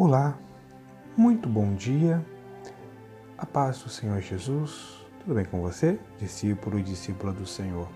Olá, 0.00 0.38
muito 1.16 1.48
bom 1.48 1.74
dia, 1.74 2.24
a 3.36 3.44
paz 3.44 3.82
do 3.82 3.90
Senhor 3.90 4.20
Jesus, 4.20 5.04
tudo 5.18 5.34
bem 5.34 5.44
com 5.44 5.60
você, 5.60 5.98
discípulo 6.20 6.78
e 6.78 6.84
discípula 6.84 7.32
do 7.32 7.44
Senhor? 7.44 7.88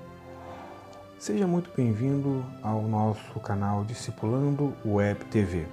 Seja 1.17 1.47
muito 1.47 1.71
bem-vindo 1.77 2.45
ao 2.61 2.83
nosso 2.83 3.39
canal 3.39 3.85
Discipulando 3.85 4.77
Web 4.85 5.27
TV, 5.27 5.65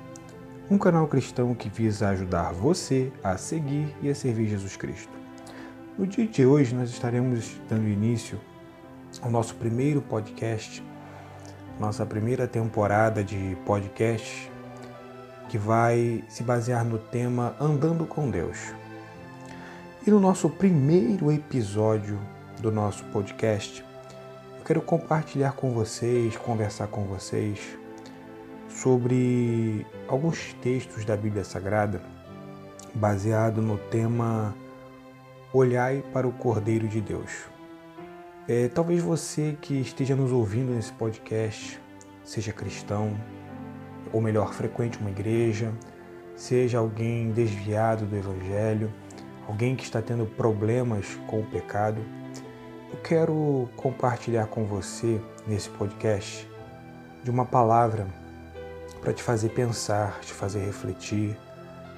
um 0.70 0.78
canal 0.78 1.08
cristão 1.08 1.56
que 1.56 1.68
visa 1.68 2.10
ajudar 2.10 2.54
você 2.54 3.12
a 3.24 3.36
seguir 3.36 3.98
e 4.00 4.08
a 4.08 4.14
servir 4.14 4.50
Jesus 4.50 4.78
Cristo. 4.78 5.12
No 5.98 6.06
dia 6.06 6.28
de 6.28 6.46
hoje, 6.46 6.76
nós 6.76 6.92
estaremos 6.92 7.60
dando 7.68 7.88
início 7.88 8.40
ao 9.20 9.32
nosso 9.32 9.56
primeiro 9.56 10.00
podcast, 10.00 10.84
nossa 11.80 12.06
primeira 12.06 12.48
temporada 12.48 13.24
de 13.24 13.58
podcast 13.66 14.59
que 15.50 15.58
vai 15.58 16.24
se 16.30 16.44
basear 16.44 16.86
no 16.86 17.00
tema 17.00 17.56
Andando 17.60 18.06
com 18.06 18.30
Deus. 18.30 18.72
E 20.06 20.12
no 20.12 20.20
nosso 20.20 20.48
primeiro 20.50 21.32
episódio 21.32 22.20
do 22.62 22.72
nosso 22.72 23.04
podcast, 23.06 23.84
eu 24.58 24.64
quero 24.64 24.82
compartilhar 24.82 25.54
com 25.54 25.72
vocês, 25.72 26.38
conversar 26.38 26.88
com 26.88 27.04
vocês 27.04 27.60
sobre 28.70 29.86
alguns 30.08 30.54
textos 30.62 31.04
da 31.04 31.18
Bíblia 31.18 31.44
Sagrada 31.44 32.00
baseado 32.94 33.62
no 33.62 33.78
tema 33.78 34.56
Olhai 35.52 36.04
para 36.14 36.28
o 36.28 36.32
Cordeiro 36.32 36.88
de 36.88 37.02
Deus. 37.02 37.32
É, 38.48 38.68
talvez 38.68 39.02
você 39.02 39.58
que 39.60 39.82
esteja 39.82 40.16
nos 40.16 40.32
ouvindo 40.32 40.72
nesse 40.72 40.94
podcast 40.94 41.80
seja 42.24 42.54
cristão, 42.54 43.16
ou 44.12 44.22
melhor, 44.22 44.54
frequente 44.54 44.98
uma 45.00 45.10
igreja, 45.10 45.72
seja 46.36 46.80
alguém 46.80 47.32
desviado 47.32 48.06
do 48.06 48.16
Evangelho, 48.16 48.92
alguém 49.48 49.76
que 49.76 49.84
está 49.84 50.02
tendo 50.02 50.26
problemas 50.26 51.20
com 51.28 51.42
o 51.42 51.46
pecado, 51.46 52.02
eu 52.92 52.98
quero 53.04 53.70
compartilhar 53.76 54.48
com 54.48 54.66
você 54.66 55.22
nesse 55.46 55.70
podcast 55.70 56.50
de 57.24 57.30
uma 57.30 57.46
palavra 57.46 58.08
para 59.02 59.14
te 59.14 59.22
fazer 59.22 59.50
pensar, 59.50 60.20
te 60.22 60.34
fazer 60.34 60.60
refletir, 60.60 61.38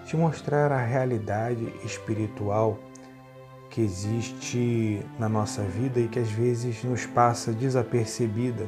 te 0.05 0.17
mostrar 0.17 0.71
a 0.71 0.83
realidade 0.83 1.73
espiritual 1.85 2.77
que 3.69 3.81
existe 3.81 5.01
na 5.17 5.29
nossa 5.29 5.61
vida 5.61 5.99
e 5.99 6.07
que 6.07 6.19
às 6.19 6.29
vezes 6.29 6.83
nos 6.83 7.05
passa 7.05 7.53
desapercebida 7.53 8.67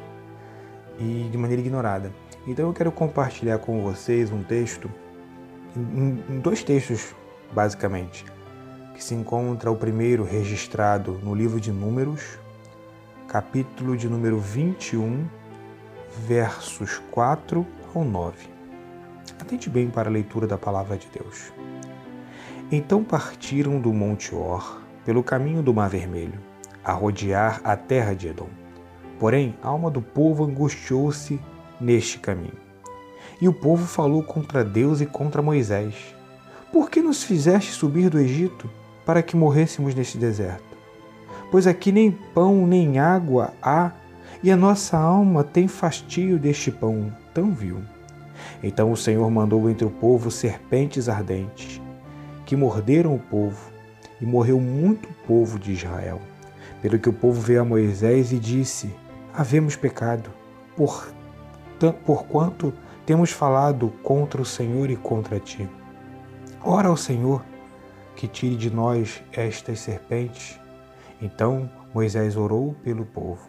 e 1.00 1.30
de 1.32 1.38
maneira 1.38 1.62
ignorada. 1.62 2.12
Então 2.46 2.68
eu 2.68 2.74
quero 2.74 2.92
compartilhar 2.92 3.58
com 3.60 3.82
vocês 3.82 4.32
um 4.32 4.44
texto, 4.44 4.92
dois 6.42 6.64
textos 6.64 7.16
basicamente, 7.52 8.26
que 8.94 9.04
se 9.04 9.16
encontra 9.16 9.72
o 9.72 9.76
primeiro 9.76 10.24
registrado 10.24 11.20
no 11.24 11.34
livro 11.34 11.60
de 11.60 11.72
Números, 11.72 12.38
capítulo 13.28 13.96
de 13.96 14.10
número 14.10 14.40
21, 14.40 15.26
versos 16.28 17.02
4 17.12 17.66
ao 17.96 18.04
9. 18.04 18.48
Atente 19.40 19.70
bem 19.70 19.90
para 19.90 20.10
a 20.10 20.12
leitura 20.12 20.46
da 20.46 20.58
palavra 20.58 20.98
de 20.98 21.08
Deus. 21.08 21.52
Então 22.72 23.04
partiram 23.04 23.80
do 23.80 23.94
Monte 23.94 24.34
Or, 24.34 24.82
pelo 25.06 25.24
caminho 25.24 25.62
do 25.62 25.74
Mar 25.74 25.90
Vermelho, 25.90 26.40
a 26.84 26.92
rodear 26.92 27.62
a 27.64 27.76
terra 27.76 28.14
de 28.14 28.28
Edom. 28.28 28.63
Porém, 29.20 29.56
a 29.62 29.68
alma 29.70 29.90
do 29.90 30.02
povo 30.02 30.44
angustiou-se 30.44 31.40
neste 31.80 32.20
caminho. 32.20 32.64
E 33.42 33.48
o 33.48 33.54
povo 33.54 33.86
falou 33.86 34.24
contra 34.24 34.64
Deus 34.64 35.02
e 35.02 35.06
contra 35.06 35.42
Moisés: 35.42 36.16
Por 36.72 36.90
que 36.90 37.02
nos 37.02 37.24
fizeste 37.24 37.72
subir 37.72 38.10
do 38.10 38.20
Egito 38.20 38.70
para 39.06 39.22
que 39.22 39.36
morrêssemos 39.36 39.94
neste 39.94 40.18
deserto? 40.18 40.74
Pois 41.52 41.68
aqui 41.68 41.92
nem 41.92 42.12
pão 42.12 42.66
nem 42.66 43.00
água 43.00 43.54
há, 43.62 43.92
e 44.42 44.52
a 44.52 44.58
nossa 44.58 44.98
alma 44.98 45.44
tem 45.44 45.68
fastio 45.68 46.40
deste 46.40 46.72
pão 46.72 47.14
tão 47.34 47.52
vil. 47.52 47.80
Então 48.62 48.92
o 48.92 48.98
Senhor 48.98 49.30
mandou 49.30 49.70
entre 49.70 49.86
o 49.86 49.90
povo 49.90 50.32
serpentes 50.32 51.08
ardentes, 51.08 51.82
que 52.46 52.56
morderam 52.56 53.14
o 53.16 53.20
povo, 53.20 53.72
e 54.20 54.26
morreu 54.26 54.60
muito 54.60 55.08
povo 55.28 55.60
de 55.60 55.74
Israel. 55.74 56.22
Pelo 56.82 57.00
que 57.00 57.10
o 57.10 57.14
povo 57.14 57.40
veio 57.40 57.62
a 57.62 57.66
Moisés 57.66 58.32
e 58.32 58.40
disse: 58.40 58.94
Havemos 59.36 59.76
pecado, 59.76 60.30
por 60.76 61.12
porquanto 62.06 62.72
temos 63.04 63.32
falado 63.32 63.90
contra 64.04 64.40
o 64.40 64.46
Senhor 64.46 64.92
e 64.92 64.96
contra 64.96 65.40
ti. 65.40 65.68
Ora 66.64 66.88
ao 66.88 66.96
Senhor 66.96 67.44
que 68.16 68.28
tire 68.28 68.56
de 68.56 68.70
nós 68.70 69.24
estas 69.32 69.80
serpentes. 69.80 70.60
Então 71.20 71.68
Moisés 71.92 72.38
orou 72.38 72.76
pelo 72.84 73.06
povo. 73.06 73.42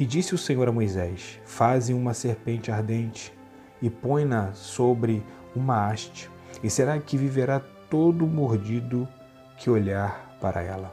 E 0.00 0.04
disse 0.04 0.34
o 0.34 0.38
Senhor 0.38 0.68
a 0.68 0.72
Moisés: 0.72 1.38
Faze 1.46 1.94
uma 1.94 2.12
serpente 2.12 2.72
ardente 2.72 3.32
e 3.80 3.88
põe-na 3.88 4.52
sobre 4.52 5.24
uma 5.54 5.86
haste, 5.86 6.28
e 6.60 6.68
será 6.68 6.98
que 6.98 7.16
viverá 7.16 7.60
todo 7.88 8.26
mordido 8.26 9.08
que 9.56 9.70
olhar 9.70 10.36
para 10.40 10.60
ela. 10.60 10.92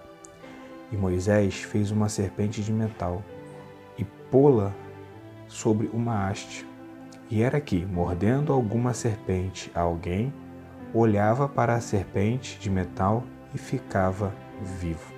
E 0.92 0.96
Moisés 0.96 1.56
fez 1.56 1.90
uma 1.90 2.08
serpente 2.08 2.62
de 2.62 2.72
metal 2.72 3.24
e 4.02 4.06
pô-la 4.32 4.74
sobre 5.48 5.90
uma 5.94 6.28
haste. 6.28 6.68
E 7.30 7.42
era 7.42 7.62
que, 7.62 7.86
mordendo 7.86 8.52
alguma 8.52 8.94
serpente 8.94 9.72
a 9.76 9.82
alguém, 9.82 10.34
olhava 10.94 11.48
para 11.48 11.76
a 11.76 11.80
serpente 11.80 12.60
de 12.60 12.70
metal 12.70 13.24
e 13.54 13.58
ficava 13.58 14.34
vivo. 14.80 15.14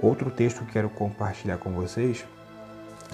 Outro 0.00 0.30
texto 0.30 0.64
que 0.64 0.72
quero 0.72 0.90
compartilhar 0.90 1.56
com 1.56 1.72
vocês 1.72 2.24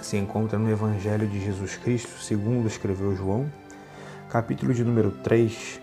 se 0.03 0.17
encontra 0.17 0.59
no 0.59 0.71
Evangelho 0.71 1.27
de 1.27 1.41
Jesus 1.41 1.77
Cristo, 1.77 2.21
segundo 2.21 2.67
escreveu 2.67 3.15
João, 3.15 3.51
capítulo 4.29 4.75
de 4.75 4.85
número 4.85 5.11
3, 5.11 5.81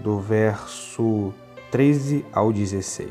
do 0.00 0.20
verso 0.20 1.32
13 1.70 2.24
ao 2.32 2.52
16. 2.52 3.10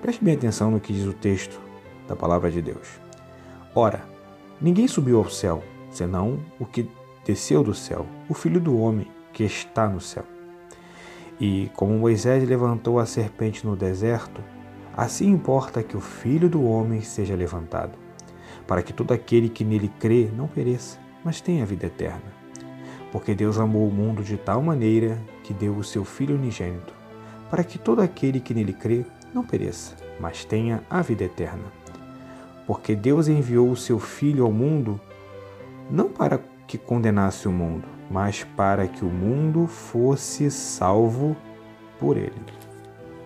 Preste 0.00 0.24
bem 0.24 0.34
atenção 0.34 0.70
no 0.70 0.80
que 0.80 0.92
diz 0.92 1.06
o 1.06 1.12
texto 1.12 1.60
da 2.06 2.14
palavra 2.14 2.50
de 2.50 2.62
Deus. 2.62 3.00
Ora, 3.74 4.15
ninguém 4.60 4.88
subiu 4.88 5.18
ao 5.18 5.28
céu, 5.28 5.62
senão 5.90 6.38
o 6.58 6.66
que 6.66 6.88
desceu 7.24 7.62
do 7.62 7.74
céu, 7.74 8.06
o 8.28 8.34
Filho 8.34 8.60
do 8.60 8.78
Homem 8.78 9.06
que 9.32 9.44
está 9.44 9.88
no 9.88 10.00
céu. 10.00 10.24
E 11.38 11.70
como 11.74 11.98
Moisés 11.98 12.48
levantou 12.48 12.98
a 12.98 13.04
serpente 13.04 13.66
no 13.66 13.76
deserto, 13.76 14.40
assim 14.96 15.28
importa 15.28 15.82
que 15.82 15.96
o 15.96 16.00
Filho 16.00 16.48
do 16.48 16.64
Homem 16.64 17.02
seja 17.02 17.34
levantado, 17.34 17.98
para 18.66 18.82
que 18.82 18.92
todo 18.92 19.12
aquele 19.12 19.48
que 19.48 19.64
nele 19.64 19.90
crê 20.00 20.30
não 20.34 20.48
pereça, 20.48 20.98
mas 21.22 21.40
tenha 21.40 21.66
vida 21.66 21.86
eterna. 21.86 22.32
Porque 23.12 23.34
Deus 23.34 23.58
amou 23.58 23.86
o 23.86 23.92
mundo 23.92 24.22
de 24.22 24.36
tal 24.36 24.62
maneira 24.62 25.18
que 25.42 25.52
deu 25.52 25.76
o 25.76 25.84
seu 25.84 26.04
Filho 26.04 26.34
unigênito, 26.34 26.94
para 27.50 27.62
que 27.62 27.78
todo 27.78 28.00
aquele 28.00 28.40
que 28.40 28.54
nele 28.54 28.72
crê 28.72 29.04
não 29.34 29.44
pereça, 29.44 29.94
mas 30.18 30.44
tenha 30.44 30.82
a 30.88 31.02
vida 31.02 31.24
eterna. 31.24 31.64
Porque 32.66 32.94
Deus 32.94 33.28
enviou 33.28 33.70
o 33.70 33.76
seu 33.76 33.98
Filho 33.98 34.44
ao 34.44 34.52
mundo 34.52 35.00
não 35.90 36.08
para 36.08 36.40
que 36.66 36.76
condenasse 36.76 37.46
o 37.46 37.52
mundo, 37.52 37.84
mas 38.10 38.42
para 38.56 38.88
que 38.88 39.04
o 39.04 39.08
mundo 39.08 39.66
fosse 39.66 40.50
salvo 40.50 41.36
por 41.98 42.16
ele. 42.16 42.32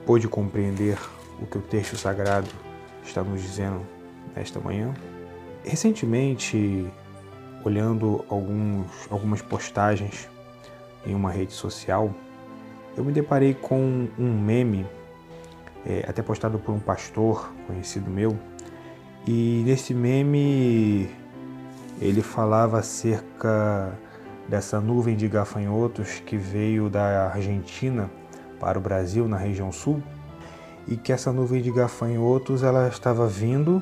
Pôde 0.04 0.28
compreender 0.28 0.98
o 1.40 1.46
que 1.46 1.58
o 1.58 1.62
texto 1.62 1.96
sagrado 1.96 2.48
está 3.02 3.22
nos 3.22 3.40
dizendo 3.40 3.80
nesta 4.36 4.60
manhã? 4.60 4.92
Recentemente, 5.64 6.86
olhando 7.64 8.24
alguns, 8.28 8.86
algumas 9.10 9.42
postagens 9.42 10.28
em 11.06 11.14
uma 11.14 11.30
rede 11.30 11.52
social, 11.52 12.12
eu 12.96 13.04
me 13.04 13.12
deparei 13.12 13.54
com 13.54 14.08
um 14.18 14.40
meme, 14.40 14.86
é, 15.86 16.04
até 16.06 16.22
postado 16.22 16.58
por 16.58 16.72
um 16.72 16.78
pastor 16.78 17.50
conhecido 17.66 18.10
meu, 18.10 18.36
e 19.32 19.62
nesse 19.64 19.94
meme 19.94 21.08
ele 22.00 22.20
falava 22.20 22.80
acerca 22.80 23.96
dessa 24.48 24.80
nuvem 24.80 25.14
de 25.14 25.28
gafanhotos 25.28 26.20
que 26.26 26.36
veio 26.36 26.90
da 26.90 27.30
Argentina 27.32 28.10
para 28.58 28.76
o 28.76 28.80
Brasil, 28.82 29.28
na 29.28 29.36
região 29.36 29.70
sul, 29.70 30.02
e 30.88 30.96
que 30.96 31.12
essa 31.12 31.32
nuvem 31.32 31.62
de 31.62 31.70
gafanhotos 31.70 32.64
ela 32.64 32.88
estava 32.88 33.28
vindo 33.28 33.80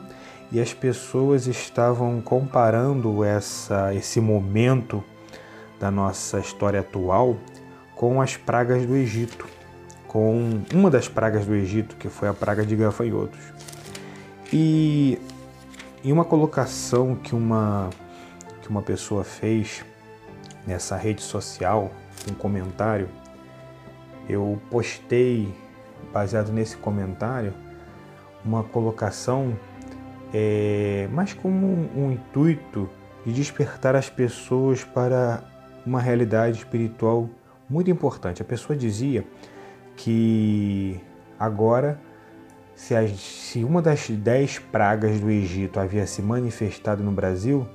e 0.52 0.60
as 0.60 0.74
pessoas 0.74 1.46
estavam 1.46 2.20
comparando 2.20 3.24
essa, 3.24 3.94
esse 3.94 4.20
momento 4.20 5.02
da 5.80 5.90
nossa 5.90 6.40
história 6.40 6.80
atual 6.80 7.38
com 7.94 8.20
as 8.20 8.36
pragas 8.36 8.84
do 8.84 8.94
Egito, 8.94 9.46
com 10.06 10.60
uma 10.74 10.90
das 10.90 11.08
pragas 11.08 11.46
do 11.46 11.54
Egito, 11.54 11.96
que 11.96 12.10
foi 12.10 12.28
a 12.28 12.34
praga 12.34 12.66
de 12.66 12.76
gafanhotos. 12.76 13.40
E 14.52 15.18
em 16.04 16.12
uma 16.12 16.24
colocação 16.24 17.14
que 17.14 17.34
uma 17.34 17.90
que 18.62 18.68
uma 18.68 18.82
pessoa 18.82 19.24
fez 19.24 19.84
nessa 20.66 20.96
rede 20.96 21.22
social, 21.22 21.90
um 22.30 22.34
comentário, 22.34 23.08
eu 24.28 24.60
postei, 24.70 25.52
baseado 26.12 26.52
nesse 26.52 26.76
comentário, 26.76 27.54
uma 28.44 28.62
colocação 28.62 29.56
é, 30.34 31.08
mais 31.10 31.32
como 31.32 31.66
um, 31.66 31.88
um 31.96 32.12
intuito 32.12 32.88
de 33.24 33.32
despertar 33.32 33.96
as 33.96 34.10
pessoas 34.10 34.84
para 34.84 35.42
uma 35.86 36.00
realidade 36.00 36.58
espiritual 36.58 37.30
muito 37.68 37.90
importante. 37.90 38.42
A 38.42 38.44
pessoa 38.44 38.76
dizia 38.76 39.24
que 39.96 41.00
agora, 41.38 41.98
se, 42.78 42.94
se 43.16 43.64
uma 43.64 43.82
das 43.82 44.08
dez 44.08 44.60
pragas 44.60 45.18
do 45.18 45.28
Egito 45.28 45.80
havia 45.80 46.06
se 46.06 46.22
manifestado 46.22 47.02
no 47.02 47.10
Brasil, 47.10 47.66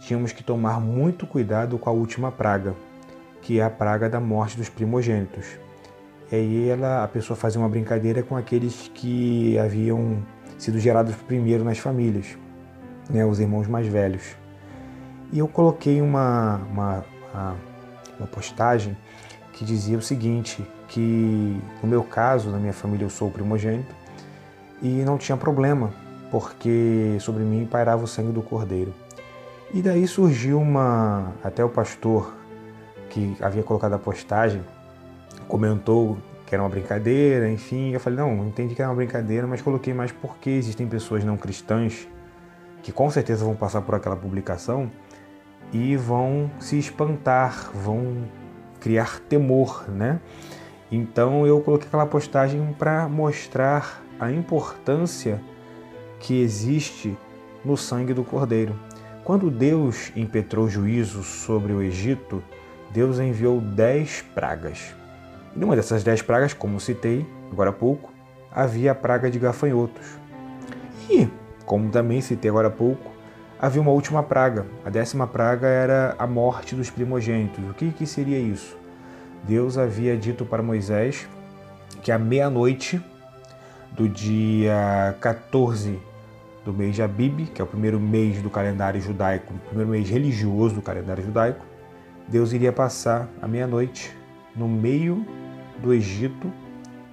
tínhamos 0.00 0.32
que 0.32 0.44
tomar 0.44 0.78
muito 0.78 1.26
cuidado 1.26 1.78
com 1.78 1.88
a 1.88 1.92
última 1.92 2.30
praga, 2.30 2.74
que 3.40 3.58
é 3.58 3.64
a 3.64 3.70
praga 3.70 4.06
da 4.06 4.20
morte 4.20 4.58
dos 4.58 4.68
primogênitos. 4.68 5.46
E 6.30 6.36
aí 6.36 6.68
ela, 6.68 7.02
a 7.02 7.08
pessoa 7.08 7.34
fazia 7.34 7.58
uma 7.58 7.70
brincadeira 7.70 8.22
com 8.22 8.36
aqueles 8.36 8.90
que 8.94 9.58
haviam 9.58 10.22
sido 10.58 10.78
gerados 10.78 11.16
primeiro 11.16 11.64
nas 11.64 11.78
famílias, 11.78 12.36
né, 13.08 13.24
os 13.24 13.40
irmãos 13.40 13.66
mais 13.66 13.86
velhos. 13.86 14.36
E 15.32 15.38
eu 15.38 15.48
coloquei 15.48 16.02
uma, 16.02 16.56
uma, 16.70 17.04
uma 18.18 18.26
postagem 18.26 18.94
que 19.54 19.64
dizia 19.64 19.96
o 19.96 20.02
seguinte, 20.02 20.62
que 20.86 21.58
no 21.82 21.88
meu 21.88 22.04
caso, 22.04 22.50
na 22.50 22.58
minha 22.58 22.74
família, 22.74 23.06
eu 23.06 23.10
sou 23.10 23.28
o 23.28 23.30
primogênito 23.30 24.03
e 24.84 25.02
não 25.02 25.16
tinha 25.16 25.36
problema, 25.36 25.90
porque 26.30 27.16
sobre 27.18 27.42
mim 27.42 27.66
pairava 27.66 28.04
o 28.04 28.06
sangue 28.06 28.30
do 28.30 28.42
cordeiro. 28.42 28.92
E 29.72 29.80
daí 29.80 30.06
surgiu 30.06 30.60
uma. 30.60 31.32
Até 31.42 31.64
o 31.64 31.70
pastor 31.70 32.34
que 33.08 33.34
havia 33.40 33.62
colocado 33.62 33.94
a 33.94 33.98
postagem 33.98 34.62
comentou 35.48 36.18
que 36.46 36.54
era 36.54 36.62
uma 36.62 36.68
brincadeira, 36.68 37.50
enfim. 37.50 37.92
Eu 37.92 37.98
falei, 37.98 38.18
não, 38.18 38.46
entendi 38.46 38.74
que 38.74 38.82
era 38.82 38.90
uma 38.90 38.96
brincadeira, 38.96 39.46
mas 39.46 39.62
coloquei 39.62 39.94
mais 39.94 40.12
porque 40.12 40.50
existem 40.50 40.86
pessoas 40.86 41.24
não 41.24 41.38
cristãs 41.38 42.06
que 42.82 42.92
com 42.92 43.10
certeza 43.10 43.42
vão 43.44 43.56
passar 43.56 43.80
por 43.80 43.94
aquela 43.94 44.14
publicação 44.14 44.90
e 45.72 45.96
vão 45.96 46.50
se 46.60 46.78
espantar, 46.78 47.70
vão 47.72 48.28
criar 48.78 49.18
temor, 49.20 49.86
né? 49.88 50.20
Então 50.92 51.46
eu 51.46 51.60
coloquei 51.62 51.88
aquela 51.88 52.04
postagem 52.04 52.74
para 52.78 53.08
mostrar 53.08 54.03
a 54.18 54.30
importância 54.30 55.40
que 56.20 56.40
existe 56.40 57.16
no 57.64 57.76
sangue 57.76 58.14
do 58.14 58.24
cordeiro. 58.24 58.74
Quando 59.24 59.50
Deus 59.50 60.12
impetrou 60.14 60.68
juízo 60.68 61.22
sobre 61.22 61.72
o 61.72 61.82
Egito, 61.82 62.42
Deus 62.90 63.18
enviou 63.18 63.60
dez 63.60 64.22
pragas. 64.34 64.94
E 65.54 65.58
numa 65.58 65.74
dessas 65.74 66.04
dez 66.04 66.20
pragas, 66.20 66.52
como 66.52 66.78
citei 66.78 67.26
agora 67.50 67.70
há 67.70 67.72
pouco, 67.72 68.12
havia 68.52 68.92
a 68.92 68.94
praga 68.94 69.30
de 69.30 69.38
gafanhotos. 69.38 70.18
E, 71.10 71.28
como 71.64 71.90
também 71.90 72.20
citei 72.20 72.50
agora 72.50 72.68
há 72.68 72.70
pouco, 72.70 73.10
havia 73.58 73.80
uma 73.80 73.90
última 73.90 74.22
praga. 74.22 74.66
A 74.84 74.90
décima 74.90 75.26
praga 75.26 75.66
era 75.66 76.14
a 76.18 76.26
morte 76.26 76.74
dos 76.74 76.90
primogênitos. 76.90 77.64
O 77.68 77.74
que, 77.74 77.90
que 77.92 78.06
seria 78.06 78.38
isso? 78.38 78.76
Deus 79.42 79.76
havia 79.78 80.16
dito 80.16 80.44
para 80.44 80.62
Moisés 80.62 81.28
que 82.02 82.12
à 82.12 82.18
meia-noite 82.18 83.02
do 83.94 84.08
dia 84.08 85.16
14 85.20 86.00
do 86.64 86.72
mês 86.72 86.94
de 86.94 87.02
Abib, 87.02 87.46
que 87.46 87.60
é 87.60 87.64
o 87.64 87.66
primeiro 87.66 88.00
mês 88.00 88.42
do 88.42 88.50
calendário 88.50 89.00
judaico, 89.00 89.54
o 89.54 89.58
primeiro 89.68 89.90
mês 89.90 90.08
religioso 90.08 90.74
do 90.74 90.82
calendário 90.82 91.22
judaico, 91.22 91.64
Deus 92.26 92.52
iria 92.52 92.72
passar 92.72 93.28
a 93.40 93.46
meia-noite 93.46 94.16
no 94.56 94.66
meio 94.66 95.24
do 95.80 95.92
Egito 95.92 96.50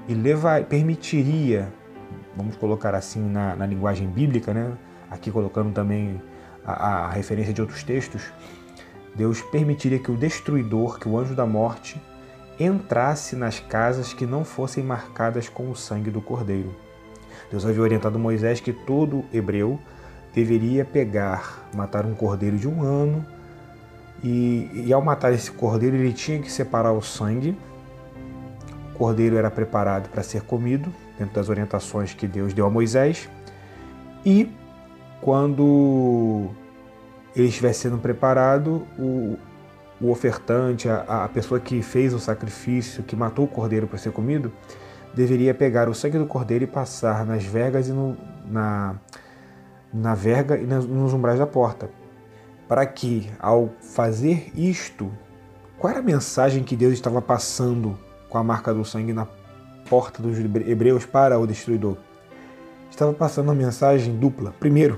e 0.07 0.13
levar, 0.13 0.63
permitiria, 0.63 1.71
vamos 2.35 2.55
colocar 2.55 2.95
assim 2.95 3.21
na, 3.21 3.55
na 3.55 3.65
linguagem 3.65 4.07
bíblica, 4.07 4.53
né? 4.53 4.71
aqui 5.09 5.29
colocando 5.29 5.71
também 5.73 6.21
a, 6.65 7.05
a 7.05 7.09
referência 7.09 7.53
de 7.53 7.61
outros 7.61 7.83
textos, 7.83 8.31
Deus 9.13 9.41
permitiria 9.41 9.99
que 9.99 10.09
o 10.09 10.15
destruidor, 10.15 10.97
que 10.97 11.07
o 11.07 11.17
anjo 11.19 11.35
da 11.35 11.45
morte, 11.45 12.01
entrasse 12.63 13.35
nas 13.35 13.59
casas 13.59 14.13
que 14.13 14.25
não 14.25 14.43
fossem 14.43 14.83
marcadas 14.83 15.49
com 15.49 15.69
o 15.69 15.75
sangue 15.75 16.11
do 16.11 16.21
cordeiro. 16.21 16.73
Deus 17.49 17.65
havia 17.65 17.81
orientado 17.81 18.19
Moisés 18.19 18.59
que 18.59 18.71
todo 18.71 19.25
hebreu 19.33 19.79
deveria 20.33 20.85
pegar, 20.85 21.69
matar 21.73 22.05
um 22.05 22.13
cordeiro 22.13 22.57
de 22.57 22.67
um 22.67 22.83
ano, 22.83 23.25
e, 24.23 24.69
e, 24.85 24.93
ao 24.93 25.01
matar 25.01 25.33
esse 25.33 25.51
cordeiro 25.51 25.95
ele 25.95 26.13
tinha 26.13 26.39
que 26.39 26.51
separar 26.51 26.91
o 26.91 27.01
sangue. 27.01 27.57
O 28.93 28.97
cordeiro 28.97 29.35
era 29.35 29.49
preparado 29.49 30.09
para 30.09 30.21
ser 30.21 30.43
comido, 30.43 30.93
dentro 31.17 31.33
das 31.33 31.49
orientações 31.49 32.13
que 32.13 32.27
Deus 32.27 32.53
deu 32.53 32.67
a 32.67 32.69
Moisés. 32.69 33.27
E 34.23 34.47
quando 35.21 36.49
ele 37.35 37.47
estivesse 37.47 37.81
sendo 37.81 37.97
preparado, 37.97 38.85
o, 38.97 39.37
o 40.01 40.09
ofertante, 40.09 40.89
a, 40.89 41.25
a 41.25 41.29
pessoa 41.29 41.59
que 41.59 41.81
fez 41.81 42.13
o 42.13 42.19
sacrifício, 42.19 43.03
que 43.03 43.15
matou 43.15 43.45
o 43.45 43.47
cordeiro 43.47 43.87
para 43.87 43.97
ser 43.97 44.11
comido, 44.11 44.51
deveria 45.13 45.53
pegar 45.53 45.87
o 45.87 45.93
sangue 45.93 46.17
do 46.17 46.25
cordeiro 46.25 46.63
e 46.63 46.67
passar 46.67 47.25
nas 47.25 47.43
vergas 47.43 47.87
e 47.87 47.91
no, 47.91 48.17
na, 48.49 48.95
na 49.93 50.15
verga 50.15 50.57
e 50.57 50.65
nos 50.65 51.13
umbrais 51.13 51.39
da 51.39 51.45
porta. 51.45 51.89
Para 52.67 52.85
que, 52.85 53.29
ao 53.39 53.69
fazer 53.81 54.51
isto, 54.55 55.11
qual 55.77 55.91
era 55.91 55.99
a 55.99 56.03
mensagem 56.03 56.63
que 56.63 56.75
Deus 56.75 56.93
estava 56.93 57.21
passando 57.21 57.97
com 58.29 58.37
a 58.37 58.43
marca 58.43 58.73
do 58.73 58.85
sangue 58.85 59.11
na 59.11 59.27
porta 59.89 60.23
dos 60.23 60.39
hebreus 60.39 61.05
para 61.05 61.37
o 61.37 61.45
destruidor? 61.45 61.97
Estava 62.89 63.13
passando 63.13 63.49
uma 63.49 63.55
mensagem 63.55 64.15
dupla. 64.15 64.53
Primeiro, 64.59 64.97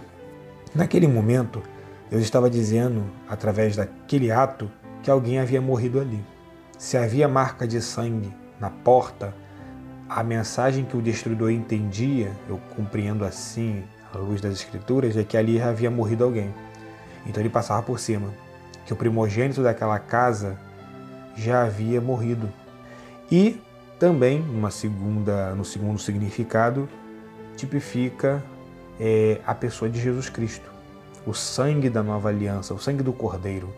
naquele 0.76 1.08
momento, 1.08 1.64
Deus 2.12 2.22
estava 2.22 2.50
dizendo, 2.50 3.04
através 3.28 3.76
daquele 3.76 4.32
ato, 4.32 4.70
que 5.04 5.12
alguém 5.12 5.38
havia 5.38 5.62
morrido 5.62 6.00
ali. 6.00 6.24
Se 6.78 6.98
havia 6.98 7.28
marca 7.28 7.68
de 7.68 7.82
sangue 7.82 8.34
na 8.60 8.70
porta, 8.70 9.36
a 10.10 10.24
mensagem 10.24 10.86
que 10.86 10.96
o 10.96 11.02
destruidor 11.02 11.52
entendia, 11.52 12.32
eu 12.50 12.60
compreendo 12.76 13.26
assim 13.26 13.84
à 14.14 14.18
luz 14.18 14.42
das 14.42 14.54
escrituras, 14.54 15.18
é 15.18 15.24
que 15.24 15.38
ali 15.38 15.62
havia 15.62 15.92
morrido 15.92 16.24
alguém. 16.24 16.54
Então 17.26 17.42
ele 17.42 17.50
passava 17.50 17.82
por 17.84 18.00
cima, 18.00 18.34
que 18.86 18.94
o 18.94 18.96
primogênito 18.96 19.62
daquela 19.62 20.00
casa 20.00 20.58
já 21.36 21.64
havia 21.64 22.00
morrido. 22.00 22.52
E 23.32 23.60
também, 24.00 24.40
numa 24.40 24.72
segunda, 24.72 25.54
no 25.56 25.66
segundo 25.66 26.00
significado, 26.00 26.88
tipifica 27.56 28.44
é, 29.00 29.40
a 29.46 29.56
pessoa 29.56 29.90
de 29.90 30.00
Jesus 30.00 30.30
Cristo, 30.30 30.70
o 31.26 31.34
sangue 31.34 31.90
da 31.90 32.04
nova 32.04 32.30
aliança, 32.30 32.74
o 32.74 32.80
sangue 32.80 33.04
do 33.04 33.14
Cordeiro, 33.14 33.74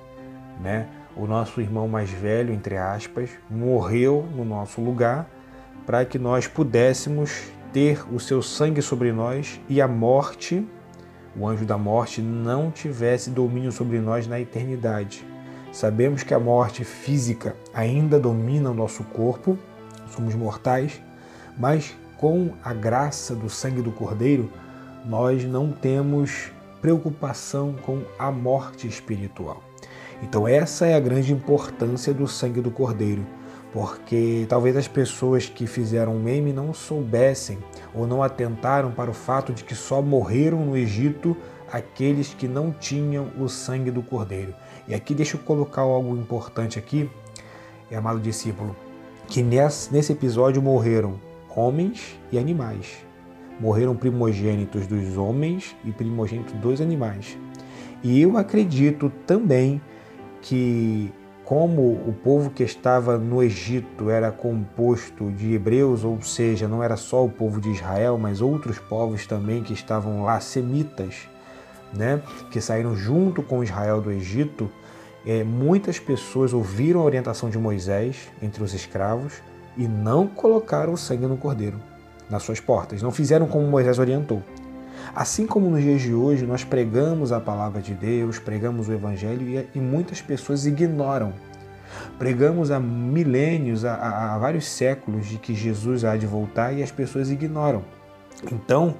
né? 0.59 0.87
O 1.17 1.25
nosso 1.25 1.61
irmão 1.61 1.87
mais 1.87 2.09
velho, 2.09 2.53
entre 2.53 2.75
aspas, 2.75 3.29
morreu 3.49 4.27
no 4.35 4.43
nosso 4.43 4.81
lugar 4.81 5.29
para 5.85 6.03
que 6.03 6.19
nós 6.19 6.45
pudéssemos 6.45 7.43
ter 7.71 8.03
o 8.13 8.19
seu 8.19 8.41
sangue 8.41 8.81
sobre 8.81 9.13
nós 9.13 9.61
e 9.69 9.81
a 9.81 9.87
morte, 9.87 10.67
o 11.37 11.47
anjo 11.47 11.65
da 11.65 11.77
morte, 11.77 12.21
não 12.21 12.69
tivesse 12.69 13.29
domínio 13.29 13.71
sobre 13.71 13.99
nós 13.99 14.27
na 14.27 14.39
eternidade. 14.39 15.25
Sabemos 15.71 16.23
que 16.23 16.33
a 16.33 16.39
morte 16.39 16.83
física 16.83 17.55
ainda 17.73 18.19
domina 18.19 18.71
o 18.71 18.73
nosso 18.73 19.03
corpo, 19.05 19.57
somos 20.09 20.35
mortais, 20.35 21.01
mas 21.57 21.95
com 22.17 22.53
a 22.63 22.73
graça 22.73 23.35
do 23.35 23.49
sangue 23.49 23.81
do 23.81 23.91
Cordeiro, 23.91 24.51
nós 25.05 25.45
não 25.45 25.71
temos 25.71 26.51
preocupação 26.81 27.73
com 27.85 28.01
a 28.17 28.31
morte 28.31 28.87
espiritual. 28.87 29.61
Então, 30.21 30.47
essa 30.47 30.85
é 30.85 30.95
a 30.95 30.99
grande 30.99 31.31
importância 31.33 32.13
do 32.13 32.27
sangue 32.27 32.61
do 32.61 32.71
Cordeiro 32.71 33.25
porque 33.75 34.45
talvez 34.47 34.77
as 34.77 34.87
pessoas 34.87 35.49
que 35.49 35.67
fizeram 35.67 36.15
o 36.15 36.19
meme 36.19 36.53
não 36.53 36.73
soubessem 36.73 37.57
ou 37.93 38.07
não 38.07 38.23
atentaram 38.23 38.89
para 38.89 39.11
o 39.11 39.13
fato 39.13 39.51
de 39.51 39.65
que 39.65 39.75
só 39.75 40.01
morreram 40.01 40.65
no 40.65 40.77
Egito 40.77 41.35
aqueles 41.69 42.33
que 42.33 42.47
não 42.47 42.71
tinham 42.71 43.29
o 43.37 43.49
sangue 43.49 43.91
do 43.91 44.01
cordeiro. 44.01 44.55
E 44.87 44.95
aqui 44.95 45.13
deixa 45.13 45.35
eu 45.35 45.41
colocar 45.41 45.81
algo 45.81 46.15
importante 46.15 46.79
aqui, 46.79 47.09
amado 47.93 48.17
discípulo, 48.21 48.73
que 49.27 49.43
nesse 49.43 50.13
episódio 50.13 50.61
morreram 50.61 51.19
homens 51.53 52.17
e 52.31 52.39
animais. 52.39 53.05
Morreram 53.59 53.93
primogênitos 53.93 54.87
dos 54.87 55.17
homens 55.17 55.75
e 55.83 55.91
primogênitos 55.91 56.53
dos 56.53 56.79
animais. 56.79 57.37
E 58.01 58.21
eu 58.21 58.37
acredito 58.37 59.11
também 59.27 59.81
que 60.45 61.11
como 61.43 61.91
o 61.91 62.13
povo 62.23 62.51
que 62.51 62.63
estava 62.63 63.17
no 63.17 63.41
Egito 63.41 64.11
era 64.11 64.31
composto 64.31 65.31
de 65.31 65.53
hebreus, 65.53 66.03
ou 66.03 66.21
seja, 66.21 66.67
não 66.67 66.83
era 66.83 66.95
só 66.95 67.25
o 67.25 67.29
povo 67.29 67.59
de 67.59 67.69
Israel, 67.71 68.17
mas 68.17 68.41
outros 68.41 68.77
povos 68.77 69.25
também 69.25 69.63
que 69.63 69.73
estavam 69.73 70.23
lá, 70.23 70.39
semitas, 70.39 71.27
né, 71.91 72.21
que 72.51 72.61
saíram 72.61 72.95
junto 72.95 73.41
com 73.41 73.63
Israel 73.63 74.01
do 74.01 74.11
Egito, 74.11 74.69
é, 75.25 75.43
muitas 75.43 75.97
pessoas 75.97 76.53
ouviram 76.53 77.01
a 77.01 77.03
orientação 77.03 77.49
de 77.49 77.57
Moisés 77.57 78.31
entre 78.41 78.63
os 78.63 78.73
escravos, 78.73 79.33
e 79.75 79.87
não 79.87 80.27
colocaram 80.27 80.93
o 80.93 80.97
sangue 80.97 81.25
no 81.25 81.37
cordeiro, 81.37 81.79
nas 82.29 82.43
suas 82.43 82.59
portas. 82.59 83.01
Não 83.01 83.11
fizeram 83.11 83.47
como 83.47 83.67
Moisés 83.67 83.99
orientou. 83.99 84.41
Assim 85.15 85.47
como 85.47 85.69
nos 85.69 85.81
dias 85.81 86.01
de 86.01 86.13
hoje 86.13 86.45
nós 86.45 86.65
pregamos 86.65 87.31
a 87.31 87.39
palavra 87.39 87.81
de 87.81 87.93
Deus, 87.93 88.37
pregamos 88.37 88.89
o 88.89 88.93
Evangelho 88.93 89.65
e, 89.73 89.79
muitas 89.79 90.21
pessoas 90.21 90.65
ignoram. 90.65 91.31
Pregamos 92.19 92.69
há 92.69 92.81
milênios, 92.81 93.85
há, 93.85 94.33
há 94.33 94.37
vários 94.37 94.67
séculos 94.67 95.25
de 95.27 95.37
que 95.37 95.55
Jesus 95.55 96.03
há 96.03 96.17
de 96.17 96.27
voltar 96.27 96.73
e 96.73 96.83
as 96.83 96.91
pessoas 96.91 97.31
ignoram. 97.31 97.81
Então, 98.51 98.95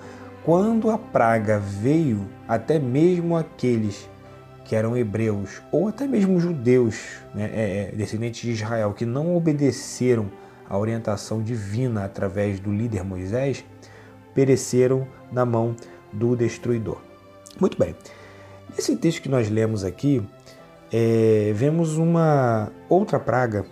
quando 0.46 0.90
a 0.90 0.98
praga 0.98 1.60
veio, 1.60 2.26
até 2.48 2.80
mesmo 2.80 3.36
aqueles 3.36 4.10
que 4.64 4.74
eram 4.74 4.96
hebreus 4.96 5.62
ou 5.70 5.90
até 5.90 6.08
mesmo 6.08 6.40
judeus, 6.40 7.18
né, 7.34 7.52
é, 7.54 7.90
é 7.92 7.96
descendentes 7.96 8.42
de 8.42 8.52
Israel, 8.52 8.94
que 8.94 9.06
não 9.06 9.36
obedeceram 9.36 10.32
à 10.70 10.78
orientação 10.78 11.44
divina 11.44 12.06
através 12.06 12.58
do 12.58 12.72
líder 12.72 13.04
Moisés, 13.04 13.66
pereceram 14.34 15.06
na 15.32 15.46
mão 15.46 15.76
do 16.16 16.36
destruidor. 16.36 16.98
Muito 17.60 17.78
bem. 17.78 17.96
Nesse 18.76 18.96
texto 18.98 19.22
que 19.22 19.30
nós 19.30 19.50
lemos 19.50 19.84
aqui, 19.84 20.22
é, 20.92 21.52
vemos 21.54 21.98
uma 21.98 22.72
outra 22.90 23.20
praga, 23.20 23.66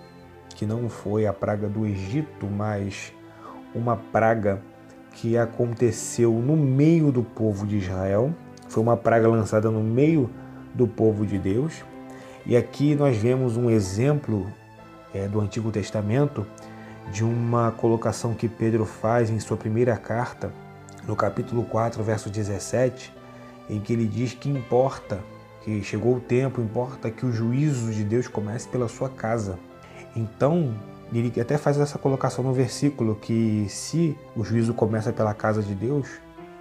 que 0.56 0.66
não 0.66 0.90
foi 0.90 1.26
a 1.26 1.34
praga 1.34 1.68
do 1.68 1.86
Egito, 1.86 2.46
mas 2.46 3.12
uma 3.74 3.96
praga 3.96 4.62
que 5.14 5.38
aconteceu 5.38 6.32
no 6.34 6.56
meio 6.56 7.12
do 7.12 7.24
povo 7.24 7.66
de 7.66 7.78
Israel. 7.78 8.34
Foi 8.68 8.82
uma 8.82 8.98
praga 8.98 9.28
lançada 9.28 9.70
no 9.70 9.84
meio 9.84 10.30
do 10.74 10.88
povo 10.88 11.26
de 11.26 11.38
Deus. 11.38 11.84
E 12.46 12.58
aqui 12.58 12.96
nós 12.96 13.18
vemos 13.18 13.56
um 13.56 13.70
exemplo 13.70 14.52
é, 15.14 15.28
do 15.28 15.40
Antigo 15.40 15.72
Testamento 15.72 16.46
de 17.12 17.24
uma 17.24 17.72
colocação 17.72 18.34
que 18.34 18.48
Pedro 18.48 18.86
faz 18.86 19.30
em 19.30 19.40
sua 19.40 19.58
primeira 19.58 19.96
carta, 19.98 20.52
no 21.08 21.16
capítulo 21.16 21.64
4, 21.64 22.04
verso 22.04 22.30
17, 22.30 23.14
em 23.70 23.80
que 23.80 23.94
ele 23.94 24.08
diz 24.08 24.34
que 24.34 24.50
importa, 24.50 25.20
que 25.62 25.84
chegou 25.84 26.18
o 26.18 26.20
tempo, 26.20 26.62
importa 26.62 27.10
que 27.10 27.26
o 27.26 27.32
juízo 27.32 27.92
de 27.92 28.04
Deus 28.04 28.28
comece 28.28 28.68
pela 28.68 28.88
sua 28.88 29.10
casa. 29.10 29.58
Então, 30.16 30.76
ele 31.12 31.40
até 31.40 31.58
faz 31.58 31.80
essa 31.80 31.98
colocação 31.98 32.44
no 32.44 32.54
versículo 32.54 33.16
que 33.16 33.66
se 33.70 34.18
o 34.36 34.44
juízo 34.44 34.74
começa 34.74 35.12
pela 35.12 35.34
casa 35.34 35.62
de 35.62 35.76
Deus, 35.76 36.08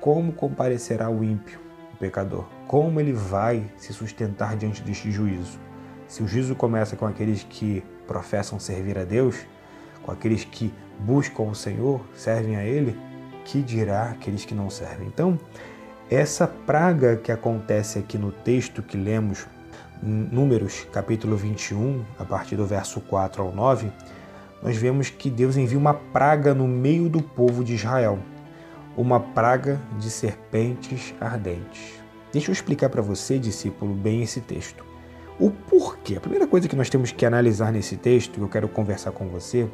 como 0.01 0.33
comparecerá 0.33 1.09
o 1.09 1.23
ímpio, 1.23 1.61
o 1.95 1.97
pecador? 1.97 2.45
Como 2.67 3.01
ele 3.01 3.13
vai 3.13 3.65
se 3.77 3.93
sustentar 3.93 4.57
diante 4.57 4.83
deste 4.83 5.11
juízo? 5.11 5.59
Se 6.09 6.23
o 6.23 6.29
juízo 6.29 6.55
começa 6.55 6.97
com 6.97 7.07
aqueles 7.07 7.45
que 7.45 7.83
professam 8.07 8.59
servir 8.59 8.99
a 8.99 9.05
Deus, 9.05 9.47
com 10.03 10.11
aqueles 10.11 10.45
que 10.45 10.73
buscam 10.99 11.45
o 11.45 11.55
Senhor, 11.55 12.01
servem 12.15 12.57
a 12.57 12.65
Ele, 12.65 12.99
que 13.45 13.63
dirá 13.63 14.11
aqueles 14.11 14.45
que 14.45 14.55
não 14.55 14.71
servem? 14.71 15.07
Então, 15.07 15.39
essa 16.11 16.47
praga 16.47 17.17
que 17.17 17.33
acontece 17.33 17.99
aqui 17.99 18.19
no 18.19 18.31
texto 18.31 18.83
que 18.83 18.97
lemos, 18.97 19.47
Números 20.03 20.87
capítulo 20.93 21.37
21, 21.37 22.05
a 22.19 22.25
partir 22.25 22.57
do 22.57 22.67
verso 22.67 23.01
4 23.01 23.41
ao 23.41 23.53
9, 23.53 23.91
nós 24.63 24.77
vemos 24.77 25.11
que 25.11 25.31
Deus 25.31 25.57
envia 25.57 25.79
uma 25.79 25.95
praga 25.95 26.53
no 26.53 26.67
meio 26.67 27.09
do 27.09 27.23
povo 27.23 27.63
de 27.63 27.75
Israel, 27.75 28.19
uma 28.97 29.21
praga 29.21 29.81
de 29.99 30.11
serpentes 30.11 31.15
ardentes. 31.21 32.01
Deixa 32.33 32.51
eu 32.51 32.53
explicar 32.53 32.89
para 32.89 33.03
você, 33.03 33.39
discípulo, 33.39 33.95
bem 33.95 34.23
esse 34.23 34.41
texto. 34.41 34.85
O 35.39 35.51
porquê. 35.51 36.17
A 36.17 36.21
primeira 36.21 36.47
coisa 36.47 36.69
que 36.69 36.77
nós 36.77 36.91
temos 36.91 37.11
que 37.13 37.25
analisar 37.25 37.73
nesse 37.73 37.97
texto, 37.97 38.35
que 38.35 38.41
eu 38.41 38.49
quero 38.49 38.69
conversar 38.69 39.13
com 39.13 39.29
você, 39.29 39.69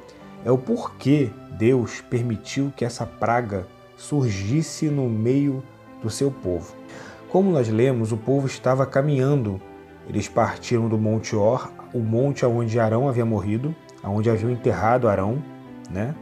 é 0.45 0.51
o 0.51 0.59
porquê 0.59 1.31
Deus 1.59 2.01
permitiu 2.01 2.73
que 2.77 2.85
essa 2.85 3.05
praga 3.05 3.67
surgisse 3.97 4.87
no 4.87 5.09
meio 5.09 5.63
do 6.03 6.09
seu 6.09 6.31
povo. 6.31 6.75
Como 7.29 7.51
nós 7.51 7.69
lemos, 7.69 8.13
o 8.13 8.17
povo 8.17 8.47
estava 8.47 8.87
caminhando. 8.87 9.61
Eles 10.09 10.29
partiram 10.29 10.89
do 10.89 10.97
Monte 10.97 11.37
Or, 11.37 11.71
o 11.93 11.99
monte 11.99 12.47
onde 12.47 12.79
Arão 12.79 13.09
havia 13.09 13.25
morrido, 13.25 13.75
onde 14.03 14.31
haviam 14.31 14.51
enterrado 14.51 15.09
Arão, 15.09 15.43
né? 15.91 16.15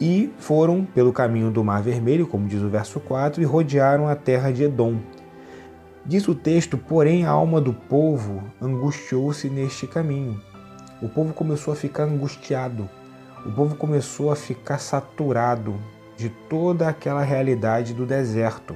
E 0.00 0.32
foram 0.38 0.84
pelo 0.84 1.12
caminho 1.12 1.50
do 1.50 1.64
Mar 1.64 1.82
Vermelho, 1.82 2.26
como 2.26 2.46
diz 2.46 2.62
o 2.62 2.68
verso 2.68 3.00
4, 3.00 3.40
e 3.40 3.44
rodearam 3.44 4.06
a 4.06 4.14
terra 4.14 4.52
de 4.52 4.64
Edom. 4.64 4.98
Diz 6.04 6.28
o 6.28 6.34
texto, 6.34 6.76
porém 6.76 7.24
a 7.24 7.30
alma 7.30 7.60
do 7.60 7.72
povo 7.72 8.44
angustiou-se 8.60 9.48
neste 9.48 9.86
caminho. 9.86 10.40
O 11.02 11.08
povo 11.08 11.32
começou 11.32 11.72
a 11.72 11.76
ficar 11.76 12.04
angustiado, 12.04 12.88
o 13.46 13.52
povo 13.52 13.76
começou 13.76 14.32
a 14.32 14.36
ficar 14.36 14.78
saturado 14.78 15.76
de 16.16 16.28
toda 16.28 16.88
aquela 16.88 17.22
realidade 17.22 17.94
do 17.94 18.04
deserto, 18.04 18.74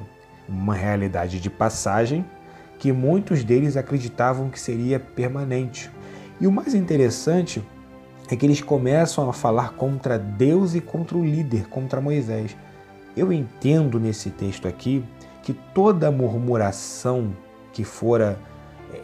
uma 0.49 0.75
realidade 0.75 1.41
de 1.41 1.51
passagem 1.51 2.25
que 2.79 2.93
muitos 2.93 3.43
deles 3.43 3.77
acreditavam 3.77 4.49
que 4.49 4.61
seria 4.61 5.01
permanente. 5.01 5.91
E 6.41 6.47
o 6.47 6.53
mais 6.53 6.73
interessante 6.73 7.61
é 8.31 8.37
que 8.37 8.47
eles 8.47 8.63
começam 8.63 9.29
a 9.29 9.33
falar 9.33 9.73
contra 9.73 10.17
Deus 10.17 10.77
e 10.77 10.81
contra 10.81 11.19
o 11.19 11.25
líder, 11.25 11.69
contra 11.69 12.01
Moisés. 12.01 12.57
Eu 13.17 13.33
entendo 13.33 13.99
nesse 13.99 14.31
texto 14.31 14.69
aqui 14.69 15.05
que 15.43 15.53
toda 15.53 16.13
murmuração 16.13 17.33
que 17.73 17.83
fora 17.83 18.39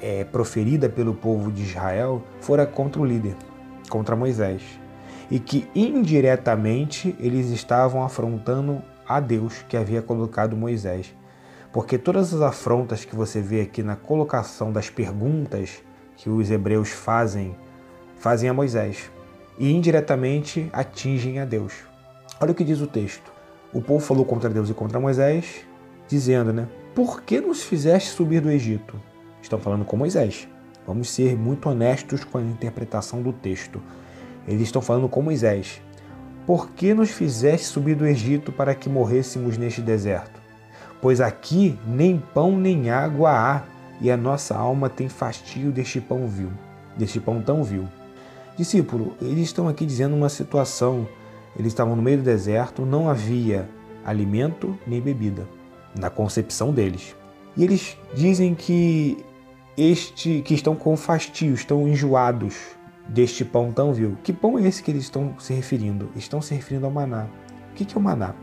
é, 0.01 0.23
proferida 0.23 0.89
pelo 0.89 1.13
povo 1.13 1.51
de 1.51 1.63
Israel 1.63 2.23
fora 2.41 2.65
contra 2.65 3.03
o 3.03 3.05
líder, 3.05 3.35
contra 3.91 4.15
Moisés. 4.15 4.86
E 5.31 5.39
que 5.39 5.69
indiretamente 5.75 7.17
eles 7.19 7.51
estavam 7.51 8.03
afrontando 8.03 8.83
a 9.09 9.21
Deus 9.21 9.65
que 9.69 9.77
havia 9.77 10.03
colocado 10.03 10.57
Moisés. 10.57 11.15
Porque 11.73 11.99
todas 11.99 12.33
as 12.33 12.41
afrontas 12.41 13.05
que 13.05 13.15
você 13.15 13.41
vê 13.41 13.61
aqui 13.61 13.83
na 13.83 13.97
colocação 13.97 14.73
das 14.73 14.89
perguntas 14.89 15.83
que 16.17 16.31
os 16.31 16.51
hebreus 16.51 16.91
fazem, 16.91 17.55
fazem 18.17 18.49
a 18.49 18.55
Moisés 18.55 19.11
e 19.59 19.71
indiretamente 19.71 20.69
atingem 20.73 21.39
a 21.39 21.45
Deus. 21.45 21.73
Olha 22.41 22.53
o 22.53 22.55
que 22.55 22.65
diz 22.65 22.81
o 22.81 22.87
texto. 22.87 23.33
O 23.73 23.83
povo 23.83 24.05
falou 24.05 24.25
contra 24.25 24.49
Deus 24.49 24.71
e 24.71 24.75
contra 24.75 25.01
Moisés, 25.01 25.67
dizendo, 26.09 26.53
né? 26.53 26.69
Por 26.95 27.23
que 27.23 27.41
nos 27.41 27.63
fizeste 27.63 28.11
subir 28.11 28.41
do 28.41 28.51
Egito? 28.51 28.99
Estão 29.43 29.59
falando 29.59 29.85
com 29.85 29.97
Moisés. 29.97 30.49
Vamos 30.87 31.11
ser 31.11 31.37
muito 31.37 31.69
honestos 31.69 32.25
com 32.25 32.39
a 32.39 32.43
interpretação 32.43 33.21
do 33.21 33.33
texto. 33.33 33.83
Eles 34.47 34.63
estão 34.63 34.81
falando 34.83 35.09
com 35.09 35.23
Moisés. 35.23 35.81
Por 36.47 36.71
que 36.71 36.95
nos 36.95 37.11
fizeste 37.11 37.67
subir 37.67 37.97
do 37.97 38.07
Egito 38.07 38.53
para 38.53 38.75
que 38.75 38.89
morrêssemos 38.89 39.59
neste 39.59 39.81
deserto? 39.81 40.41
Pois 41.01 41.21
aqui 41.21 41.79
nem 41.87 42.23
pão 42.33 42.57
nem 42.57 42.91
água 42.91 43.31
há, 43.31 43.63
e 44.01 44.11
a 44.11 44.17
nossa 44.17 44.55
alma 44.55 44.89
tem 44.89 45.09
fastio 45.09 45.73
deste 45.73 46.01
pão 46.01 46.29
vil, 46.29 46.51
deste 46.97 47.19
pão 47.19 47.41
tão 47.41 47.65
vil. 47.65 47.89
Discípulo, 48.57 49.15
eles 49.21 49.45
estão 49.45 49.69
aqui 49.69 49.85
dizendo 49.85 50.15
uma 50.15 50.29
situação. 50.29 51.07
Eles 51.59 51.73
estavam 51.73 51.97
no 51.97 52.03
meio 52.03 52.19
do 52.19 52.25
deserto, 52.25 52.85
não 52.85 53.09
havia 53.09 53.69
alimento 54.05 54.79
nem 54.87 55.01
bebida 55.01 55.47
na 55.99 56.11
concepção 56.11 56.73
deles. 56.73 57.17
E 57.57 57.65
eles 57.65 57.97
dizem 58.15 58.55
que 58.55 59.25
este 59.77 60.43
que 60.43 60.55
estão 60.55 60.75
com 60.75 60.97
fastio, 60.97 61.55
estão 61.55 61.89
enjoados 61.89 62.55
deste 63.09 63.45
pão 63.45 63.73
tão 63.73 63.93
vil. 63.93 64.17
Que 64.23 64.33
pão 64.33 64.59
é 64.59 64.63
esse 64.67 64.83
que 64.83 64.91
eles 64.91 65.05
estão 65.05 65.35
se 65.39 65.53
referindo? 65.53 66.11
Estão 66.17 66.41
se 66.41 66.55
referindo 66.55 66.87
ao 66.87 66.93
maná. 66.93 67.27
O 67.71 67.75
que 67.75 67.87
é 67.95 67.99
o 67.99 68.03
maná? 68.03 68.35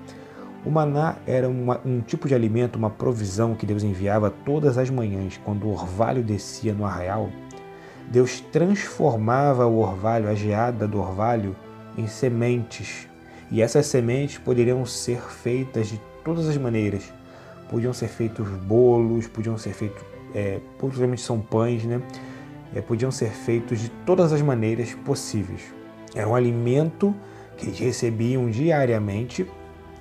O 0.65 0.71
maná 0.71 1.17
era 1.27 1.49
uma, 1.49 1.81
um 1.85 1.99
tipo 1.99 2.27
de 2.27 2.33
alimento, 2.33 2.77
uma 2.77 2.89
provisão 2.89 3.55
que 3.55 3.65
Deus 3.65 3.83
enviava 3.83 4.29
todas 4.29 4.77
as 4.77 4.89
manhãs, 4.89 5.39
quando 5.43 5.65
o 5.67 5.71
orvalho 5.71 6.23
descia 6.23 6.73
no 6.73 6.85
arraial 6.85 7.29
Deus 8.09 8.41
transformava 8.51 9.65
o 9.65 9.79
orvalho, 9.79 10.29
a 10.29 10.35
geada 10.35 10.87
do 10.87 10.99
orvalho, 10.99 11.55
em 11.97 12.07
sementes. 12.07 13.07
E 13.51 13.61
essas 13.61 13.85
sementes 13.85 14.37
poderiam 14.37 14.85
ser 14.85 15.21
feitas 15.21 15.87
de 15.87 16.01
todas 16.23 16.47
as 16.47 16.57
maneiras. 16.57 17.11
Podiam 17.69 17.93
ser 17.93 18.07
feitos 18.07 18.47
bolos, 18.47 19.27
podiam 19.27 19.57
ser 19.57 19.73
feitos, 19.73 20.03
é, 20.33 20.59
possivelmente 20.77 21.21
são 21.21 21.39
pães, 21.39 21.83
né? 21.83 22.01
É, 22.75 22.81
podiam 22.81 23.11
ser 23.11 23.29
feitos 23.29 23.79
de 23.79 23.89
todas 24.05 24.33
as 24.33 24.41
maneiras 24.41 24.93
possíveis. 25.05 25.61
Era 26.15 26.27
um 26.27 26.35
alimento 26.35 27.13
que 27.57 27.67
eles 27.67 27.79
recebiam 27.79 28.49
diariamente 28.49 29.49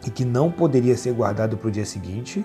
e 0.07 0.11
que 0.11 0.25
não 0.25 0.51
poderia 0.51 0.97
ser 0.97 1.13
guardado 1.13 1.57
para 1.57 1.69
o 1.69 1.71
dia 1.71 1.85
seguinte, 1.85 2.45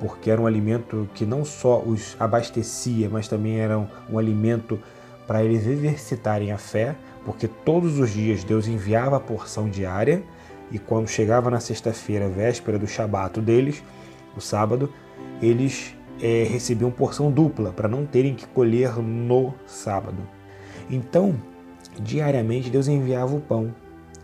porque 0.00 0.30
era 0.30 0.40
um 0.40 0.46
alimento 0.46 1.08
que 1.14 1.26
não 1.26 1.44
só 1.44 1.80
os 1.80 2.16
abastecia, 2.18 3.08
mas 3.10 3.28
também 3.28 3.60
era 3.60 3.78
um, 3.78 3.86
um 4.10 4.18
alimento 4.18 4.80
para 5.26 5.44
eles 5.44 5.66
exercitarem 5.66 6.52
a 6.52 6.58
fé, 6.58 6.96
porque 7.24 7.46
todos 7.46 7.98
os 7.98 8.10
dias 8.10 8.42
Deus 8.44 8.66
enviava 8.66 9.16
a 9.16 9.20
porção 9.20 9.68
diária 9.68 10.22
e 10.70 10.78
quando 10.78 11.08
chegava 11.08 11.50
na 11.50 11.60
sexta-feira, 11.60 12.28
véspera 12.28 12.78
do 12.78 12.86
shabat 12.86 13.40
deles, 13.40 13.82
o 14.36 14.40
sábado, 14.40 14.92
eles 15.40 15.94
é, 16.20 16.44
recebiam 16.44 16.90
porção 16.90 17.30
dupla 17.30 17.70
para 17.70 17.88
não 17.88 18.06
terem 18.06 18.34
que 18.34 18.46
colher 18.46 18.96
no 18.96 19.54
sábado. 19.66 20.18
Então, 20.90 21.34
diariamente 21.98 22.70
Deus 22.70 22.88
enviava 22.88 23.34
o 23.34 23.40
pão 23.40 23.74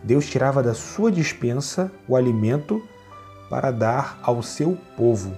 Deus 0.05 0.27
tirava 0.27 0.61
da 0.61 0.75
sua 0.75 1.11
dispensa 1.11 1.91
o 2.07 2.15
alimento 2.15 2.83
para 3.49 3.71
dar 3.71 4.19
ao 4.21 4.43
seu 4.43 4.77
povo. 4.95 5.35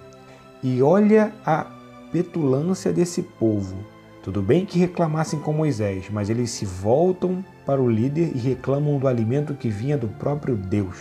E 0.62 0.82
olha 0.82 1.34
a 1.46 1.66
petulância 2.12 2.92
desse 2.92 3.22
povo. 3.22 3.78
Tudo 4.22 4.42
bem 4.42 4.66
que 4.66 4.78
reclamassem 4.78 5.40
com 5.40 5.54
Moisés, 5.54 6.10
mas 6.12 6.30
eles 6.30 6.50
se 6.52 6.66
voltam 6.66 7.46
para 7.66 7.82
o 7.82 7.90
líder 7.90 8.34
e 8.36 8.40
reclamam 8.40 9.00
do 9.00 9.08
alimento 9.08 9.54
que 9.54 9.70
vinha 9.70 9.98
do 9.98 10.10
próprio 10.10 10.58
Deus, 10.58 10.98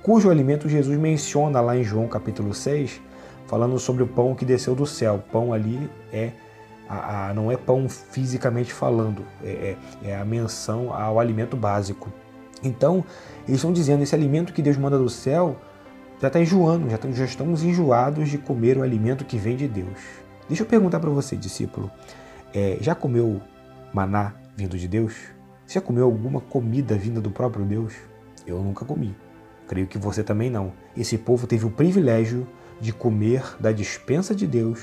cujo 0.00 0.30
alimento 0.30 0.68
Jesus 0.68 0.96
menciona 0.96 1.60
lá 1.60 1.76
em 1.76 1.82
João 1.82 2.06
capítulo 2.06 2.54
6, 2.54 3.00
falando 3.52 3.78
sobre 3.78 4.02
o 4.02 4.06
pão 4.06 4.34
que 4.34 4.46
desceu 4.46 4.74
do 4.74 4.86
céu. 4.86 5.22
Pão 5.30 5.52
ali 5.52 5.90
é 6.10 6.32
a, 6.88 7.28
a, 7.28 7.34
não 7.34 7.52
é 7.52 7.56
pão 7.58 7.86
fisicamente 7.86 8.72
falando, 8.72 9.26
é, 9.44 9.76
é, 10.02 10.08
é 10.08 10.16
a 10.16 10.24
menção 10.24 10.90
ao 10.90 11.20
alimento 11.20 11.54
básico. 11.54 12.10
Então, 12.64 13.04
eles 13.46 13.56
estão 13.56 13.70
dizendo: 13.70 14.02
esse 14.02 14.14
alimento 14.14 14.54
que 14.54 14.62
Deus 14.62 14.78
manda 14.78 14.96
do 14.96 15.10
céu 15.10 15.54
já 16.18 16.28
está 16.28 16.40
enjoando, 16.40 16.88
já, 16.88 16.98
já 17.12 17.26
estamos 17.26 17.62
enjoados 17.62 18.30
de 18.30 18.38
comer 18.38 18.78
o 18.78 18.82
alimento 18.82 19.22
que 19.22 19.36
vem 19.36 19.54
de 19.54 19.68
Deus. 19.68 19.98
Deixa 20.48 20.62
eu 20.62 20.66
perguntar 20.66 20.98
para 20.98 21.10
você, 21.10 21.36
discípulo: 21.36 21.90
é, 22.54 22.78
já 22.80 22.94
comeu 22.94 23.38
maná 23.92 24.32
vindo 24.56 24.78
de 24.78 24.88
Deus? 24.88 25.12
Você 25.66 25.74
já 25.74 25.80
comeu 25.82 26.06
alguma 26.06 26.40
comida 26.40 26.96
vinda 26.96 27.20
do 27.20 27.30
próprio 27.30 27.66
Deus? 27.66 27.92
Eu 28.46 28.62
nunca 28.62 28.86
comi. 28.86 29.14
Creio 29.68 29.86
que 29.86 29.98
você 29.98 30.22
também 30.22 30.48
não. 30.48 30.72
Esse 30.96 31.18
povo 31.18 31.46
teve 31.46 31.66
o 31.66 31.70
privilégio 31.70 32.46
de 32.82 32.92
comer 32.92 33.44
da 33.60 33.70
dispensa 33.70 34.34
de 34.34 34.44
Deus 34.44 34.80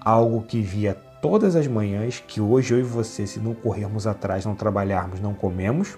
algo 0.00 0.42
que 0.42 0.60
via 0.60 0.92
todas 1.22 1.54
as 1.54 1.68
manhãs, 1.68 2.22
que 2.26 2.40
hoje 2.40 2.74
eu 2.74 2.80
e 2.80 2.82
você, 2.82 3.28
se 3.28 3.38
não 3.38 3.54
corrermos 3.54 4.08
atrás, 4.08 4.44
não 4.44 4.56
trabalharmos, 4.56 5.20
não 5.20 5.32
comemos. 5.32 5.96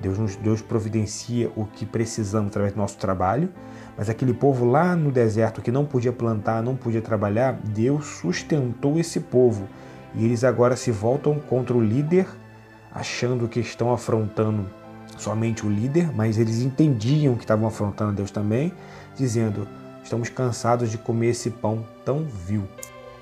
Deus 0.00 0.16
nos 0.16 0.36
Deus 0.36 0.62
providencia 0.62 1.50
o 1.56 1.64
que 1.64 1.84
precisamos 1.84 2.50
através 2.50 2.72
do 2.72 2.78
nosso 2.78 2.96
trabalho, 2.96 3.48
mas 3.96 4.08
aquele 4.08 4.32
povo 4.32 4.64
lá 4.64 4.94
no 4.94 5.10
deserto 5.10 5.60
que 5.60 5.72
não 5.72 5.84
podia 5.84 6.12
plantar, 6.12 6.62
não 6.62 6.76
podia 6.76 7.02
trabalhar, 7.02 7.54
Deus 7.54 8.06
sustentou 8.06 9.00
esse 9.00 9.18
povo. 9.18 9.66
E 10.14 10.24
eles 10.24 10.44
agora 10.44 10.76
se 10.76 10.92
voltam 10.92 11.40
contra 11.40 11.76
o 11.76 11.82
líder, 11.82 12.28
achando 12.94 13.48
que 13.48 13.58
estão 13.58 13.92
afrontando 13.92 14.64
somente 15.16 15.66
o 15.66 15.68
líder, 15.68 16.14
mas 16.14 16.38
eles 16.38 16.60
entendiam 16.60 17.34
que 17.34 17.42
estavam 17.42 17.66
afrontando 17.66 18.12
Deus 18.12 18.30
também, 18.30 18.72
dizendo: 19.16 19.66
Estamos 20.08 20.30
cansados 20.30 20.90
de 20.90 20.96
comer 20.96 21.28
esse 21.28 21.50
pão 21.50 21.84
tão 22.02 22.24
vil. 22.24 22.64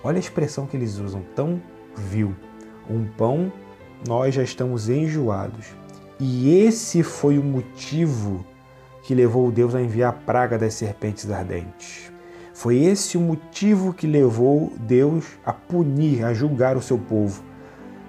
Olha 0.05 0.19
a 0.19 0.21
expressão 0.21 0.69
que 0.69 0.77
eles 0.77 0.99
usam, 1.01 1.21
tão 1.35 1.61
vil. 1.97 2.33
Um 2.89 3.05
pão, 3.05 3.53
nós 4.07 4.37
já 4.37 4.45
estamos 4.45 4.89
enjoados. 4.89 5.67
E 6.21 6.61
esse 6.61 7.03
foi 7.03 7.41
o 7.41 7.43
motivo 7.43 8.47
que 9.03 9.17
levou 9.17 9.51
Deus 9.51 9.75
a 9.75 9.83
enviar 9.83 10.11
a 10.11 10.13
praga 10.13 10.57
das 10.57 10.75
serpentes 10.75 11.29
ardentes. 11.29 12.13
Foi 12.55 12.77
esse 12.77 13.19
o 13.19 13.21
motivo 13.21 13.93
que 13.93 14.07
levou 14.07 14.73
Deus 14.79 15.27
a 15.45 15.53
punir, 15.53 16.25
a 16.25 16.33
julgar 16.33 16.77
o 16.77 16.83
seu 16.83 16.99
povo. 17.01 17.43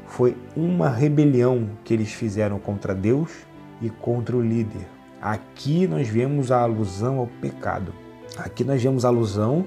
Foi 0.05 0.37
uma 0.55 0.87
rebelião 0.87 1.67
que 1.83 1.95
eles 1.95 2.13
fizeram 2.13 2.59
contra 2.59 2.93
Deus 2.93 3.31
e 3.81 3.89
contra 3.89 4.37
o 4.37 4.41
líder. 4.41 4.87
Aqui 5.19 5.87
nós 5.87 6.07
vemos 6.07 6.51
a 6.51 6.61
alusão 6.61 7.17
ao 7.17 7.25
pecado. 7.25 7.91
Aqui 8.37 8.63
nós 8.63 8.81
vemos 8.81 9.05
alusão 9.05 9.65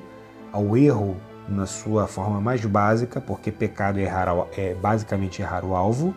ao 0.53 0.77
erro 0.77 1.17
na 1.49 1.67
sua 1.67 2.07
forma 2.07 2.41
mais 2.41 2.65
básica, 2.65 3.21
porque 3.21 3.51
pecado 3.51 3.99
é, 3.99 4.03
errar, 4.03 4.29
é 4.57 4.75
basicamente 4.75 5.43
errar 5.43 5.65
o 5.65 5.75
alvo. 5.75 6.15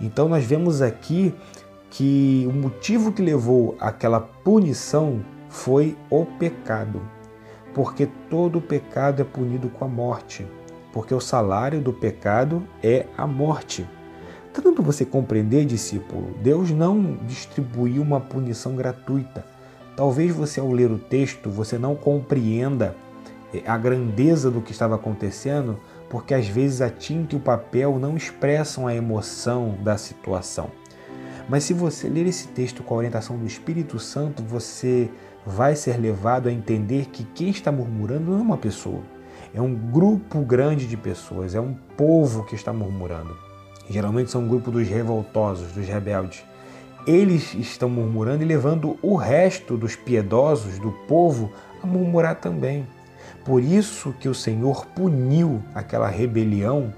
Então 0.00 0.28
nós 0.28 0.44
vemos 0.44 0.80
aqui 0.80 1.34
que 1.90 2.46
o 2.48 2.52
motivo 2.52 3.12
que 3.12 3.20
levou 3.20 3.76
àquela 3.80 4.20
punição 4.20 5.24
foi 5.48 5.96
o 6.08 6.24
pecado, 6.24 7.02
porque 7.74 8.08
todo 8.28 8.60
pecado 8.60 9.20
é 9.20 9.24
punido 9.24 9.68
com 9.68 9.84
a 9.84 9.88
morte, 9.88 10.46
porque 10.92 11.12
o 11.12 11.20
salário 11.20 11.80
do 11.80 11.92
pecado 11.92 12.62
é 12.82 13.06
a 13.18 13.26
morte. 13.26 13.86
Para 14.52 14.70
você 14.82 15.04
compreender, 15.04 15.64
discípulo? 15.64 16.34
Deus 16.42 16.70
não 16.70 17.18
distribuiu 17.26 18.02
uma 18.02 18.20
punição 18.20 18.74
gratuita. 18.74 19.44
Talvez 20.00 20.34
você, 20.34 20.58
ao 20.58 20.72
ler 20.72 20.90
o 20.90 20.98
texto, 20.98 21.50
você 21.50 21.76
não 21.76 21.94
compreenda 21.94 22.96
a 23.66 23.76
grandeza 23.76 24.50
do 24.50 24.62
que 24.62 24.72
estava 24.72 24.94
acontecendo, 24.94 25.78
porque 26.08 26.32
às 26.32 26.48
vezes 26.48 26.80
a 26.80 26.88
tinta 26.88 27.34
e 27.34 27.38
o 27.38 27.42
papel 27.42 27.98
não 27.98 28.16
expressam 28.16 28.86
a 28.86 28.94
emoção 28.94 29.76
da 29.84 29.98
situação. 29.98 30.70
Mas 31.50 31.64
se 31.64 31.74
você 31.74 32.08
ler 32.08 32.26
esse 32.26 32.48
texto 32.48 32.82
com 32.82 32.94
a 32.94 32.96
orientação 32.96 33.36
do 33.36 33.44
Espírito 33.44 33.98
Santo, 33.98 34.42
você 34.42 35.10
vai 35.44 35.76
ser 35.76 35.98
levado 35.98 36.48
a 36.48 36.52
entender 36.52 37.10
que 37.12 37.22
quem 37.22 37.50
está 37.50 37.70
murmurando 37.70 38.30
não 38.30 38.38
é 38.38 38.42
uma 38.42 38.56
pessoa, 38.56 39.02
é 39.52 39.60
um 39.60 39.74
grupo 39.74 40.40
grande 40.40 40.86
de 40.86 40.96
pessoas, 40.96 41.54
é 41.54 41.60
um 41.60 41.74
povo 41.74 42.44
que 42.44 42.54
está 42.54 42.72
murmurando. 42.72 43.36
Geralmente 43.90 44.30
são 44.30 44.44
um 44.44 44.48
grupo 44.48 44.70
dos 44.70 44.88
revoltosos, 44.88 45.72
dos 45.72 45.86
rebeldes. 45.86 46.42
Eles 47.06 47.54
estão 47.54 47.88
murmurando 47.88 48.42
e 48.42 48.46
levando 48.46 48.98
o 49.02 49.16
resto 49.16 49.76
dos 49.76 49.96
piedosos, 49.96 50.78
do 50.78 50.92
povo, 50.92 51.50
a 51.82 51.86
murmurar 51.86 52.36
também. 52.36 52.86
Por 53.44 53.62
isso 53.62 54.14
que 54.20 54.28
o 54.28 54.34
Senhor 54.34 54.86
puniu 54.86 55.62
aquela 55.74 56.08
rebelião, 56.08 56.92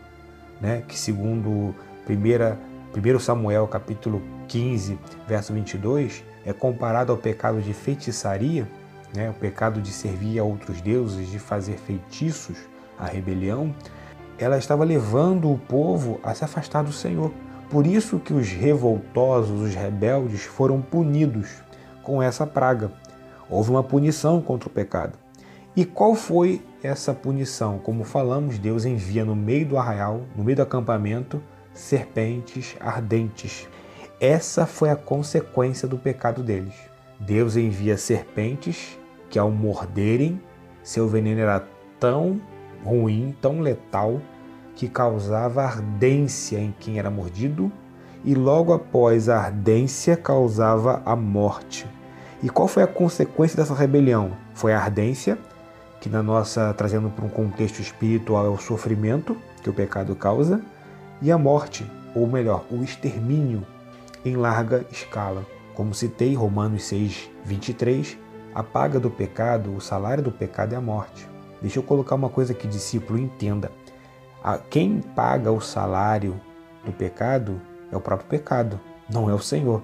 né, 0.60 0.82
que 0.86 0.98
segundo 0.98 1.74
1 2.08 3.18
Samuel 3.20 3.66
capítulo 3.68 4.20
15, 4.48 4.98
verso 5.26 5.52
22, 5.52 6.24
é 6.44 6.52
comparado 6.52 7.12
ao 7.12 7.18
pecado 7.18 7.60
de 7.60 7.72
feitiçaria, 7.72 8.68
né, 9.14 9.30
o 9.30 9.34
pecado 9.34 9.80
de 9.80 9.90
servir 9.90 10.38
a 10.38 10.44
outros 10.44 10.80
deuses, 10.80 11.30
de 11.30 11.38
fazer 11.38 11.76
feitiços, 11.78 12.56
a 12.98 13.06
rebelião, 13.06 13.74
ela 14.38 14.58
estava 14.58 14.84
levando 14.84 15.50
o 15.50 15.58
povo 15.58 16.20
a 16.22 16.34
se 16.34 16.44
afastar 16.44 16.82
do 16.82 16.92
Senhor. 16.92 17.32
Por 17.72 17.86
isso 17.86 18.18
que 18.18 18.34
os 18.34 18.50
revoltosos, 18.50 19.62
os 19.62 19.74
rebeldes 19.74 20.42
foram 20.42 20.82
punidos 20.82 21.48
com 22.02 22.22
essa 22.22 22.46
praga. 22.46 22.92
Houve 23.48 23.70
uma 23.70 23.82
punição 23.82 24.42
contra 24.42 24.68
o 24.68 24.70
pecado. 24.70 25.18
E 25.74 25.86
qual 25.86 26.14
foi 26.14 26.62
essa 26.82 27.14
punição? 27.14 27.78
Como 27.78 28.04
falamos, 28.04 28.58
Deus 28.58 28.84
envia 28.84 29.24
no 29.24 29.34
meio 29.34 29.64
do 29.64 29.78
arraial, 29.78 30.20
no 30.36 30.44
meio 30.44 30.56
do 30.56 30.62
acampamento, 30.62 31.42
serpentes 31.72 32.76
ardentes. 32.78 33.66
Essa 34.20 34.66
foi 34.66 34.90
a 34.90 34.96
consequência 34.96 35.88
do 35.88 35.96
pecado 35.96 36.42
deles. 36.42 36.74
Deus 37.18 37.56
envia 37.56 37.96
serpentes 37.96 38.98
que, 39.30 39.38
ao 39.38 39.50
morderem, 39.50 40.38
seu 40.82 41.08
veneno 41.08 41.40
era 41.40 41.66
tão 41.98 42.38
ruim, 42.84 43.34
tão 43.40 43.60
letal, 43.60 44.20
que 44.82 44.88
causava 44.88 45.62
ardência 45.62 46.58
em 46.58 46.74
quem 46.80 46.98
era 46.98 47.08
mordido, 47.08 47.70
e 48.24 48.34
logo 48.34 48.72
após 48.72 49.28
a 49.28 49.38
ardência 49.38 50.16
causava 50.16 51.00
a 51.06 51.14
morte. 51.14 51.86
E 52.42 52.48
qual 52.48 52.66
foi 52.66 52.82
a 52.82 52.86
consequência 52.88 53.56
dessa 53.56 53.74
rebelião? 53.74 54.32
Foi 54.54 54.72
a 54.72 54.80
ardência 54.80 55.38
que 56.00 56.08
na 56.08 56.20
nossa, 56.20 56.74
trazendo 56.74 57.08
para 57.10 57.24
um 57.24 57.28
contexto 57.28 57.78
espiritual, 57.78 58.44
é 58.44 58.48
o 58.48 58.58
sofrimento 58.58 59.36
que 59.62 59.70
o 59.70 59.72
pecado 59.72 60.16
causa, 60.16 60.60
e 61.20 61.30
a 61.30 61.38
morte, 61.38 61.88
ou 62.12 62.26
melhor, 62.26 62.64
o 62.68 62.82
extermínio 62.82 63.64
em 64.24 64.34
larga 64.34 64.84
escala. 64.90 65.46
Como 65.76 65.94
citei 65.94 66.34
Romanos 66.34 66.82
6, 66.86 67.30
23, 67.44 68.18
a 68.52 68.64
paga 68.64 68.98
do 68.98 69.08
pecado, 69.08 69.76
o 69.76 69.80
salário 69.80 70.24
do 70.24 70.32
pecado 70.32 70.72
é 70.72 70.76
a 70.76 70.80
morte. 70.80 71.24
Deixa 71.60 71.78
eu 71.78 71.84
colocar 71.84 72.16
uma 72.16 72.28
coisa 72.28 72.52
que 72.52 72.66
discípulo 72.66 73.16
entenda. 73.16 73.70
Quem 74.70 75.00
paga 75.00 75.52
o 75.52 75.60
salário 75.60 76.40
do 76.84 76.92
pecado 76.92 77.60
é 77.90 77.96
o 77.96 78.00
próprio 78.00 78.28
pecado, 78.28 78.80
não 79.12 79.30
é 79.30 79.34
o 79.34 79.38
Senhor. 79.38 79.82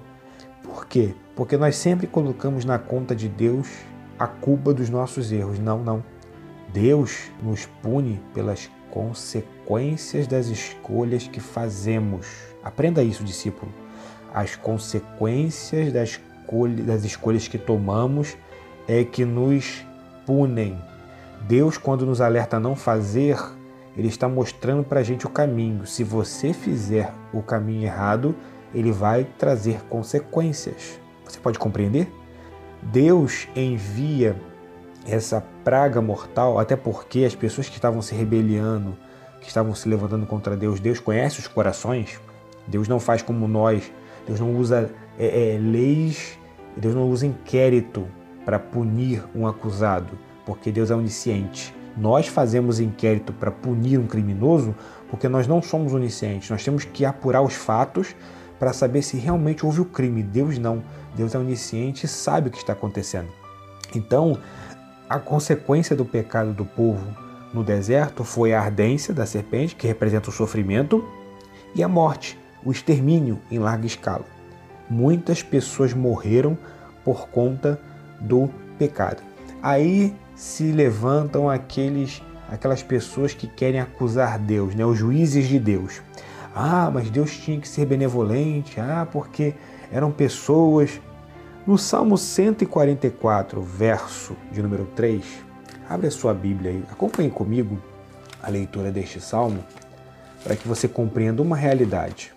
Por 0.63 0.85
quê? 0.85 1.15
Porque 1.35 1.55
nós 1.55 1.75
sempre 1.75 2.07
colocamos 2.07 2.65
na 2.65 2.77
conta 2.77 3.15
de 3.15 3.29
Deus 3.29 3.69
a 4.17 4.27
culpa 4.27 4.73
dos 4.73 4.89
nossos 4.89 5.31
erros. 5.31 5.59
Não, 5.59 5.81
não. 5.81 6.03
Deus 6.73 7.31
nos 7.41 7.65
pune 7.81 8.21
pelas 8.33 8.69
consequências 8.91 10.27
das 10.27 10.47
escolhas 10.47 11.27
que 11.27 11.39
fazemos. 11.39 12.27
Aprenda 12.63 13.01
isso, 13.01 13.23
discípulo. 13.23 13.71
As 14.33 14.55
consequências 14.55 15.93
das, 15.93 16.19
das 16.85 17.03
escolhas 17.03 17.47
que 17.47 17.57
tomamos 17.57 18.37
é 18.87 19.03
que 19.03 19.23
nos 19.23 19.85
punem. 20.25 20.79
Deus, 21.47 21.77
quando 21.77 22.05
nos 22.05 22.19
alerta 22.19 22.57
a 22.57 22.59
não 22.59 22.75
fazer, 22.75 23.37
Ele 23.99 24.07
está 24.07 24.29
mostrando 24.29 24.81
para 24.81 25.01
a 25.01 25.03
gente 25.03 25.27
o 25.27 25.29
caminho. 25.29 25.85
Se 25.85 26.05
você 26.05 26.53
fizer 26.53 27.13
o 27.33 27.41
caminho 27.41 27.83
errado, 27.83 28.33
Ele 28.73 28.93
vai 28.93 29.27
trazer 29.37 29.81
consequências. 29.89 30.97
Você 31.25 31.37
pode 31.37 31.59
compreender? 31.59 32.09
Deus 32.81 33.49
envia 33.53 34.37
essa 35.05 35.43
praga 35.65 36.01
mortal, 36.01 36.57
até 36.59 36.77
porque 36.77 37.25
as 37.25 37.35
pessoas 37.35 37.67
que 37.67 37.75
estavam 37.75 38.01
se 38.01 38.15
rebeliando, 38.15 38.97
que 39.41 39.49
estavam 39.49 39.75
se 39.75 39.89
levantando 39.89 40.25
contra 40.25 40.55
Deus, 40.55 40.79
Deus 40.79 41.01
conhece 41.01 41.41
os 41.41 41.47
corações. 41.49 42.21
Deus 42.65 42.87
não 42.87 43.01
faz 43.01 43.21
como 43.21 43.49
nós. 43.49 43.91
Deus 44.25 44.39
não 44.39 44.55
usa 44.55 44.89
é, 45.17 45.55
é, 45.55 45.57
leis, 45.57 46.39
Deus 46.77 46.95
não 46.95 47.09
usa 47.09 47.27
inquérito 47.27 48.07
para 48.45 48.57
punir 48.57 49.25
um 49.35 49.45
acusado, 49.45 50.17
porque 50.45 50.71
Deus 50.71 50.89
é 50.89 50.95
onisciente. 50.95 51.77
Nós 51.99 52.27
fazemos 52.27 52.79
inquérito 52.79 53.33
para 53.33 53.51
punir 53.51 53.99
um 53.99 54.07
criminoso 54.07 54.73
porque 55.09 55.27
nós 55.27 55.47
não 55.47 55.61
somos 55.61 55.93
oniscientes. 55.93 56.49
Nós 56.49 56.63
temos 56.63 56.85
que 56.85 57.03
apurar 57.03 57.41
os 57.41 57.53
fatos 57.53 58.15
para 58.57 58.71
saber 58.71 59.01
se 59.01 59.17
realmente 59.17 59.65
houve 59.65 59.81
o 59.81 59.85
crime. 59.85 60.23
Deus 60.23 60.57
não. 60.57 60.81
Deus 61.15 61.35
é 61.35 61.37
onisciente 61.37 62.05
e 62.05 62.09
sabe 62.09 62.47
o 62.47 62.51
que 62.51 62.57
está 62.57 62.71
acontecendo. 62.71 63.27
Então, 63.93 64.37
a 65.09 65.19
consequência 65.19 65.95
do 65.95 66.05
pecado 66.05 66.53
do 66.53 66.63
povo 66.63 67.05
no 67.53 67.63
deserto 67.63 68.23
foi 68.23 68.53
a 68.53 68.61
ardência 68.61 69.13
da 69.13 69.25
serpente, 69.25 69.75
que 69.75 69.87
representa 69.87 70.29
o 70.29 70.33
sofrimento, 70.33 71.03
e 71.75 71.83
a 71.83 71.87
morte, 71.87 72.39
o 72.63 72.71
extermínio 72.71 73.39
em 73.49 73.59
larga 73.59 73.85
escala. 73.85 74.25
Muitas 74.89 75.43
pessoas 75.43 75.93
morreram 75.93 76.57
por 77.03 77.27
conta 77.29 77.79
do 78.19 78.49
pecado. 78.77 79.21
Aí 79.61 80.15
se 80.39 80.71
levantam 80.71 81.49
aqueles 81.49 82.23
aquelas 82.49 82.81
pessoas 82.81 83.33
que 83.33 83.45
querem 83.45 83.81
acusar 83.81 84.39
Deus, 84.39 84.73
né, 84.73 84.85
os 84.85 84.97
juízes 84.97 85.49
de 85.49 85.59
Deus. 85.59 86.01
Ah, 86.55 86.89
mas 86.91 87.09
Deus 87.09 87.37
tinha 87.37 87.59
que 87.59 87.67
ser 87.67 87.85
benevolente, 87.85 88.79
ah, 88.79 89.05
porque 89.11 89.53
eram 89.91 90.11
pessoas. 90.11 90.99
No 91.67 91.77
Salmo 91.77 92.17
144, 92.17 93.61
verso 93.61 94.35
de 94.49 94.63
número 94.63 94.85
3, 94.95 95.23
abre 95.87 96.07
a 96.07 96.11
sua 96.11 96.33
Bíblia 96.33 96.71
aí, 96.71 96.83
acompanhe 96.89 97.29
comigo 97.29 97.77
a 98.41 98.49
leitura 98.49 98.91
deste 98.91 99.19
salmo, 99.19 99.63
para 100.41 100.55
que 100.55 100.67
você 100.67 100.87
compreenda 100.87 101.41
uma 101.41 101.57
realidade. 101.57 102.33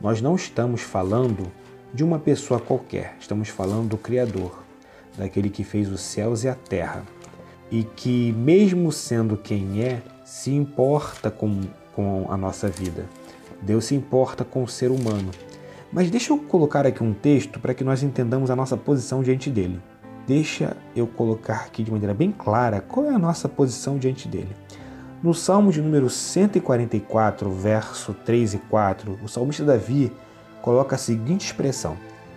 Nós 0.00 0.20
não 0.20 0.34
estamos 0.34 0.82
falando 0.82 1.50
de 1.94 2.02
uma 2.02 2.18
pessoa 2.18 2.58
qualquer, 2.58 3.16
estamos 3.20 3.48
falando 3.48 3.90
do 3.90 3.96
Criador, 3.96 4.62
daquele 5.16 5.48
que 5.48 5.62
fez 5.62 5.88
os 5.88 6.00
céus 6.00 6.42
e 6.42 6.48
a 6.48 6.54
terra 6.54 7.04
e 7.70 7.82
que, 7.82 8.32
mesmo 8.32 8.92
sendo 8.92 9.36
quem 9.36 9.82
é, 9.82 10.02
se 10.24 10.52
importa 10.52 11.30
com, 11.30 11.60
com 11.94 12.26
a 12.28 12.36
nossa 12.36 12.68
vida. 12.68 13.04
Deus 13.60 13.86
se 13.86 13.94
importa 13.94 14.44
com 14.44 14.62
o 14.62 14.68
ser 14.68 14.90
humano. 14.90 15.30
Mas 15.92 16.10
deixa 16.10 16.32
eu 16.32 16.38
colocar 16.38 16.86
aqui 16.86 17.02
um 17.02 17.12
texto 17.12 17.60
para 17.60 17.74
que 17.74 17.84
nós 17.84 18.02
entendamos 18.02 18.50
a 18.50 18.56
nossa 18.56 18.76
posição 18.76 19.22
diante 19.22 19.48
dele. 19.48 19.80
Deixa 20.26 20.76
eu 20.96 21.06
colocar 21.06 21.66
aqui 21.66 21.82
de 21.82 21.92
maneira 21.92 22.14
bem 22.14 22.32
clara 22.32 22.80
qual 22.80 23.06
é 23.06 23.10
a 23.10 23.18
nossa 23.18 23.48
posição 23.48 23.98
diante 23.98 24.26
dele. 24.26 24.54
No 25.22 25.32
Salmo 25.32 25.70
de 25.70 25.80
número 25.80 26.10
144, 26.10 27.50
verso 27.50 28.12
3 28.12 28.54
e 28.54 28.58
4, 28.58 29.18
o 29.22 29.28
salmista 29.28 29.64
Davi 29.64 30.12
coloca 30.60 30.96
a 30.96 30.98
seguinte 30.98 31.46
expressão: 31.46 31.96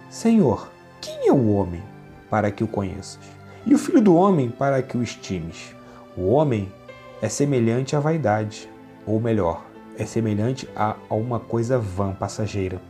Senhor, 0.10 0.70
quem 1.02 1.28
é 1.28 1.32
o 1.32 1.48
homem 1.54 1.84
para 2.30 2.52
que 2.52 2.64
o 2.64 2.68
conheças? 2.68 3.37
E 3.68 3.76
o 3.76 3.78
filho 3.78 4.02
do 4.02 4.16
homem 4.16 4.50
para 4.50 4.82
que 4.82 4.98
o 4.98 5.04
estimes. 5.04 5.76
O 6.16 6.30
homem 6.30 6.72
é 7.22 7.28
semelhante 7.28 7.96
à 7.96 8.00
vaidade, 8.00 8.70
ou 9.06 9.20
melhor, 9.20 9.66
é 9.98 10.06
semelhante 10.06 10.68
a, 10.76 10.96
uma 11.10 11.40
coisa 11.40 11.78
vã, 11.78 12.14
passageira. 12.14 12.82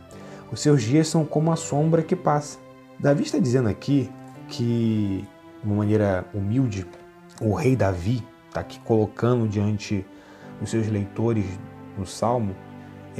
Os 0.52 0.60
seus 0.60 0.82
dias 0.82 1.08
são 1.08 1.24
como 1.24 1.52
a 1.52 1.56
sombra 1.56 2.02
que 2.02 2.16
passa. 2.16 2.58
Davi 2.98 3.24
está 3.24 3.38
dizendo 3.38 3.68
aqui 3.68 4.08
que, 4.48 5.26
de 5.62 5.66
uma 5.68 5.76
maneira 5.76 6.24
humilde, 6.32 6.86
o 7.40 7.52
rei 7.52 7.76
Davi 7.76 8.24
está 8.46 8.60
aqui 8.60 8.78
colocando 8.80 9.48
diante 9.48 10.06
dos 10.60 10.70
seus 10.70 10.86
leitores 10.86 11.44
no 11.98 12.06
Salmo 12.06 12.54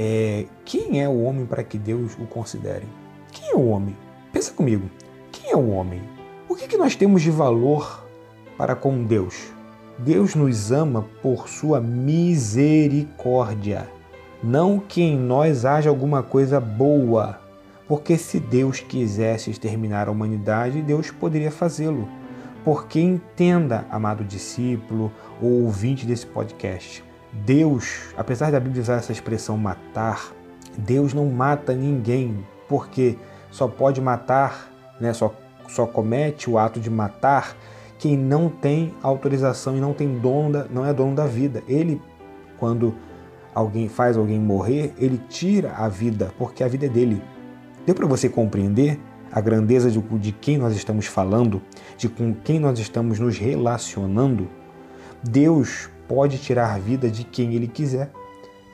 é, 0.00 0.46
quem 0.64 1.02
é 1.02 1.08
o 1.08 1.24
homem 1.24 1.44
para 1.44 1.64
que 1.64 1.76
Deus 1.76 2.14
o 2.20 2.26
considere? 2.26 2.86
Quem 3.32 3.50
é 3.50 3.56
o 3.56 3.66
homem? 3.66 3.96
Pensa 4.32 4.52
comigo. 4.52 4.88
Quem 5.32 5.50
é 5.50 5.56
o 5.56 5.70
homem? 5.70 6.00
Que, 6.58 6.66
que 6.66 6.76
nós 6.76 6.96
temos 6.96 7.22
de 7.22 7.30
valor 7.30 8.04
para 8.56 8.74
com 8.74 9.04
Deus? 9.04 9.52
Deus 9.96 10.34
nos 10.34 10.72
ama 10.72 11.06
por 11.22 11.48
sua 11.48 11.80
misericórdia, 11.80 13.88
não 14.42 14.80
que 14.80 15.00
em 15.00 15.16
nós 15.16 15.64
haja 15.64 15.88
alguma 15.88 16.20
coisa 16.20 16.58
boa, 16.58 17.38
porque 17.86 18.18
se 18.18 18.40
Deus 18.40 18.80
quisesse 18.80 19.52
exterminar 19.52 20.08
a 20.08 20.10
humanidade, 20.10 20.82
Deus 20.82 21.12
poderia 21.12 21.52
fazê-lo. 21.52 22.08
Porque 22.64 23.00
entenda, 23.00 23.86
amado 23.88 24.24
discípulo 24.24 25.12
ou 25.40 25.62
ouvinte 25.62 26.04
desse 26.04 26.26
podcast, 26.26 27.04
Deus, 27.32 28.12
apesar 28.16 28.50
da 28.50 28.58
Bíblia 28.58 28.82
usar 28.82 28.96
essa 28.96 29.12
expressão 29.12 29.56
matar, 29.56 30.32
Deus 30.76 31.14
não 31.14 31.26
mata 31.26 31.72
ninguém, 31.72 32.44
porque 32.68 33.16
só 33.48 33.68
pode 33.68 34.00
matar, 34.00 34.72
né, 35.00 35.12
só 35.12 35.32
só 35.68 35.87
comete 35.87 36.50
o 36.50 36.59
ato 36.59 36.81
de 36.81 36.90
matar 36.90 37.57
quem 37.98 38.16
não 38.16 38.48
tem 38.48 38.94
autorização 39.02 39.76
e 39.76 39.81
não 39.81 39.92
tem 39.92 40.18
dono 40.18 40.52
da, 40.52 40.64
não 40.64 40.87
é 40.87 40.92
dono 40.92 41.14
da 41.14 41.26
vida. 41.26 41.62
Ele, 41.68 42.00
quando 42.59 42.94
alguém 43.54 43.88
faz 43.88 44.16
alguém 44.16 44.38
morrer, 44.38 44.94
ele 44.98 45.20
tira 45.28 45.72
a 45.72 45.88
vida, 45.88 46.33
porque 46.38 46.62
a 46.62 46.68
vida 46.68 46.87
é 46.87 46.88
dele. 46.88 47.22
Deu 47.85 47.94
para 47.94 48.07
você 48.07 48.28
compreender 48.28 48.98
a 49.33 49.40
grandeza 49.40 49.90
de, 49.90 50.00
de 50.00 50.33
quem 50.33 50.57
nós 50.57 50.74
estamos 50.74 51.07
falando, 51.07 51.61
de 51.96 52.09
com 52.09 52.33
quem 52.33 52.59
nós 52.59 52.78
estamos 52.78 53.18
nos 53.18 53.37
relacionando? 53.37 54.48
Deus 55.22 55.90
pode 56.07 56.38
tirar 56.38 56.74
a 56.74 56.78
vida 56.78 57.11
de 57.11 57.24
quem 57.24 57.54
ele 57.54 57.66
quiser. 57.66 58.11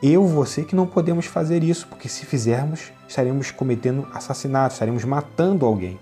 Eu, 0.03 0.27
você 0.27 0.63
que 0.63 0.77
não 0.77 0.87
podemos 0.87 1.25
fazer 1.27 1.65
isso, 1.65 1.87
porque 1.89 2.09
se 2.09 2.27
fizermos, 2.27 2.93
estaremos 3.09 3.51
cometendo 3.51 4.07
assassinato, 4.13 4.75
estaremos 4.75 5.05
matando 5.05 5.65
alguém. 5.65 5.99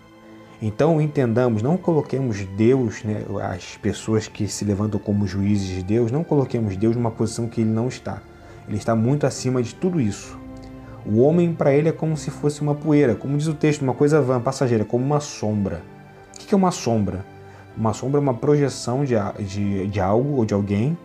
Então 0.62 1.01
entendamos, 1.01 1.61
não 1.61 1.77
coloquemos 1.77 2.44
Deus, 2.57 3.03
né, 3.03 3.25
as 3.53 3.77
pessoas 3.79 4.29
que 4.29 4.46
se 4.46 4.64
levantam 4.64 5.01
como 5.01 5.27
juízes 5.27 5.66
de 5.66 5.83
Deus, 5.83 6.12
não 6.12 6.22
coloquemos 6.22 6.77
Deus 6.77 6.94
numa 6.94 7.11
posição 7.11 7.48
que 7.48 7.62
ele 7.62 7.70
não 7.70 7.88
está. 7.88 8.22
Ele 8.68 8.77
está 8.77 8.94
muito 8.94 9.27
acima 9.27 9.61
de 9.61 9.75
tudo 9.75 10.01
isso. 10.01 10.38
O 11.05 11.20
homem 11.20 11.53
para 11.53 11.75
ele 11.75 11.88
é 11.88 11.92
como 11.92 12.16
se 12.16 12.31
fosse 12.31 12.62
uma 12.62 12.77
poeira, 12.77 13.16
como 13.16 13.37
diz 13.37 13.48
o 13.48 13.55
texto, 13.55 13.83
uma 13.83 13.92
coisa 13.92 14.20
vã, 14.20 14.40
passageira, 14.40 14.85
como 14.85 15.05
uma 15.05 15.18
sombra. 15.18 15.83
O 16.33 16.38
que 16.38 16.55
é 16.55 16.57
uma 16.57 16.70
sombra? 16.70 17.27
Uma 17.77 17.92
sombra 17.92 18.20
é 18.20 18.22
uma 18.22 18.35
projeção 18.35 19.05
de, 19.05 19.16
de, 19.40 19.88
de 19.88 20.01
algo 20.01 20.37
ou 20.37 20.44
de 20.44 20.55
alguém. 20.55 20.96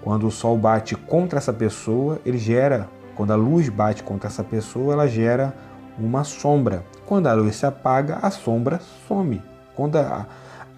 Quando 0.00 0.28
o 0.28 0.30
sol 0.30 0.56
bate 0.56 0.94
contra 0.94 1.40
essa 1.40 1.52
pessoa, 1.52 2.20
ele 2.24 2.38
gera, 2.38 2.88
quando 3.16 3.32
a 3.32 3.36
luz 3.36 3.68
bate 3.68 4.04
contra 4.04 4.28
essa 4.28 4.44
pessoa, 4.44 4.92
ela 4.92 5.08
gera 5.08 5.52
uma 5.98 6.24
sombra. 6.24 6.84
Quando 7.06 7.26
a 7.26 7.32
luz 7.34 7.56
se 7.56 7.66
apaga, 7.66 8.18
a 8.22 8.30
sombra 8.30 8.80
some. 9.06 9.42
Quando 9.74 9.96
a, 9.96 10.26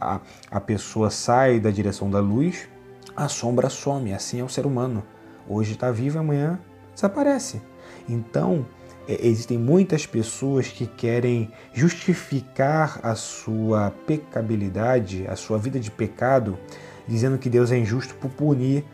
a, 0.01 0.21
a 0.51 0.61
pessoa 0.61 1.11
sai 1.11 1.61
da 1.61 1.71
direção 1.71 2.11
da 2.11 2.21
luz, 2.21 2.69
a 3.17 3.29
sombra 3.29 3.69
some. 3.69 4.13
Assim 4.13 4.41
é 4.41 4.45
o 4.45 4.49
ser 4.49 4.67
humano. 4.67 5.03
Hoje 5.49 5.73
está 5.73 5.91
vivo, 5.91 6.19
amanhã 6.19 6.59
desaparece. 6.95 7.63
Então, 8.09 8.67
é, 9.09 9.27
existem 9.27 9.57
muitas 9.59 10.05
pessoas 10.05 10.69
que 10.69 10.87
querem 10.87 11.51
justificar 11.73 13.01
a 13.03 13.15
sua 13.15 13.93
pecabilidade, 14.07 15.27
a 15.27 15.35
sua 15.35 15.59
vida 15.59 15.81
de 15.81 15.91
pecado, 15.91 16.59
dizendo 17.07 17.39
que 17.39 17.49
Deus 17.49 17.73
é 17.73 17.79
injusto 17.79 18.15
por 18.17 18.31
punir, 18.31 18.85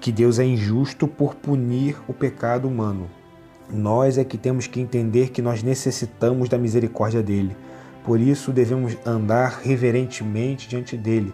que 0.00 0.12
Deus 0.12 0.38
é 0.38 0.44
injusto 0.44 1.08
por 1.08 1.34
punir 1.34 1.96
o 2.06 2.14
pecado 2.14 2.68
humano. 2.68 3.10
Nós 3.70 4.16
é 4.16 4.24
que 4.24 4.38
temos 4.38 4.66
que 4.66 4.80
entender 4.80 5.30
que 5.30 5.42
nós 5.42 5.62
necessitamos 5.62 6.48
da 6.48 6.56
misericórdia 6.56 7.22
dele. 7.22 7.56
Por 8.04 8.18
isso 8.20 8.52
devemos 8.52 8.96
andar 9.04 9.60
reverentemente 9.62 10.68
diante 10.68 10.96
dele, 10.96 11.32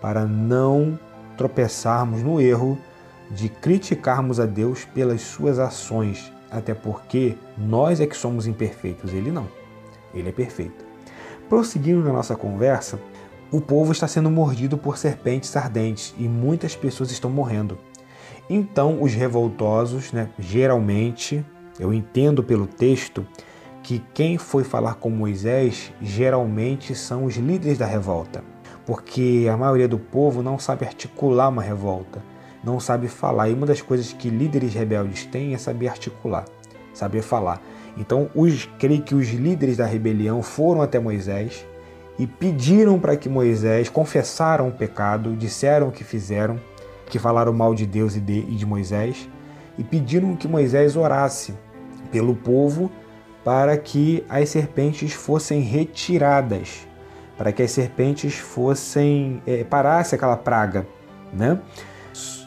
para 0.00 0.24
não 0.24 0.98
tropeçarmos 1.36 2.22
no 2.22 2.40
erro 2.40 2.78
de 3.30 3.48
criticarmos 3.48 4.40
a 4.40 4.46
Deus 4.46 4.84
pelas 4.84 5.20
suas 5.20 5.58
ações, 5.58 6.32
até 6.50 6.72
porque 6.72 7.36
nós 7.58 8.00
é 8.00 8.06
que 8.06 8.16
somos 8.16 8.46
imperfeitos, 8.46 9.12
ele 9.12 9.30
não. 9.30 9.46
Ele 10.14 10.28
é 10.28 10.32
perfeito. 10.32 10.84
Prosseguindo 11.48 12.02
na 12.02 12.12
nossa 12.12 12.36
conversa, 12.36 12.98
o 13.50 13.60
povo 13.60 13.92
está 13.92 14.08
sendo 14.08 14.30
mordido 14.30 14.78
por 14.78 14.96
serpentes 14.96 15.54
ardentes 15.56 16.14
e 16.18 16.28
muitas 16.28 16.74
pessoas 16.74 17.10
estão 17.10 17.30
morrendo. 17.30 17.78
Então, 18.48 19.02
os 19.02 19.14
revoltosos, 19.14 20.12
né, 20.12 20.28
geralmente, 20.38 21.44
eu 21.78 21.92
entendo 21.92 22.42
pelo 22.42 22.66
texto 22.66 23.26
que 23.82 24.02
quem 24.14 24.38
foi 24.38 24.64
falar 24.64 24.94
com 24.94 25.10
Moisés 25.10 25.92
geralmente 26.00 26.94
são 26.94 27.24
os 27.24 27.36
líderes 27.36 27.78
da 27.78 27.86
revolta, 27.86 28.42
porque 28.86 29.46
a 29.52 29.56
maioria 29.56 29.86
do 29.86 29.98
povo 29.98 30.42
não 30.42 30.58
sabe 30.58 30.86
articular 30.86 31.48
uma 31.48 31.62
revolta, 31.62 32.22
não 32.64 32.80
sabe 32.80 33.08
falar. 33.08 33.50
E 33.50 33.52
uma 33.52 33.66
das 33.66 33.82
coisas 33.82 34.12
que 34.12 34.30
líderes 34.30 34.72
rebeldes 34.72 35.26
têm 35.26 35.52
é 35.52 35.58
saber 35.58 35.88
articular, 35.88 36.46
saber 36.94 37.22
falar. 37.22 37.60
Então, 37.96 38.30
os, 38.34 38.64
creio 38.78 39.02
que 39.02 39.14
os 39.14 39.28
líderes 39.28 39.76
da 39.76 39.86
rebelião 39.86 40.42
foram 40.42 40.80
até 40.80 40.98
Moisés 40.98 41.66
e 42.18 42.26
pediram 42.26 42.98
para 42.98 43.16
que 43.16 43.28
Moisés 43.28 43.88
confessaram 43.88 44.68
o 44.68 44.72
pecado, 44.72 45.36
disseram 45.36 45.88
o 45.88 45.92
que 45.92 46.04
fizeram, 46.04 46.58
que 47.06 47.18
falaram 47.18 47.52
mal 47.52 47.74
de 47.74 47.84
Deus 47.86 48.16
e 48.16 48.20
de, 48.20 48.38
e 48.38 48.54
de 48.54 48.64
Moisés, 48.64 49.28
e 49.76 49.84
pediram 49.84 50.34
que 50.36 50.48
Moisés 50.48 50.96
orasse 50.96 51.54
pelo 52.14 52.36
povo 52.36 52.92
para 53.42 53.76
que 53.76 54.24
as 54.28 54.48
serpentes 54.48 55.12
fossem 55.12 55.62
retiradas, 55.62 56.86
para 57.36 57.50
que 57.50 57.60
as 57.60 57.72
serpentes 57.72 58.36
fossem 58.36 59.42
é, 59.44 59.64
parasse 59.64 60.14
aquela 60.14 60.36
praga, 60.36 60.86
né? 61.32 61.58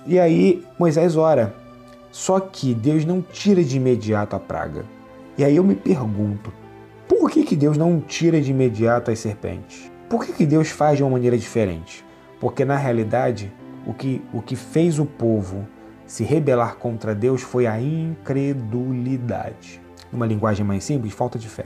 E 0.05 0.17
aí 0.17 0.65
Moisés 0.79 1.17
ora, 1.17 1.53
só 2.11 2.39
que 2.39 2.73
Deus 2.73 3.03
não 3.03 3.21
tira 3.21 3.61
de 3.61 3.75
imediato 3.75 4.37
a 4.37 4.39
praga. 4.39 4.85
E 5.37 5.43
aí 5.43 5.57
eu 5.57 5.65
me 5.65 5.75
pergunto, 5.75 6.53
por 7.09 7.29
que, 7.29 7.43
que 7.43 7.57
Deus 7.57 7.77
não 7.77 7.99
tira 7.99 8.39
de 8.39 8.51
imediato 8.51 9.11
as 9.11 9.19
serpentes? 9.19 9.91
Por 10.09 10.25
que, 10.25 10.31
que 10.31 10.45
Deus 10.45 10.69
faz 10.69 10.95
de 10.95 11.03
uma 11.03 11.11
maneira 11.11 11.37
diferente? 11.37 12.05
Porque 12.39 12.63
na 12.63 12.77
realidade, 12.77 13.53
o 13.85 13.93
que, 13.93 14.21
o 14.33 14.41
que 14.41 14.55
fez 14.55 14.97
o 14.97 15.05
povo 15.05 15.67
se 16.07 16.23
rebelar 16.23 16.77
contra 16.77 17.13
Deus 17.13 17.41
foi 17.41 17.67
a 17.67 17.79
incredulidade. 17.79 19.81
Numa 20.11 20.25
linguagem 20.25 20.65
mais 20.65 20.85
simples, 20.85 21.13
falta 21.13 21.37
de 21.37 21.49
fé. 21.49 21.65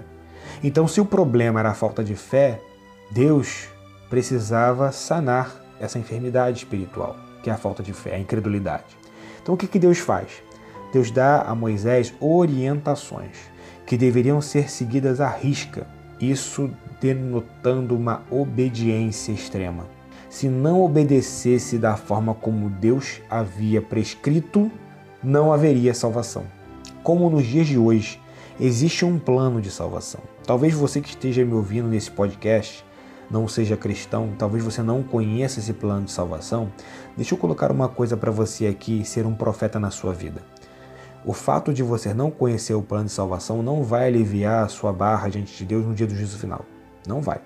Então, 0.63 0.87
se 0.87 0.99
o 0.99 1.05
problema 1.05 1.59
era 1.59 1.69
a 1.69 1.75
falta 1.75 2.03
de 2.03 2.15
fé, 2.15 2.59
Deus 3.11 3.69
precisava 4.09 4.91
sanar 4.91 5.55
essa 5.79 5.99
enfermidade 5.99 6.57
espiritual, 6.57 7.15
que 7.43 7.49
é 7.49 7.53
a 7.53 7.57
falta 7.57 7.83
de 7.83 7.93
fé, 7.93 8.15
a 8.15 8.19
incredulidade. 8.19 8.97
Então, 9.41 9.53
o 9.53 9.57
que, 9.57 9.67
que 9.67 9.79
Deus 9.79 9.99
faz? 9.99 10.43
Deus 10.91 11.11
dá 11.11 11.43
a 11.43 11.55
Moisés 11.55 12.13
orientações 12.19 13.37
que 13.85 13.95
deveriam 13.95 14.41
ser 14.41 14.69
seguidas 14.69 15.21
à 15.21 15.29
risca, 15.29 15.87
isso 16.19 16.69
denotando 16.99 17.95
uma 17.95 18.23
obediência 18.29 19.31
extrema 19.31 20.00
se 20.31 20.47
não 20.47 20.81
obedecesse 20.81 21.77
da 21.77 21.97
forma 21.97 22.33
como 22.33 22.69
Deus 22.69 23.19
havia 23.29 23.81
prescrito, 23.81 24.71
não 25.21 25.51
haveria 25.51 25.93
salvação. 25.93 26.45
Como 27.03 27.29
nos 27.29 27.45
dias 27.45 27.67
de 27.67 27.77
hoje, 27.77 28.17
existe 28.57 29.03
um 29.03 29.19
plano 29.19 29.59
de 29.61 29.69
salvação. 29.69 30.21
Talvez 30.47 30.73
você 30.73 31.01
que 31.01 31.09
esteja 31.09 31.43
me 31.43 31.51
ouvindo 31.51 31.89
nesse 31.89 32.09
podcast 32.09 32.85
não 33.29 33.45
seja 33.45 33.75
cristão, 33.75 34.33
talvez 34.37 34.63
você 34.63 34.81
não 34.81 35.03
conheça 35.03 35.59
esse 35.59 35.73
plano 35.73 36.05
de 36.05 36.11
salvação. 36.13 36.71
Deixa 37.17 37.33
eu 37.33 37.37
colocar 37.37 37.69
uma 37.69 37.89
coisa 37.89 38.15
para 38.15 38.31
você 38.31 38.67
aqui 38.67 39.03
ser 39.03 39.25
um 39.25 39.35
profeta 39.35 39.81
na 39.81 39.91
sua 39.91 40.13
vida. 40.13 40.41
O 41.25 41.33
fato 41.33 41.73
de 41.73 41.83
você 41.83 42.13
não 42.13 42.31
conhecer 42.31 42.73
o 42.73 42.81
plano 42.81 43.05
de 43.05 43.11
salvação 43.11 43.61
não 43.61 43.83
vai 43.83 44.07
aliviar 44.07 44.63
a 44.63 44.69
sua 44.69 44.93
barra 44.93 45.27
diante 45.27 45.57
de 45.57 45.65
Deus 45.65 45.85
no 45.85 45.93
dia 45.93 46.07
do 46.07 46.15
juízo 46.15 46.37
final. 46.37 46.65
Não 47.05 47.19
vai. 47.19 47.41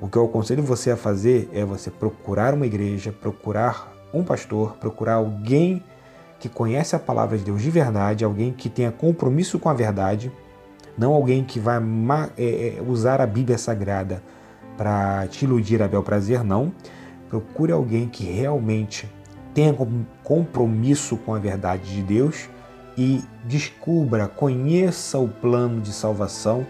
O 0.00 0.08
que 0.08 0.16
eu 0.16 0.24
aconselho 0.24 0.62
você 0.62 0.92
a 0.92 0.96
fazer 0.96 1.50
é 1.52 1.64
você 1.64 1.90
procurar 1.90 2.54
uma 2.54 2.66
igreja, 2.66 3.12
procurar 3.12 3.92
um 4.14 4.22
pastor, 4.22 4.76
procurar 4.76 5.14
alguém 5.14 5.82
que 6.38 6.48
conhece 6.48 6.94
a 6.94 6.98
palavra 7.00 7.36
de 7.36 7.44
Deus 7.44 7.60
de 7.60 7.70
verdade, 7.70 8.24
alguém 8.24 8.52
que 8.52 8.68
tenha 8.68 8.92
compromisso 8.92 9.58
com 9.58 9.68
a 9.68 9.74
verdade, 9.74 10.30
não 10.96 11.12
alguém 11.12 11.42
que 11.42 11.58
vai 11.58 11.80
é, 12.36 12.78
é, 12.78 12.82
usar 12.86 13.20
a 13.20 13.26
Bíblia 13.26 13.58
Sagrada 13.58 14.22
para 14.76 15.26
te 15.26 15.44
iludir 15.44 15.82
a 15.82 15.88
bel 15.88 16.02
prazer, 16.02 16.44
não. 16.44 16.72
Procure 17.28 17.72
alguém 17.72 18.08
que 18.08 18.24
realmente 18.24 19.10
tenha 19.52 19.74
compromisso 20.22 21.16
com 21.16 21.34
a 21.34 21.38
verdade 21.38 21.92
de 21.92 22.02
Deus 22.02 22.48
e 22.96 23.22
descubra, 23.44 24.28
conheça 24.28 25.18
o 25.18 25.28
plano 25.28 25.80
de 25.80 25.92
salvação 25.92 26.64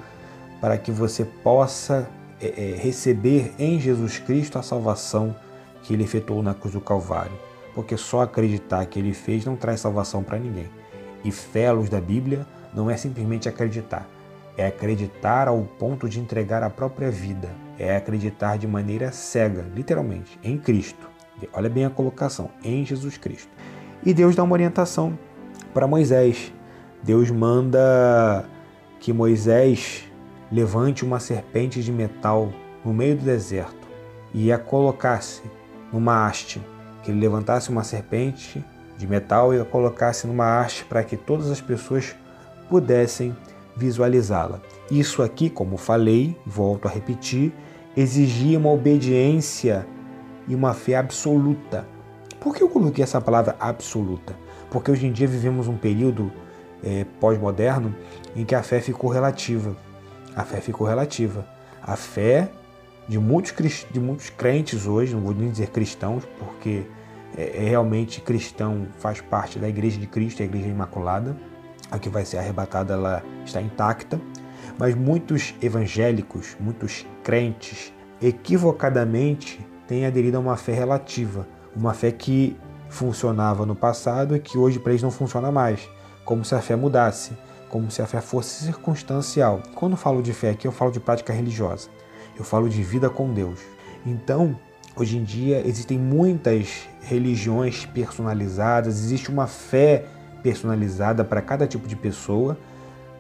para 0.60 0.78
que 0.78 0.90
você 0.90 1.24
possa 1.24 2.08
é, 2.40 2.46
é, 2.46 2.76
receber 2.76 3.52
em 3.58 3.80
Jesus 3.80 4.18
Cristo 4.18 4.58
a 4.58 4.62
salvação 4.62 5.34
que 5.82 5.92
ele 5.92 6.04
efetuou 6.04 6.42
na 6.42 6.54
cruz 6.54 6.74
do 6.74 6.80
Calvário. 6.80 7.36
Porque 7.74 7.96
só 7.96 8.22
acreditar 8.22 8.84
que 8.86 8.98
ele 8.98 9.14
fez 9.14 9.44
não 9.44 9.56
traz 9.56 9.80
salvação 9.80 10.22
para 10.22 10.38
ninguém. 10.38 10.68
E 11.24 11.30
fé 11.30 11.66
à 11.68 11.72
luz 11.72 11.88
da 11.88 12.00
Bíblia 12.00 12.46
não 12.74 12.90
é 12.90 12.96
simplesmente 12.96 13.48
acreditar, 13.48 14.08
é 14.56 14.66
acreditar 14.66 15.48
ao 15.48 15.62
ponto 15.62 16.08
de 16.08 16.20
entregar 16.20 16.62
a 16.62 16.70
própria 16.70 17.10
vida, 17.10 17.50
é 17.78 17.96
acreditar 17.96 18.56
de 18.56 18.66
maneira 18.66 19.10
cega, 19.12 19.64
literalmente, 19.74 20.38
em 20.42 20.58
Cristo. 20.58 21.08
Olha 21.52 21.70
bem 21.70 21.84
a 21.84 21.90
colocação, 21.90 22.50
em 22.64 22.84
Jesus 22.84 23.16
Cristo. 23.16 23.50
E 24.04 24.12
Deus 24.12 24.34
dá 24.34 24.42
uma 24.42 24.52
orientação 24.52 25.18
para 25.72 25.86
Moisés. 25.86 26.52
Deus 27.02 27.30
manda 27.30 28.44
que 28.98 29.12
Moisés 29.12 30.07
levante 30.50 31.04
uma 31.04 31.20
serpente 31.20 31.82
de 31.82 31.92
metal 31.92 32.52
no 32.84 32.92
meio 32.92 33.16
do 33.16 33.24
deserto 33.24 33.88
e 34.32 34.52
a 34.52 34.58
colocasse 34.58 35.42
numa 35.92 36.26
haste, 36.26 36.60
que 37.02 37.10
ele 37.10 37.20
levantasse 37.20 37.70
uma 37.70 37.84
serpente 37.84 38.64
de 38.96 39.06
metal 39.06 39.54
e 39.54 39.60
a 39.60 39.64
colocasse 39.64 40.26
numa 40.26 40.60
haste 40.60 40.84
para 40.84 41.02
que 41.02 41.16
todas 41.16 41.50
as 41.50 41.60
pessoas 41.60 42.16
pudessem 42.68 43.34
visualizá-la. 43.76 44.60
Isso 44.90 45.22
aqui, 45.22 45.48
como 45.48 45.76
falei, 45.76 46.36
volto 46.44 46.88
a 46.88 46.90
repetir, 46.90 47.52
exigia 47.96 48.58
uma 48.58 48.70
obediência 48.70 49.86
e 50.46 50.54
uma 50.54 50.74
fé 50.74 50.96
absoluta. 50.96 51.86
Por 52.40 52.54
que 52.54 52.62
eu 52.62 52.68
coloquei 52.68 53.02
essa 53.02 53.20
palavra 53.20 53.56
absoluta? 53.58 54.36
Porque 54.70 54.90
hoje 54.90 55.06
em 55.06 55.12
dia 55.12 55.26
vivemos 55.26 55.68
um 55.68 55.76
período 55.76 56.30
é, 56.82 57.04
pós-moderno 57.20 57.94
em 58.36 58.44
que 58.44 58.54
a 58.54 58.62
fé 58.62 58.80
ficou 58.80 59.10
relativa 59.10 59.76
a 60.38 60.44
fé 60.44 60.60
ficou 60.60 60.86
relativa. 60.86 61.44
A 61.82 61.96
fé 61.96 62.48
de 63.08 63.18
muitos, 63.18 63.84
de 63.90 63.98
muitos 63.98 64.30
crentes 64.30 64.86
hoje, 64.86 65.12
não 65.12 65.20
vou 65.20 65.34
nem 65.34 65.50
dizer 65.50 65.70
cristãos, 65.70 66.22
porque 66.38 66.86
é, 67.36 67.64
é 67.64 67.68
realmente 67.68 68.20
cristão 68.20 68.86
faz 68.98 69.20
parte 69.20 69.58
da 69.58 69.68
Igreja 69.68 69.98
de 69.98 70.06
Cristo, 70.06 70.40
a 70.40 70.44
Igreja 70.44 70.68
Imaculada, 70.68 71.36
a 71.90 71.98
que 71.98 72.08
vai 72.08 72.24
ser 72.24 72.38
arrebatada, 72.38 72.94
ela 72.94 73.22
está 73.44 73.60
intacta. 73.60 74.20
Mas 74.78 74.94
muitos 74.94 75.56
evangélicos, 75.60 76.56
muitos 76.60 77.04
crentes, 77.24 77.92
equivocadamente 78.22 79.66
têm 79.88 80.06
aderido 80.06 80.36
a 80.36 80.40
uma 80.40 80.56
fé 80.56 80.72
relativa, 80.72 81.48
uma 81.74 81.94
fé 81.94 82.12
que 82.12 82.56
funcionava 82.88 83.66
no 83.66 83.74
passado 83.74 84.36
e 84.36 84.38
que 84.38 84.56
hoje 84.56 84.78
para 84.78 84.92
eles 84.92 85.02
não 85.02 85.10
funciona 85.10 85.50
mais, 85.50 85.88
como 86.24 86.44
se 86.44 86.54
a 86.54 86.60
fé 86.60 86.76
mudasse 86.76 87.32
como 87.68 87.90
se 87.90 88.02
a 88.02 88.06
fé 88.06 88.20
fosse 88.20 88.64
circunstancial. 88.64 89.62
Quando 89.74 89.96
falo 89.96 90.22
de 90.22 90.32
fé 90.32 90.50
aqui, 90.50 90.66
eu 90.66 90.72
falo 90.72 90.90
de 90.90 91.00
prática 91.00 91.32
religiosa. 91.32 91.88
Eu 92.36 92.44
falo 92.44 92.68
de 92.68 92.82
vida 92.82 93.10
com 93.10 93.32
Deus. 93.32 93.60
Então, 94.06 94.58
hoje 94.96 95.16
em 95.16 95.24
dia 95.24 95.66
existem 95.66 95.98
muitas 95.98 96.88
religiões 97.02 97.84
personalizadas, 97.86 98.98
existe 98.98 99.30
uma 99.30 99.46
fé 99.46 100.06
personalizada 100.42 101.24
para 101.24 101.42
cada 101.42 101.66
tipo 101.66 101.88
de 101.88 101.96
pessoa, 101.96 102.56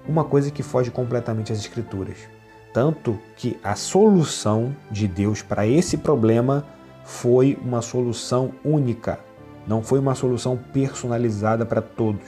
uma 0.06 0.24
coisa 0.24 0.50
que 0.50 0.62
foge 0.62 0.90
completamente 0.90 1.52
às 1.52 1.58
escrituras. 1.58 2.16
Tanto 2.72 3.18
que 3.36 3.58
a 3.62 3.74
solução 3.74 4.74
de 4.90 5.08
Deus 5.08 5.42
para 5.42 5.66
esse 5.66 5.96
problema 5.96 6.64
foi 7.04 7.58
uma 7.62 7.82
solução 7.82 8.52
única, 8.64 9.18
não 9.66 9.82
foi 9.82 9.98
uma 9.98 10.14
solução 10.14 10.58
personalizada 10.72 11.66
para 11.66 11.82
todos. 11.82 12.22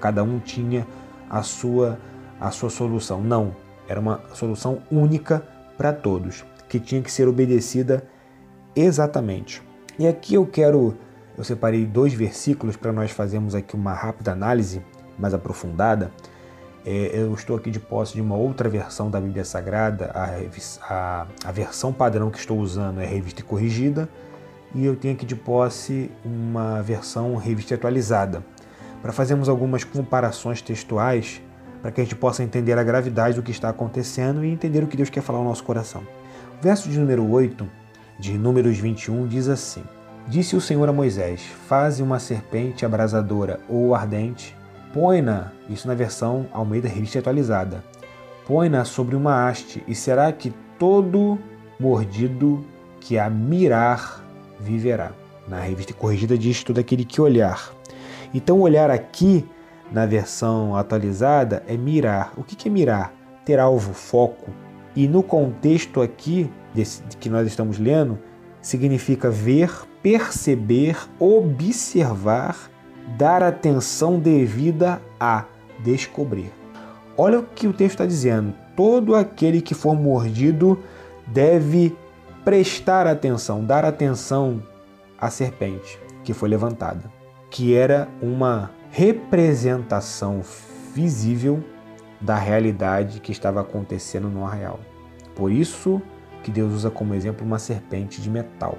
Cada 0.00 0.22
um 0.22 0.38
tinha 0.38 0.86
a 1.34 1.42
sua, 1.42 1.98
a 2.40 2.52
sua 2.52 2.70
solução. 2.70 3.20
Não, 3.20 3.56
era 3.88 3.98
uma 3.98 4.20
solução 4.32 4.78
única 4.90 5.42
para 5.76 5.92
todos, 5.92 6.44
que 6.68 6.78
tinha 6.78 7.02
que 7.02 7.10
ser 7.10 7.26
obedecida 7.26 8.04
exatamente. 8.76 9.60
E 9.98 10.06
aqui 10.06 10.34
eu 10.34 10.46
quero, 10.46 10.96
eu 11.36 11.42
separei 11.42 11.84
dois 11.84 12.14
versículos 12.14 12.76
para 12.76 12.92
nós 12.92 13.10
fazermos 13.10 13.54
aqui 13.56 13.74
uma 13.74 13.92
rápida 13.92 14.30
análise 14.30 14.80
mais 15.18 15.34
aprofundada. 15.34 16.12
É, 16.86 17.10
eu 17.14 17.34
estou 17.34 17.56
aqui 17.56 17.70
de 17.70 17.80
posse 17.80 18.14
de 18.14 18.20
uma 18.20 18.36
outra 18.36 18.68
versão 18.68 19.10
da 19.10 19.20
Bíblia 19.20 19.44
Sagrada, 19.44 20.12
a, 20.14 20.36
a, 20.88 21.26
a 21.46 21.52
versão 21.52 21.92
padrão 21.92 22.30
que 22.30 22.38
estou 22.38 22.58
usando 22.60 23.00
é 23.00 23.06
revista 23.06 23.40
e 23.40 23.44
corrigida, 23.44 24.08
e 24.72 24.84
eu 24.84 24.94
tenho 24.94 25.14
aqui 25.14 25.24
de 25.24 25.34
posse 25.34 26.10
uma 26.24 26.80
versão 26.82 27.34
revista 27.36 27.74
atualizada 27.74 28.44
para 29.04 29.12
fazermos 29.12 29.50
algumas 29.50 29.84
comparações 29.84 30.62
textuais 30.62 31.42
para 31.82 31.92
que 31.92 32.00
a 32.00 32.04
gente 32.04 32.16
possa 32.16 32.42
entender 32.42 32.78
a 32.78 32.82
gravidade 32.82 33.36
do 33.36 33.42
que 33.42 33.50
está 33.50 33.68
acontecendo 33.68 34.42
e 34.42 34.48
entender 34.48 34.82
o 34.82 34.86
que 34.86 34.96
Deus 34.96 35.10
quer 35.10 35.20
falar 35.20 35.40
ao 35.40 35.44
nosso 35.44 35.62
coração. 35.62 36.00
O 36.58 36.62
verso 36.62 36.88
de 36.88 36.98
número 36.98 37.30
8 37.30 37.68
de 38.18 38.38
Números 38.38 38.78
21 38.78 39.26
diz 39.26 39.46
assim: 39.46 39.84
Disse 40.26 40.56
o 40.56 40.60
Senhor 40.60 40.88
a 40.88 40.92
Moisés: 40.92 41.42
Faze 41.68 42.02
uma 42.02 42.18
serpente 42.18 42.86
abrasadora 42.86 43.60
ou 43.68 43.94
ardente, 43.94 44.56
põe-na, 44.94 45.52
isso 45.68 45.86
na 45.86 45.92
versão 45.92 46.46
Almeida 46.50 46.88
Revista 46.88 47.18
Atualizada, 47.18 47.84
põe-na 48.46 48.86
sobre 48.86 49.14
uma 49.14 49.46
haste, 49.46 49.84
e 49.86 49.94
será 49.94 50.32
que 50.32 50.50
todo 50.78 51.38
mordido 51.78 52.64
que 53.00 53.18
a 53.18 53.28
mirar 53.28 54.24
viverá. 54.58 55.12
Na 55.46 55.60
revista 55.60 55.92
corrigida 55.92 56.38
diz 56.38 56.64
todo 56.64 56.78
aquele 56.78 57.04
que 57.04 57.20
olhar. 57.20 57.73
Então, 58.34 58.60
olhar 58.60 58.90
aqui 58.90 59.48
na 59.92 60.04
versão 60.04 60.76
atualizada 60.76 61.62
é 61.68 61.76
mirar. 61.76 62.32
O 62.36 62.42
que 62.42 62.68
é 62.68 62.70
mirar? 62.70 63.14
Ter 63.44 63.60
alvo, 63.60 63.94
foco. 63.94 64.50
E 64.96 65.06
no 65.06 65.22
contexto 65.22 66.02
aqui 66.02 66.50
desse, 66.74 67.02
que 67.20 67.30
nós 67.30 67.46
estamos 67.46 67.78
lendo, 67.78 68.18
significa 68.60 69.30
ver, 69.30 69.70
perceber, 70.02 70.96
observar, 71.18 72.70
dar 73.16 73.42
atenção 73.42 74.18
devida 74.18 75.00
a 75.20 75.44
descobrir. 75.84 76.52
Olha 77.16 77.38
o 77.38 77.42
que 77.44 77.68
o 77.68 77.72
texto 77.72 77.94
está 77.94 78.06
dizendo. 78.06 78.54
Todo 78.76 79.14
aquele 79.14 79.60
que 79.60 79.74
for 79.74 79.94
mordido 79.94 80.82
deve 81.26 81.96
prestar 82.44 83.06
atenção, 83.06 83.64
dar 83.64 83.84
atenção 83.84 84.62
à 85.18 85.30
serpente 85.30 85.98
que 86.24 86.32
foi 86.32 86.48
levantada, 86.48 87.04
que 87.54 87.72
era 87.72 88.08
uma 88.20 88.72
representação 88.90 90.40
visível 90.92 91.62
da 92.20 92.34
realidade 92.34 93.20
que 93.20 93.30
estava 93.30 93.60
acontecendo 93.60 94.28
no 94.28 94.44
arraial. 94.44 94.80
Por 95.36 95.52
isso 95.52 96.02
que 96.42 96.50
Deus 96.50 96.72
usa 96.72 96.90
como 96.90 97.14
exemplo 97.14 97.46
uma 97.46 97.60
serpente 97.60 98.20
de 98.20 98.28
metal, 98.28 98.76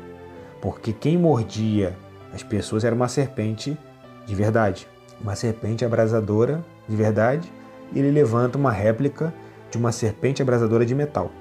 porque 0.61 0.91
quem 0.91 1.17
mordia 1.17 1.95
as 2.33 2.43
pessoas 2.43 2.83
era 2.83 2.93
uma 2.93 3.07
serpente 3.07 3.77
de 4.25 4.35
verdade, 4.35 4.89
uma 5.21 5.37
serpente 5.37 5.85
abrasadora 5.85 6.61
de 6.85 6.97
verdade, 6.97 7.49
e 7.93 7.99
ele 7.99 8.11
levanta 8.11 8.57
uma 8.57 8.73
réplica 8.73 9.33
de 9.71 9.77
uma 9.77 9.93
serpente 9.93 10.41
abrasadora 10.41 10.85
de 10.85 10.93
metal. 10.93 11.31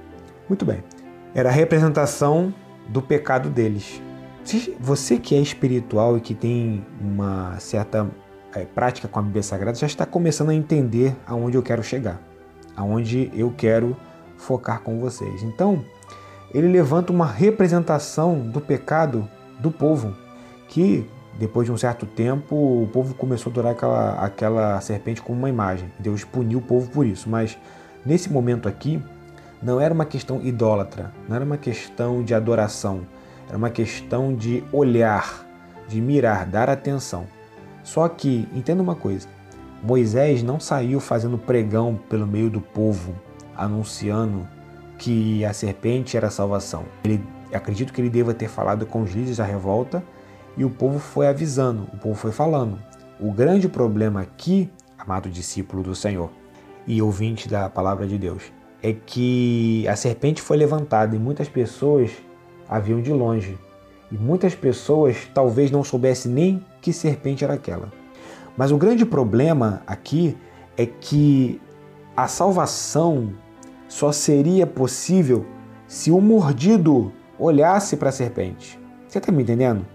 Muito 0.48 0.64
bem. 0.64 0.84
Era 1.34 1.48
a 1.48 1.52
representação 1.52 2.54
do 2.86 3.02
pecado 3.02 3.50
deles. 3.50 4.00
Você 4.78 5.18
que 5.18 5.34
é 5.34 5.40
espiritual 5.40 6.18
e 6.18 6.20
que 6.20 6.34
tem 6.34 6.84
uma 7.00 7.58
certa 7.58 8.06
é, 8.54 8.64
prática 8.64 9.08
com 9.08 9.18
a 9.18 9.22
Bíblia 9.22 9.42
Sagrada 9.42 9.76
já 9.76 9.86
está 9.86 10.04
começando 10.04 10.50
a 10.50 10.54
entender 10.54 11.16
aonde 11.26 11.56
eu 11.56 11.62
quero 11.62 11.82
chegar, 11.82 12.20
aonde 12.76 13.30
eu 13.34 13.52
quero 13.56 13.96
focar 14.36 14.80
com 14.80 15.00
vocês. 15.00 15.42
Então, 15.42 15.82
ele 16.52 16.68
levanta 16.68 17.10
uma 17.10 17.26
representação 17.26 18.38
do 18.38 18.60
pecado 18.60 19.28
do 19.58 19.70
povo, 19.70 20.14
que 20.68 21.08
depois 21.38 21.66
de 21.66 21.72
um 21.72 21.76
certo 21.76 22.04
tempo 22.04 22.54
o 22.54 22.88
povo 22.92 23.14
começou 23.14 23.50
a 23.50 23.52
adorar 23.52 23.72
aquela, 23.72 24.24
aquela 24.24 24.80
serpente 24.82 25.22
como 25.22 25.38
uma 25.38 25.48
imagem. 25.48 25.90
Deus 25.98 26.22
puniu 26.22 26.58
o 26.58 26.62
povo 26.62 26.90
por 26.90 27.06
isso, 27.06 27.30
mas 27.30 27.58
nesse 28.04 28.30
momento 28.30 28.68
aqui 28.68 29.02
não 29.62 29.80
era 29.80 29.92
uma 29.92 30.04
questão 30.04 30.40
idólatra, 30.42 31.12
não 31.26 31.34
era 31.34 31.44
uma 31.44 31.56
questão 31.56 32.22
de 32.22 32.34
adoração, 32.34 33.06
era 33.48 33.56
uma 33.56 33.70
questão 33.70 34.34
de 34.34 34.64
olhar, 34.72 35.46
de 35.88 36.00
mirar, 36.00 36.46
dar 36.46 36.70
atenção. 36.70 37.26
Só 37.82 38.08
que, 38.08 38.48
entenda 38.54 38.82
uma 38.82 38.94
coisa: 38.94 39.28
Moisés 39.82 40.42
não 40.42 40.58
saiu 40.58 41.00
fazendo 41.00 41.36
pregão 41.36 42.00
pelo 42.08 42.26
meio 42.26 42.48
do 42.48 42.60
povo, 42.60 43.14
anunciando 43.56 44.48
que 44.98 45.44
a 45.44 45.52
serpente 45.52 46.16
era 46.16 46.28
a 46.28 46.30
salvação. 46.30 46.84
Ele, 47.04 47.22
acredito 47.52 47.92
que 47.92 48.00
ele 48.00 48.10
deva 48.10 48.32
ter 48.32 48.48
falado 48.48 48.86
com 48.86 49.02
os 49.02 49.12
líderes 49.12 49.36
da 49.36 49.44
revolta 49.44 50.02
e 50.56 50.64
o 50.64 50.70
povo 50.70 50.98
foi 50.98 51.26
avisando, 51.28 51.86
o 51.92 51.98
povo 51.98 52.14
foi 52.14 52.32
falando. 52.32 52.78
O 53.20 53.32
grande 53.32 53.68
problema 53.68 54.22
aqui, 54.22 54.70
amado 54.98 55.28
discípulo 55.28 55.82
do 55.82 55.94
Senhor 55.94 56.30
e 56.86 57.00
ouvinte 57.00 57.48
da 57.48 57.68
palavra 57.68 58.06
de 58.06 58.18
Deus, 58.18 58.42
é 58.82 58.92
que 58.92 59.86
a 59.88 59.96
serpente 59.96 60.42
foi 60.42 60.56
levantada 60.56 61.14
e 61.14 61.18
muitas 61.18 61.48
pessoas 61.48 62.10
a 62.74 62.80
viam 62.80 63.00
de 63.00 63.12
longe. 63.12 63.56
E 64.10 64.18
muitas 64.18 64.52
pessoas 64.52 65.28
talvez 65.32 65.70
não 65.70 65.84
soubessem 65.84 66.32
nem 66.32 66.66
que 66.82 66.92
serpente 66.92 67.44
era 67.44 67.54
aquela. 67.54 67.92
Mas 68.56 68.72
o 68.72 68.76
grande 68.76 69.06
problema 69.06 69.80
aqui 69.86 70.36
é 70.76 70.84
que 70.84 71.60
a 72.16 72.26
salvação 72.26 73.32
só 73.86 74.10
seria 74.10 74.66
possível 74.66 75.46
se 75.86 76.10
o 76.10 76.20
mordido 76.20 77.12
olhasse 77.38 77.96
para 77.96 78.08
a 78.08 78.12
serpente. 78.12 78.76
Você 79.06 79.18
está 79.18 79.30
me 79.30 79.44
entendendo? 79.44 79.86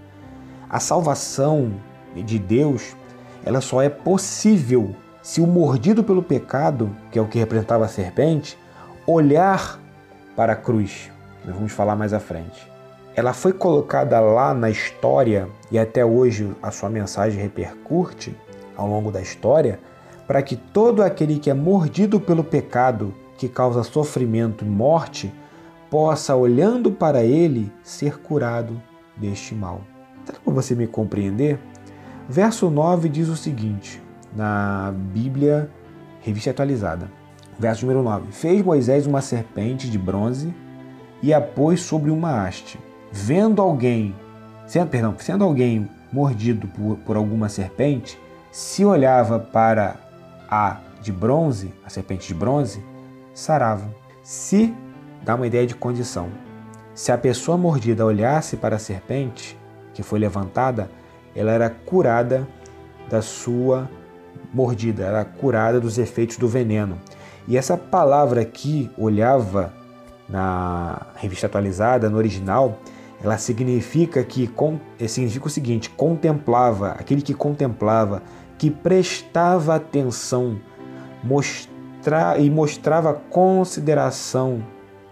A 0.70 0.80
salvação 0.80 1.74
de 2.16 2.40
Deus, 2.40 2.96
ela 3.44 3.60
só 3.60 3.82
é 3.82 3.90
possível 3.90 4.96
se 5.22 5.42
o 5.42 5.48
mordido 5.48 6.02
pelo 6.02 6.24
pecado, 6.24 6.96
que 7.12 7.20
é 7.20 7.22
o 7.22 7.28
que 7.28 7.40
representava 7.40 7.84
a 7.84 7.90
serpente, 7.90 8.58
olhar 9.06 9.78
para 10.34 10.54
a 10.54 10.56
cruz. 10.56 11.12
Nós 11.44 11.56
vamos 11.56 11.74
falar 11.74 11.98
mais 11.98 12.14
à 12.14 12.22
frente 12.22 12.69
ela 13.20 13.34
foi 13.34 13.52
colocada 13.52 14.18
lá 14.22 14.54
na 14.54 14.70
história 14.70 15.50
e 15.70 15.78
até 15.78 16.06
hoje 16.06 16.56
a 16.64 16.72
sua 16.72 16.90
mensagem 16.90 17.38
repercute 17.38 18.34
ao 18.78 18.88
longo 18.88 19.12
da 19.12 19.22
história 19.22 19.78
para 20.26 20.42
que 20.42 20.56
todo 20.56 21.04
aquele 21.04 21.38
que 21.38 21.50
é 21.50 21.54
mordido 21.54 22.18
pelo 22.18 22.46
pecado 22.46 23.14
que 23.38 23.50
causa 23.50 23.84
sofrimento 23.84 24.64
e 24.64 24.68
morte 24.70 25.34
possa, 25.90 26.34
olhando 26.34 26.92
para 26.92 27.22
ele, 27.22 27.70
ser 27.84 28.20
curado 28.20 28.82
deste 29.18 29.54
mal. 29.54 29.82
Será 30.24 30.40
para 30.40 30.54
você 30.54 30.74
me 30.74 30.88
compreender? 30.88 31.60
Verso 32.30 32.70
9 32.70 33.10
diz 33.10 33.28
o 33.28 33.36
seguinte, 33.36 34.02
na 34.34 34.94
Bíblia 34.96 35.70
Revista 36.22 36.52
Atualizada. 36.52 37.12
Verso 37.58 37.86
número 37.86 38.02
9: 38.02 38.32
Fez 38.32 38.62
Moisés 38.64 39.06
uma 39.06 39.20
serpente 39.20 39.90
de 39.90 39.98
bronze 39.98 40.54
e 41.22 41.34
a 41.34 41.42
pôs 41.42 41.82
sobre 41.82 42.12
uma 42.12 42.46
haste 42.46 42.80
vendo 43.12 43.62
alguém, 43.62 44.16
sendo, 44.68 44.90
perdão, 44.90 45.16
sendo 45.20 45.44
alguém 45.44 45.90
mordido 46.12 46.68
por, 46.68 46.98
por 46.98 47.18
alguma 47.18 47.50
serpente, 47.50 48.20
se 48.52 48.84
olhava 48.84 49.40
para 49.40 49.96
a 50.50 50.78
de 51.02 51.12
bronze, 51.12 51.74
a 51.86 51.90
serpente 51.90 52.28
de 52.28 52.34
bronze, 52.34 52.84
sarava. 53.34 53.90
Se 54.24 54.74
dá 55.24 55.36
uma 55.36 55.48
ideia 55.48 55.66
de 55.66 55.76
condição. 55.76 56.30
Se 56.94 57.12
a 57.12 57.18
pessoa 57.18 57.58
mordida 57.58 58.06
olhasse 58.06 58.58
para 58.58 58.76
a 58.76 58.80
serpente 58.80 59.58
que 59.94 60.04
foi 60.04 60.20
levantada, 60.20 60.90
ela 61.36 61.52
era 61.52 61.70
curada 61.70 62.48
da 63.10 63.22
sua 63.22 63.90
mordida, 64.54 65.04
era 65.06 65.26
curada 65.26 65.80
dos 65.80 65.98
efeitos 65.98 66.38
do 66.38 66.48
veneno. 66.48 66.98
E 67.48 67.58
essa 67.58 67.78
palavra 67.78 68.42
aqui, 68.42 68.90
olhava 68.98 69.74
na 70.28 71.08
revista 71.16 71.48
atualizada, 71.48 72.10
no 72.10 72.18
original, 72.18 72.80
ela 73.22 73.38
significa 73.38 74.24
que 74.24 74.50
eh, 75.00 75.08
significa 75.08 75.48
o 75.48 75.50
seguinte: 75.50 75.90
contemplava, 75.90 76.92
aquele 76.92 77.22
que 77.22 77.34
contemplava, 77.34 78.24
que 78.58 78.72
prestava 78.72 79.76
atenção, 79.76 80.60
mostra, 81.24 82.38
e 82.38 82.50
mostrava 82.50 83.14
consideração 83.14 84.64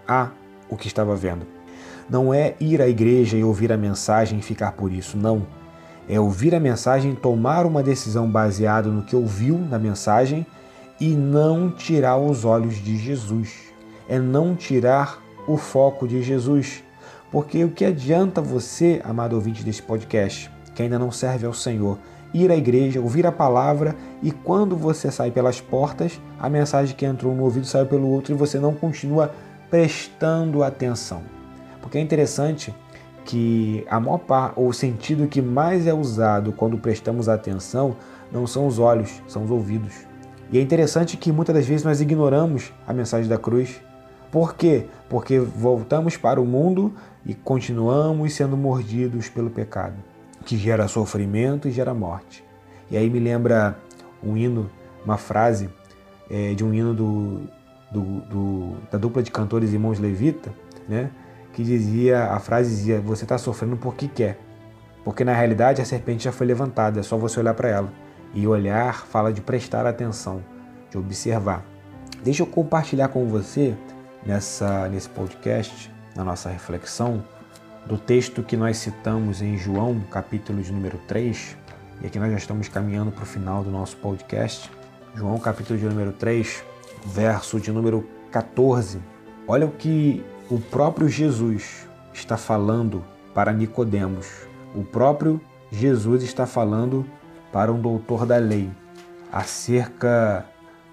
a 0.08 0.30
o 0.70 0.78
que 0.78 0.88
estava 0.88 1.16
vendo. 1.16 1.46
Não 2.10 2.34
é 2.34 2.56
ir 2.60 2.82
à 2.82 2.88
igreja 2.88 3.38
e 3.38 3.44
ouvir 3.44 3.72
a 3.72 3.78
mensagem 3.78 4.40
e 4.40 4.42
ficar 4.42 4.72
por 4.72 4.92
isso, 4.92 5.18
não. 5.18 5.46
É 6.08 6.18
ouvir 6.18 6.56
a 6.56 6.60
mensagem, 6.60 7.14
tomar 7.14 7.66
uma 7.66 7.84
decisão 7.84 8.30
baseada 8.32 8.88
no 8.90 9.04
que 9.04 9.16
ouviu 9.16 9.58
na 9.58 9.78
mensagem 9.78 10.46
e 11.02 11.10
não 11.10 11.70
tirar 11.70 12.18
os 12.18 12.46
olhos 12.46 12.76
de 12.76 12.96
Jesus. 12.96 13.74
É 14.08 14.18
não 14.18 14.56
tirar 14.56 15.22
o 15.46 15.58
foco 15.58 16.08
de 16.08 16.22
Jesus 16.22 16.82
porque 17.32 17.64
o 17.64 17.72
que 17.72 17.86
adianta 17.86 18.42
você, 18.42 19.02
amado 19.04 19.34
ouvinte 19.34 19.64
desse 19.64 19.82
podcast, 19.82 20.52
que 20.74 20.84
ainda 20.84 20.98
não 20.98 21.12
serve 21.12 21.46
ao 21.46 21.54
Senhor, 21.54 21.98
ir 22.34 22.52
à 22.52 22.56
igreja, 22.56 23.02
ouvir 23.02 23.26
a 23.26 23.32
palavra 23.32 23.96
e 24.22 24.32
quando 24.32 24.76
você 24.76 25.12
sai 25.12 25.32
pelas 25.32 25.60
portas, 25.60 26.22
a 26.40 26.50
mensagem 26.50 26.96
que 26.96 27.06
entrou 27.06 27.36
no 27.36 27.44
ouvido 27.44 27.66
saiu 27.66 27.86
pelo 27.86 28.08
outro 28.08 28.34
e 28.34 28.38
você 28.38 28.60
não 28.60 28.74
continua 28.74 29.34
prestando 29.70 30.64
atenção. 30.64 31.22
Porque 31.82 31.98
é 31.98 32.02
interessante 32.02 32.74
que 33.26 33.86
a 33.90 34.00
maior 34.00 34.20
parte, 34.20 34.54
ou 34.58 34.70
o 34.70 34.74
sentido 34.74 35.28
que 35.28 35.42
mais 35.42 35.86
é 35.86 35.94
usado 35.94 36.54
quando 36.54 36.78
prestamos 36.78 37.28
atenção 37.28 37.96
não 38.32 38.48
são 38.48 38.68
os 38.68 38.80
olhos, 38.80 39.22
são 39.28 39.44
os 39.44 39.52
ouvidos. 39.52 39.94
E 40.52 40.58
é 40.58 40.62
interessante 40.62 41.18
que 41.18 41.32
muitas 41.32 41.54
das 41.54 41.66
vezes 41.66 41.84
nós 41.84 42.00
ignoramos 42.00 42.72
a 42.88 42.94
mensagem 42.94 43.28
da 43.28 43.38
cruz. 43.38 43.82
Por 44.32 44.56
quê? 44.56 44.86
Porque 45.10 45.40
voltamos 45.40 46.18
para 46.18 46.42
o 46.42 46.46
mundo 46.46 46.94
e 47.26 47.34
continuamos 47.34 48.34
sendo 48.34 48.58
mordidos 48.58 49.30
pelo 49.30 49.50
pecado, 49.50 49.96
que 50.46 50.58
gera 50.58 50.88
sofrimento 50.88 51.68
e 51.68 51.72
gera 51.72 51.94
morte. 51.94 52.44
E 52.90 52.98
aí 52.98 53.10
me 53.10 53.20
lembra 53.20 53.78
um 54.24 54.36
hino, 54.36 54.70
uma 55.04 55.18
frase 55.18 55.70
é, 56.30 56.54
de 56.54 56.64
um 56.64 56.74
hino 56.74 56.94
do, 56.94 57.42
do, 57.92 58.02
do, 58.22 58.76
da 58.92 58.98
dupla 58.98 59.24
de 59.24 59.32
cantores 59.32 59.74
Irmãos 59.74 60.00
Levita, 60.00 60.54
né? 60.88 61.10
que 61.58 61.64
dizia, 61.64 62.26
a 62.26 62.40
frase 62.40 62.70
dizia, 62.70 63.02
você 63.02 63.26
está 63.26 63.38
sofrendo 63.38 63.78
porque 63.78 64.08
quer. 64.08 64.40
Porque 65.04 65.24
na 65.24 65.34
realidade 65.34 65.82
a 65.82 65.86
serpente 65.86 66.26
já 66.26 66.32
foi 66.32 66.46
levantada, 66.46 67.00
é 67.00 67.04
só 67.04 67.18
você 67.18 67.40
olhar 67.40 67.54
para 67.54 67.70
ela. 67.70 67.92
E 68.34 68.46
olhar 68.46 69.08
fala 69.08 69.34
de 69.34 69.42
prestar 69.42 69.86
atenção, 69.86 70.44
de 70.92 70.98
observar. 70.98 71.66
Deixa 72.24 72.44
eu 72.44 72.48
compartilhar 72.48 73.08
com 73.08 73.26
você 73.26 73.76
nessa, 74.28 74.90
nesse 74.90 75.08
podcast 75.08 75.90
na 76.14 76.24
nossa 76.24 76.50
reflexão 76.50 77.24
do 77.86 77.98
texto 77.98 78.44
que 78.44 78.58
nós 78.58 78.78
citamos 78.78 79.42
em 79.42 79.58
João, 79.58 80.02
capítulo 80.12 80.62
de 80.62 80.74
número 80.74 80.98
3, 81.08 81.56
e 82.02 82.08
aqui 82.08 82.20
nós 82.20 82.30
já 82.32 82.38
estamos 82.38 82.68
caminhando 82.68 83.10
para 83.10 83.24
o 83.24 83.26
final 83.26 83.64
do 83.64 83.72
nosso 83.72 83.96
podcast. 83.98 84.70
João, 85.16 85.40
capítulo 85.40 85.80
de 85.80 85.86
número 85.86 86.12
3, 86.12 86.62
verso 87.06 87.58
de 87.60 87.72
número 87.72 88.06
14. 88.30 89.00
Olha 89.48 89.66
o 89.66 89.72
que 89.72 90.24
o 90.52 90.60
próprio 90.60 91.08
Jesus 91.08 91.88
está 92.14 92.36
falando 92.36 93.04
para 93.34 93.54
Nicodemos. 93.54 94.28
O 94.76 94.84
próprio 94.84 95.40
Jesus 95.72 96.22
está 96.22 96.46
falando 96.46 97.06
para 97.54 97.72
um 97.72 97.80
doutor 97.80 98.26
da 98.26 98.38
lei 98.38 98.70
acerca 99.32 100.46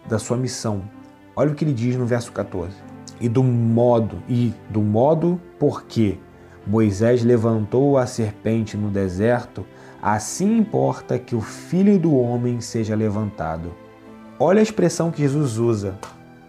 da 0.06 0.20
sua 0.20 0.36
missão. 0.36 0.88
Olha 1.34 1.50
o 1.50 1.54
que 1.54 1.64
ele 1.64 1.74
diz 1.74 1.96
no 1.96 2.06
verso 2.06 2.30
14. 2.30 2.93
E 3.20 3.28
do 3.28 3.42
modo, 3.42 4.22
e 4.28 4.52
do 4.70 4.82
modo 4.82 5.40
porque 5.58 6.18
Moisés 6.66 7.22
levantou 7.22 7.98
a 7.98 8.06
serpente 8.06 8.76
no 8.76 8.90
deserto, 8.90 9.64
assim 10.02 10.58
importa 10.58 11.18
que 11.18 11.34
o 11.34 11.40
filho 11.40 11.98
do 11.98 12.14
homem 12.16 12.60
seja 12.60 12.94
levantado. 12.94 13.72
Olha 14.38 14.60
a 14.60 14.62
expressão 14.62 15.10
que 15.10 15.22
Jesus 15.22 15.58
usa. 15.58 15.98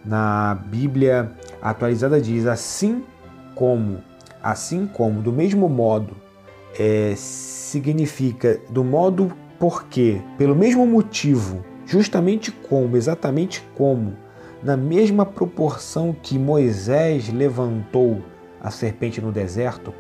Na 0.04 0.56
Bíblia 0.56 1.32
atualizada 1.62 2.20
diz 2.20 2.46
assim 2.46 3.04
como, 3.54 4.00
assim 4.42 4.88
como, 4.88 5.22
do 5.22 5.32
mesmo 5.32 5.68
modo, 5.68 6.16
é, 6.78 7.14
significa 7.16 8.60
do 8.70 8.84
modo 8.84 9.32
porque, 9.60 10.22
pelo 10.38 10.56
mesmo 10.56 10.86
motivo, 10.86 11.64
justamente 11.86 12.52
como, 12.52 12.98
exatamente 12.98 13.64
como, 13.76 14.14
na 14.66 14.76
mesma 14.76 15.28
proporção 15.28 16.12
que 16.12 16.40
Moisés 16.40 17.32
levantou 17.32 18.24
a 18.60 18.72
serpente 18.72 19.22
no 19.22 19.32
deserto, 19.32 19.94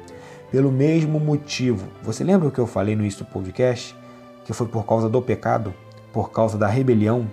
pelo 0.51 0.71
mesmo 0.71 1.19
motivo. 1.19 1.87
Você 2.01 2.23
lembra 2.23 2.47
o 2.47 2.51
que 2.51 2.57
eu 2.57 2.65
falei 2.65 2.95
no 2.95 3.03
início 3.03 3.23
do 3.23 3.29
podcast? 3.29 3.95
Que 4.43 4.53
foi 4.53 4.65
por 4.65 4.83
causa 4.83 5.07
do 5.07 5.21
pecado, 5.21 5.71
por 6.11 6.31
causa 6.31 6.57
da 6.57 6.65
rebelião? 6.65 7.27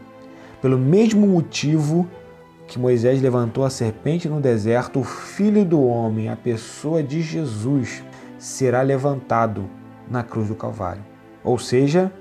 Pelo 0.60 0.76
mesmo 0.76 1.26
motivo 1.26 2.06
que 2.66 2.78
Moisés 2.78 3.22
levantou 3.22 3.64
a 3.64 3.70
serpente 3.70 4.28
no 4.28 4.38
deserto, 4.38 5.00
o 5.00 5.04
Filho 5.04 5.64
do 5.64 5.82
Homem, 5.82 6.28
a 6.28 6.36
pessoa 6.36 7.02
de 7.02 7.22
Jesus, 7.22 8.04
será 8.38 8.82
levantado 8.82 9.70
na 10.06 10.22
cruz 10.22 10.48
do 10.48 10.54
Calvário. 10.54 11.02
Ou 11.42 11.58
seja, 11.58 12.12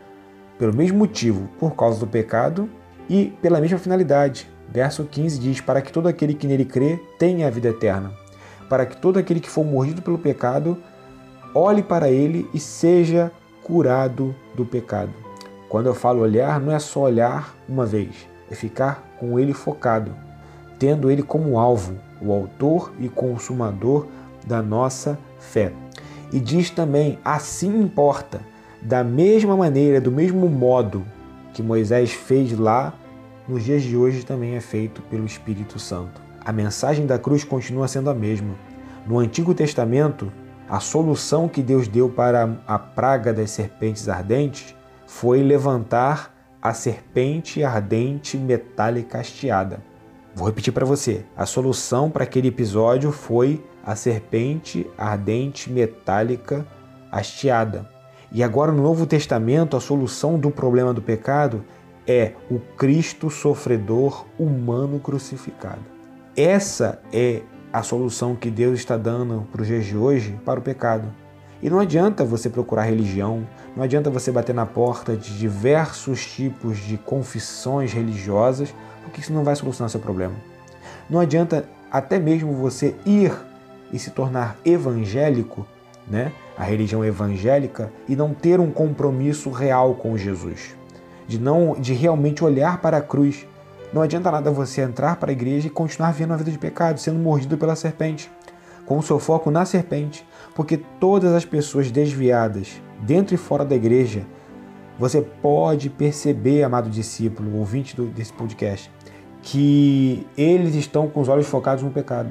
pelo 0.58 0.74
mesmo 0.74 1.00
motivo, 1.00 1.50
por 1.60 1.76
causa 1.76 2.00
do 2.00 2.08
pecado 2.08 2.70
e 3.10 3.34
pela 3.42 3.60
mesma 3.60 3.78
finalidade. 3.78 4.50
Verso 4.72 5.04
15 5.04 5.40
diz: 5.40 5.62
Para 5.62 5.82
que 5.82 5.92
todo 5.92 6.08
aquele 6.08 6.34
que 6.34 6.48
nele 6.48 6.66
crê 6.66 7.00
tenha 7.20 7.48
a 7.48 7.50
vida 7.50 7.70
eterna. 7.70 8.12
Para 8.70 8.86
que 8.86 8.96
todo 8.96 9.20
aquele 9.20 9.42
que 9.42 9.50
for 9.50 9.66
mordido 9.66 10.02
pelo 10.02 10.18
pecado 10.18 10.78
olhe 11.54 11.84
para 11.84 12.10
ele 12.10 12.50
e 12.54 12.60
seja 12.60 13.32
curado 13.62 14.34
do 14.56 14.66
pecado. 14.66 15.12
Quando 15.68 15.88
eu 15.88 15.94
falo 15.94 16.22
olhar, 16.22 16.60
não 16.60 16.72
é 16.74 16.80
só 16.80 17.02
olhar 17.02 17.56
uma 17.68 17.86
vez, 17.86 18.28
é 18.50 18.56
ficar 18.56 19.16
com 19.20 19.40
ele 19.40 19.54
focado, 19.54 20.14
tendo 20.80 21.12
ele 21.12 21.24
como 21.24 21.60
alvo, 21.60 21.96
o 22.22 22.32
autor 22.32 22.92
e 23.00 23.08
consumador 23.10 24.08
da 24.46 24.62
nossa 24.62 25.18
fé. 25.40 25.72
E 26.32 26.40
diz 26.40 26.70
também: 26.70 27.20
assim 27.24 27.78
importa, 27.82 28.42
da 28.82 29.04
mesma 29.04 29.56
maneira, 29.56 30.00
do 30.00 30.12
mesmo 30.12 30.48
modo 30.50 31.06
que 31.54 31.62
Moisés 31.62 32.12
fez 32.12 32.58
lá, 32.58 32.94
nos 33.52 33.66
dias 33.66 33.84
de 33.84 33.98
hoje 33.98 34.26
também 34.26 34.56
é 34.56 34.62
feito 34.62 35.02
pelo 35.02 35.26
Espírito 35.26 35.78
Santo. 35.78 36.22
A 36.44 36.54
mensagem 36.54 37.06
da 37.06 37.20
cruz 37.20 37.44
continua 37.44 37.86
sendo 37.86 38.10
a 38.10 38.14
mesma. 38.14 38.56
No 39.06 39.20
Antigo 39.20 39.54
Testamento, 39.54 40.32
a 40.70 40.80
solução 40.80 41.50
que 41.50 41.62
Deus 41.62 41.86
deu 41.86 42.10
para 42.10 42.58
a 42.66 42.80
praga 42.80 43.34
das 43.34 43.52
serpentes 43.52 44.08
ardentes 44.08 44.74
foi 45.06 45.44
levantar 45.44 46.34
a 46.62 46.74
serpente 46.74 47.62
ardente 47.62 48.38
metálica 48.38 49.20
hasteada. 49.20 49.84
Vou 50.34 50.48
repetir 50.48 50.72
para 50.72 50.86
você. 50.86 51.26
A 51.36 51.46
solução 51.46 52.10
para 52.10 52.24
aquele 52.24 52.48
episódio 52.48 53.12
foi 53.12 53.62
a 53.86 53.98
serpente 53.98 54.90
ardente 54.98 55.70
metálica 55.70 56.66
hasteada. 57.12 57.90
E 58.32 58.42
agora 58.42 58.72
no 58.72 58.82
Novo 58.82 59.06
Testamento, 59.06 59.76
a 59.76 59.82
solução 59.82 60.40
do 60.40 60.50
problema 60.50 60.94
do 60.94 61.02
pecado 61.02 61.66
é 62.08 62.34
o 62.50 62.60
Cristo 62.78 63.30
sofredor 63.30 64.26
humano 64.40 65.00
crucificado. 65.00 65.82
Essa 66.36 67.02
é 67.12 67.42
a 67.72 67.84
solução 67.84 68.36
que 68.36 68.50
Deus 68.50 68.80
está 68.80 68.98
dando 68.98 69.48
para 69.52 69.62
os 69.62 69.68
dias 69.68 69.86
de 69.86 69.96
hoje 69.96 70.38
para 70.46 70.60
o 70.60 70.64
pecado. 70.64 71.08
E 71.62 71.70
não 71.70 71.80
adianta 71.80 72.26
você 72.26 72.50
procurar 72.50 72.84
religião, 72.84 73.48
não 73.76 73.84
adianta 73.84 74.10
você 74.10 74.32
bater 74.32 74.54
na 74.54 74.66
porta 74.66 75.16
de 75.16 75.38
diversos 75.38 76.26
tipos 76.26 76.80
de 76.80 76.98
confissões 76.98 77.94
religiosas, 77.94 78.74
porque 79.04 79.22
isso 79.22 79.32
não 79.32 79.44
vai 79.44 79.56
solucionar 79.56 79.90
seu 79.90 80.00
problema. 80.00 80.34
Não 81.10 81.20
adianta 81.20 81.70
até 81.92 82.18
mesmo 82.18 82.54
você 82.54 82.96
ir 83.06 83.32
e 83.94 84.00
se 84.00 84.12
tornar 84.12 84.58
evangélico, 84.66 85.68
né? 86.08 86.32
A 86.58 86.64
religião 86.64 87.06
evangélica 87.06 87.92
e 88.08 88.16
não 88.16 88.34
ter 88.34 88.60
um 88.60 88.72
compromisso 88.72 89.50
real 89.50 89.96
com 89.96 90.18
Jesus, 90.18 90.76
de 91.28 91.40
não 91.40 91.76
de 91.80 91.94
realmente 91.94 92.44
olhar 92.44 92.82
para 92.82 92.98
a 92.98 93.02
cruz. 93.02 93.46
Não 93.94 94.02
adianta 94.02 94.32
nada 94.32 94.52
você 94.52 94.82
entrar 94.82 95.18
para 95.18 95.32
a 95.32 95.34
igreja 95.34 95.68
e 95.68 95.70
continuar 95.70 96.12
vivendo 96.12 96.32
uma 96.32 96.38
vida 96.38 96.52
de 96.52 96.58
pecado, 96.58 97.00
sendo 97.00 97.20
mordido 97.20 97.58
pela 97.58 97.76
serpente, 97.76 98.32
com 98.86 98.98
o 98.98 99.04
seu 99.04 99.20
foco 99.20 99.52
na 99.52 99.66
serpente, 99.66 100.26
porque 100.56 100.78
todas 101.00 101.34
as 101.34 101.46
pessoas 101.46 101.92
desviadas, 101.92 102.82
dentro 103.02 103.36
e 103.36 103.38
fora 103.38 103.66
da 103.66 103.76
igreja, 103.76 104.26
você 104.98 105.22
pode 105.22 105.90
perceber, 105.90 106.64
amado 106.64 106.90
discípulo, 106.90 107.58
ouvinte 107.58 108.00
desse 108.02 108.32
podcast, 108.32 108.92
que 109.42 110.28
eles 110.38 110.76
estão 110.76 111.08
com 111.08 111.20
os 111.20 111.28
olhos 111.28 111.48
focados 111.48 111.84
no 111.84 111.90
pecado. 111.90 112.30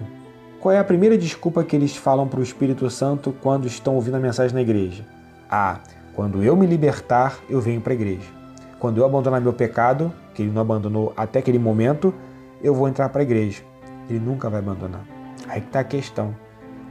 Qual 0.61 0.75
é 0.75 0.79
a 0.79 0.85
primeira 0.85 1.17
desculpa 1.17 1.65
que 1.65 1.75
eles 1.75 1.97
falam 1.97 2.29
para 2.29 2.41
o 2.41 2.43
Espírito 2.43 2.89
Santo 2.89 3.35
quando 3.43 3.67
estão 3.67 3.95
ouvindo 3.95 4.17
a 4.17 4.21
mensagem 4.21 4.55
na 4.55 4.63
igreja? 4.63 5.05
Ah, 5.51 5.81
quando 6.15 6.43
eu 6.43 6.55
me 6.55 6.67
libertar, 6.67 7.39
eu 7.49 7.61
venho 7.61 7.81
para 7.81 7.93
a 7.93 7.97
igreja. 7.97 8.40
Quando 8.81 8.97
eu 8.97 9.05
abandonar 9.05 9.43
meu 9.43 9.53
pecado, 9.53 10.11
que 10.35 10.43
ele 10.43 10.51
não 10.51 10.63
abandonou 10.63 11.13
até 11.15 11.39
aquele 11.39 11.59
momento, 11.59 12.15
eu 12.63 12.75
vou 12.75 12.89
entrar 12.89 13.11
para 13.11 13.21
a 13.21 13.23
igreja. 13.23 13.63
Ele 14.09 14.19
nunca 14.19 14.49
vai 14.49 14.59
abandonar. 14.59 15.05
Aí 15.47 15.61
está 15.61 15.81
a 15.81 15.85
questão. 15.85 16.35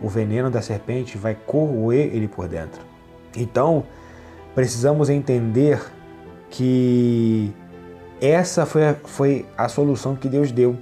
O 0.02 0.08
veneno 0.08 0.52
da 0.52 0.62
serpente 0.62 1.18
vai 1.18 1.34
corroer 1.34 2.16
ele 2.16 2.28
por 2.28 2.48
dentro. 2.48 2.80
Então, 3.36 3.84
precisamos 4.54 5.10
entender 5.10 5.82
que 6.52 7.52
essa 8.22 8.68
foi 8.68 8.88
a, 8.88 8.94
foi 8.94 9.46
a 9.58 9.68
solução 9.68 10.16
que 10.16 10.30
Deus 10.30 10.52
deu. 10.52 10.78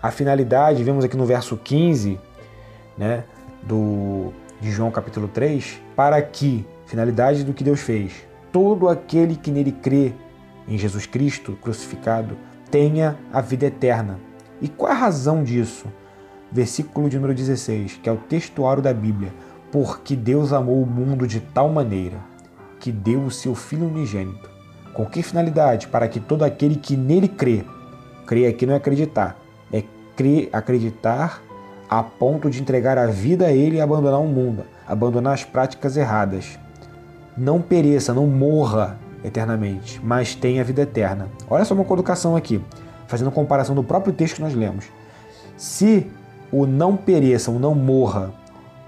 A 0.00 0.12
finalidade, 0.12 0.84
vemos 0.84 1.04
aqui 1.04 1.16
no 1.16 1.26
verso 1.26 1.56
15, 1.56 2.20
né, 2.96 3.24
do, 3.64 4.32
de 4.60 4.70
João 4.70 4.90
capítulo 4.92 5.26
3, 5.26 5.80
para 5.96 6.22
que, 6.22 6.64
finalidade 6.86 7.42
do 7.42 7.52
que 7.52 7.64
Deus 7.64 7.80
fez, 7.80 8.12
todo 8.52 8.88
aquele 8.88 9.34
que 9.34 9.50
nele 9.50 9.72
crê 9.72 10.12
em 10.66 10.78
Jesus 10.78 11.06
Cristo 11.06 11.58
crucificado 11.60 12.36
tenha 12.70 13.16
a 13.32 13.40
vida 13.40 13.66
eterna. 13.66 14.18
E 14.60 14.68
qual 14.68 14.92
a 14.92 14.94
razão 14.94 15.42
disso? 15.42 15.86
Versículo 16.50 17.08
de 17.08 17.16
número 17.16 17.34
16, 17.34 18.00
que 18.02 18.08
é 18.08 18.12
o 18.12 18.16
textuário 18.16 18.82
da 18.82 18.92
Bíblia. 18.92 19.32
Porque 19.70 20.14
Deus 20.14 20.52
amou 20.52 20.82
o 20.82 20.86
mundo 20.86 21.26
de 21.26 21.40
tal 21.40 21.68
maneira 21.68 22.18
que 22.80 22.92
deu 22.92 23.22
o 23.22 23.30
seu 23.30 23.54
Filho 23.54 23.86
unigênito. 23.86 24.50
Com 24.92 25.04
que 25.06 25.22
finalidade? 25.22 25.88
Para 25.88 26.06
que 26.06 26.20
todo 26.20 26.44
aquele 26.44 26.76
que 26.76 26.96
nele 26.96 27.28
crê, 27.28 27.64
crê 28.26 28.46
aqui 28.46 28.64
não 28.64 28.74
é 28.74 28.76
acreditar, 28.76 29.36
é 29.72 29.82
crer, 30.14 30.48
acreditar 30.52 31.42
a 31.88 32.02
ponto 32.02 32.48
de 32.48 32.60
entregar 32.60 32.96
a 32.96 33.06
vida 33.06 33.46
a 33.46 33.52
ele 33.52 33.76
e 33.76 33.80
abandonar 33.80 34.20
o 34.20 34.26
mundo, 34.26 34.64
abandonar 34.86 35.34
as 35.34 35.44
práticas 35.44 35.96
erradas. 35.96 36.58
Não 37.36 37.60
pereça, 37.60 38.14
não 38.14 38.26
morra 38.26 38.98
eternamente, 39.24 40.00
mas 40.04 40.34
tenha 40.34 40.60
a 40.60 40.64
vida 40.64 40.82
eterna. 40.82 41.28
Olha 41.48 41.64
só 41.64 41.74
uma 41.74 41.84
colocação 41.84 42.36
aqui, 42.36 42.62
fazendo 43.06 43.30
comparação 43.30 43.74
do 43.74 43.82
próprio 43.82 44.12
texto 44.12 44.36
que 44.36 44.42
nós 44.42 44.54
lemos. 44.54 44.84
Se 45.56 46.06
o 46.52 46.66
não 46.66 46.96
pereça, 46.96 47.50
o 47.50 47.58
não 47.58 47.74
morra, 47.74 48.32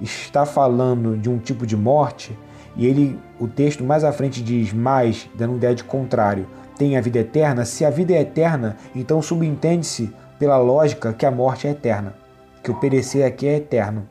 está 0.01 0.45
falando 0.45 1.17
de 1.17 1.31
um 1.31 1.39
tipo 1.39 1.67
de 1.67 1.77
morte, 1.77 2.37
e 2.77 2.87
ele, 2.87 3.19
o 3.41 3.49
texto 3.49 3.83
mais 3.83 4.05
à 4.05 4.13
frente 4.13 4.43
diz 4.43 4.73
mais, 4.73 5.29
dando 5.35 5.57
ideia 5.57 5.75
de 5.75 5.83
contrário, 5.83 6.47
tem 6.77 6.97
a 6.97 7.01
vida 7.01 7.19
eterna. 7.19 7.65
Se 7.65 7.85
a 7.87 7.91
vida 7.91 8.13
é 8.13 8.21
eterna, 8.21 8.77
então 8.95 9.23
subentende-se 9.23 10.13
pela 10.39 10.59
lógica 10.59 11.15
que 11.15 11.25
a 11.25 11.31
morte 11.31 11.67
é 11.67 11.71
eterna, 11.71 12.15
que 12.63 12.71
o 12.71 12.75
perecer 12.75 13.27
aqui 13.27 13.47
é 13.47 13.57
eterno. 13.57 14.07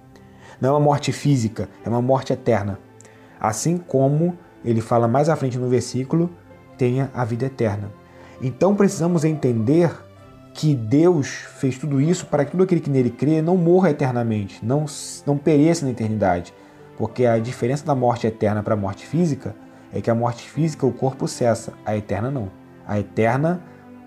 Não 0.59 0.69
é 0.69 0.71
uma 0.73 0.79
morte 0.79 1.11
física, 1.11 1.69
é 1.85 1.89
uma 1.89 2.01
morte 2.01 2.33
eterna. 2.33 2.79
Assim 3.39 3.77
como 3.77 4.35
ele 4.65 4.81
fala 4.81 5.07
mais 5.07 5.29
à 5.29 5.35
frente 5.35 5.57
no 5.57 5.69
versículo, 5.69 6.29
tenha 6.77 7.09
a 7.13 7.23
vida 7.23 7.45
eterna. 7.45 7.91
Então 8.41 8.75
precisamos 8.75 9.23
entender 9.23 9.91
que 10.53 10.73
Deus 10.73 11.27
fez 11.27 11.77
tudo 11.77 12.01
isso 12.01 12.25
para 12.25 12.45
que 12.45 12.51
todo 12.51 12.63
aquele 12.63 12.81
que 12.81 12.89
nele 12.89 13.09
crê 13.09 13.41
não 13.41 13.57
morra 13.57 13.91
eternamente, 13.91 14.65
não, 14.65 14.85
não 15.25 15.37
pereça 15.37 15.85
na 15.85 15.91
eternidade. 15.91 16.53
Porque 16.97 17.25
a 17.25 17.37
diferença 17.37 17.85
da 17.85 17.93
morte 17.93 18.25
eterna 18.25 18.63
para 18.63 18.73
a 18.73 18.77
morte 18.77 19.05
física 19.05 19.53
é 19.93 19.99
que 20.01 20.09
a 20.09 20.15
morte 20.15 20.49
física 20.49 20.85
o 20.85 20.93
corpo 20.93 21.27
cessa, 21.27 21.73
a 21.85 21.95
eterna 21.95 22.31
não. 22.31 22.49
A 22.87 22.99
eterna, 22.99 23.61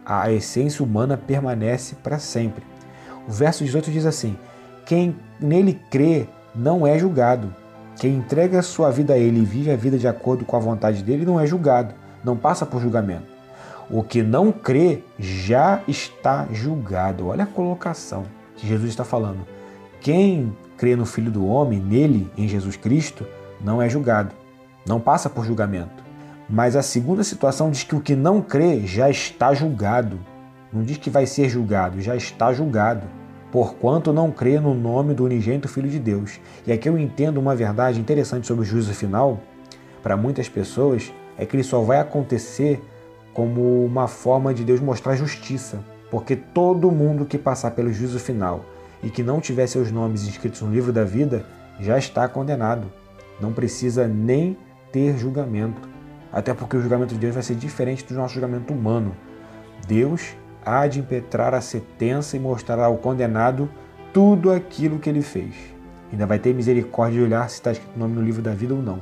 a 0.05 0.33
essência 0.33 0.83
humana 0.85 1.19
permanece 1.19 1.97
para 1.97 2.19
sempre. 2.19 2.65
O 3.29 3.31
verso 3.31 3.63
18 3.63 3.91
diz 3.91 4.07
assim: 4.07 4.37
Quem 4.87 5.17
nele 5.39 5.79
crê 5.91 6.27
não 6.55 6.87
é 6.87 6.99
julgado. 6.99 7.55
Quem 7.99 8.15
entrega 8.15 8.63
sua 8.63 8.91
vida 8.91 9.15
a 9.15 9.19
ele 9.19 9.41
e 9.41 9.45
vive 9.45 9.73
a 9.73 9.77
vida 9.77 9.99
de 9.99 10.07
acordo 10.07 10.45
com 10.45 10.57
a 10.57 10.61
vontade 10.61 11.03
dele 11.03 11.27
não 11.27 11.41
é 11.41 11.47
julgado, 11.47 11.95
não 12.23 12.37
passa 12.37 12.65
por 12.65 12.81
julgamento. 12.81 13.27
O 13.91 14.05
que 14.05 14.23
não 14.23 14.53
crê 14.53 15.03
já 15.19 15.83
está 15.89 16.47
julgado. 16.53 17.27
Olha 17.27 17.43
a 17.43 17.47
colocação 17.47 18.25
que 18.55 18.69
Jesus 18.69 18.91
está 18.91 19.05
falando. 19.05 19.41
Quem 20.01 20.57
crê 20.77 20.95
no 20.95 21.05
Filho 21.05 21.31
do 21.31 21.45
Homem, 21.47 21.81
nele, 21.81 22.31
em 22.37 22.47
Jesus 22.47 22.77
Cristo, 22.77 23.27
não 23.61 23.83
é 23.83 23.89
julgado, 23.89 24.33
não 24.87 25.01
passa 25.01 25.29
por 25.29 25.45
julgamento. 25.45 26.05
Mas 26.49 26.77
a 26.77 26.83
segunda 26.83 27.25
situação 27.25 27.71
diz 27.71 27.83
que 27.83 27.97
o 27.97 28.01
que 28.01 28.15
não 28.15 28.41
crê 28.41 28.87
já 28.87 29.11
está 29.11 29.53
julgado. 29.53 30.21
Não 30.73 30.83
diz 30.83 30.99
que 30.99 31.11
vai 31.11 31.27
ser 31.27 31.49
julgado, 31.49 32.01
já 32.01 32.15
está 32.15 32.53
julgado. 32.53 33.07
Porquanto 33.51 34.13
não 34.13 34.31
crê 34.31 34.61
no 34.61 34.75
nome 34.75 35.15
do 35.15 35.25
unigênito 35.25 35.69
Filho 35.69 35.89
de 35.89 35.99
Deus. 35.99 36.39
E 36.67 36.73
aqui 36.73 36.89
eu 36.89 36.99
entendo 36.99 37.39
uma 37.39 37.57
verdade 37.57 38.01
interessante 38.01 38.47
sobre 38.47 38.63
o 38.63 38.67
juízo 38.67 38.93
final, 38.93 39.41
para 40.03 40.17
muitas 40.17 40.49
pessoas, 40.49 41.13
é 41.37 41.47
que 41.47 41.57
ele 41.57 41.63
só 41.63 41.81
vai 41.81 41.99
acontecer 41.99 42.83
como 43.33 43.85
uma 43.85 44.09
forma 44.09 44.53
de 44.53 44.65
Deus 44.65 44.81
mostrar 44.81 45.17
justiça. 45.17 45.79
Porque 46.11 46.37
todo 46.37 46.91
mundo 46.91 47.25
que 47.25 47.39
passar 47.39 47.71
pelo 47.73 47.93
juízo 47.93 48.19
final 48.19 48.65
e 49.03 49.11
que 49.11 49.23
não 49.23 49.41
tiver 49.41 49.67
seus 49.67 49.91
nomes 49.91 50.27
inscritos 50.27 50.61
no 50.63 50.73
livro 50.73 50.93
da 50.93 51.05
vida 51.05 51.45
já 51.79 51.97
está 51.97 52.29
condenado. 52.29 52.91
Não 53.41 53.53
precisa 53.53 54.09
nem 54.09 54.57
ter 54.91 55.17
julgamento. 55.17 55.89
Até 56.33 56.53
porque 56.53 56.77
o 56.77 56.81
julgamento 56.81 57.15
de 57.15 57.21
Deus 57.21 57.35
vai 57.35 57.43
ser 57.43 57.55
diferente 57.55 58.05
do 58.05 58.15
nosso 58.15 58.35
julgamento 58.35 58.73
humano. 58.73 59.15
Deus 59.87 60.35
há 60.69 60.87
de 60.87 61.01
impetrar 61.01 61.55
a 61.55 61.61
sentença 61.61 62.37
e 62.37 62.41
mostrar 62.41 62.79
ao 62.79 62.97
condenado 62.99 63.69
tudo 64.12 64.53
aquilo 64.53 64.99
que 64.99 65.09
ele 65.09 65.23
fez. 65.23 65.55
Ainda 66.11 66.27
vai 66.27 66.39
ter 66.39 66.55
misericórdia 66.55 67.21
de 67.21 67.25
olhar 67.25 67.49
se 67.49 67.57
está 67.57 67.73
escrito 67.73 67.95
o 67.97 67.99
nome 67.99 68.14
no 68.14 68.23
livro 68.23 68.43
da 68.43 68.53
vida 68.53 68.75
ou 68.75 68.83
não. 68.83 69.01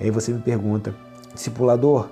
E 0.00 0.04
aí 0.04 0.10
você 0.10 0.32
me 0.32 0.40
pergunta, 0.40 0.94
discipulador, 1.34 2.08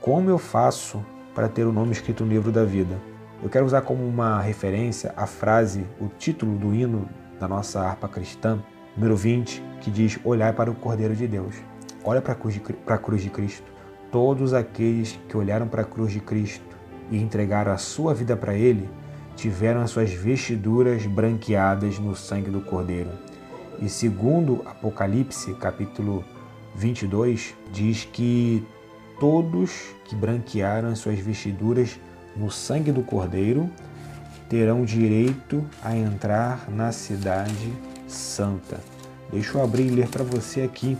como 0.00 0.30
eu 0.30 0.38
faço 0.38 1.04
para 1.34 1.48
ter 1.48 1.64
o 1.64 1.72
nome 1.72 1.92
escrito 1.92 2.24
no 2.24 2.30
livro 2.30 2.52
da 2.52 2.64
vida? 2.64 2.96
Eu 3.42 3.50
quero 3.50 3.66
usar 3.66 3.82
como 3.82 4.06
uma 4.06 4.40
referência 4.40 5.12
a 5.16 5.26
frase, 5.26 5.86
o 6.00 6.08
título 6.08 6.56
do 6.56 6.74
hino 6.74 7.08
da 7.38 7.46
nossa 7.46 7.80
harpa 7.80 8.08
cristã, 8.08 8.58
número 8.96 9.14
20, 9.14 9.62
que 9.80 9.90
diz: 9.90 10.18
Olhai 10.24 10.52
para 10.52 10.70
o 10.70 10.74
Cordeiro 10.74 11.14
de 11.14 11.26
Deus. 11.26 11.54
Olha 12.02 12.22
para 12.22 12.32
a 12.32 12.36
cruz 12.98 13.22
de, 13.22 13.30
Cristo. 13.30 13.70
Todos 14.10 14.54
aqueles 14.54 15.18
que 15.28 15.36
olharam 15.36 15.68
para 15.68 15.82
a 15.82 15.84
cruz 15.84 16.12
de 16.12 16.20
Cristo 16.20 16.64
e 17.10 17.18
entregaram 17.18 17.72
a 17.72 17.76
sua 17.76 18.14
vida 18.14 18.36
para 18.36 18.54
Ele 18.54 18.88
tiveram 19.36 19.82
as 19.82 19.90
suas 19.90 20.10
vestiduras 20.10 21.04
branqueadas 21.06 21.98
no 21.98 22.16
sangue 22.16 22.50
do 22.50 22.60
Cordeiro. 22.62 23.10
E 23.80 23.88
segundo 23.88 24.62
Apocalipse, 24.64 25.54
capítulo 25.54 26.24
22, 26.74 27.54
diz 27.70 28.04
que 28.04 28.66
todos 29.20 29.94
que 30.06 30.16
branquearam 30.16 30.88
as 30.88 30.98
suas 30.98 31.18
vestiduras 31.18 32.00
no 32.34 32.50
sangue 32.50 32.90
do 32.90 33.02
Cordeiro 33.02 33.70
terão 34.48 34.84
direito 34.84 35.64
a 35.82 35.94
entrar 35.94 36.70
na 36.70 36.90
cidade 36.92 37.72
santa. 38.08 38.80
Deixa 39.30 39.58
eu 39.58 39.62
abrir 39.62 39.86
e 39.86 39.90
ler 39.90 40.08
para 40.08 40.24
você 40.24 40.62
aqui. 40.62 40.96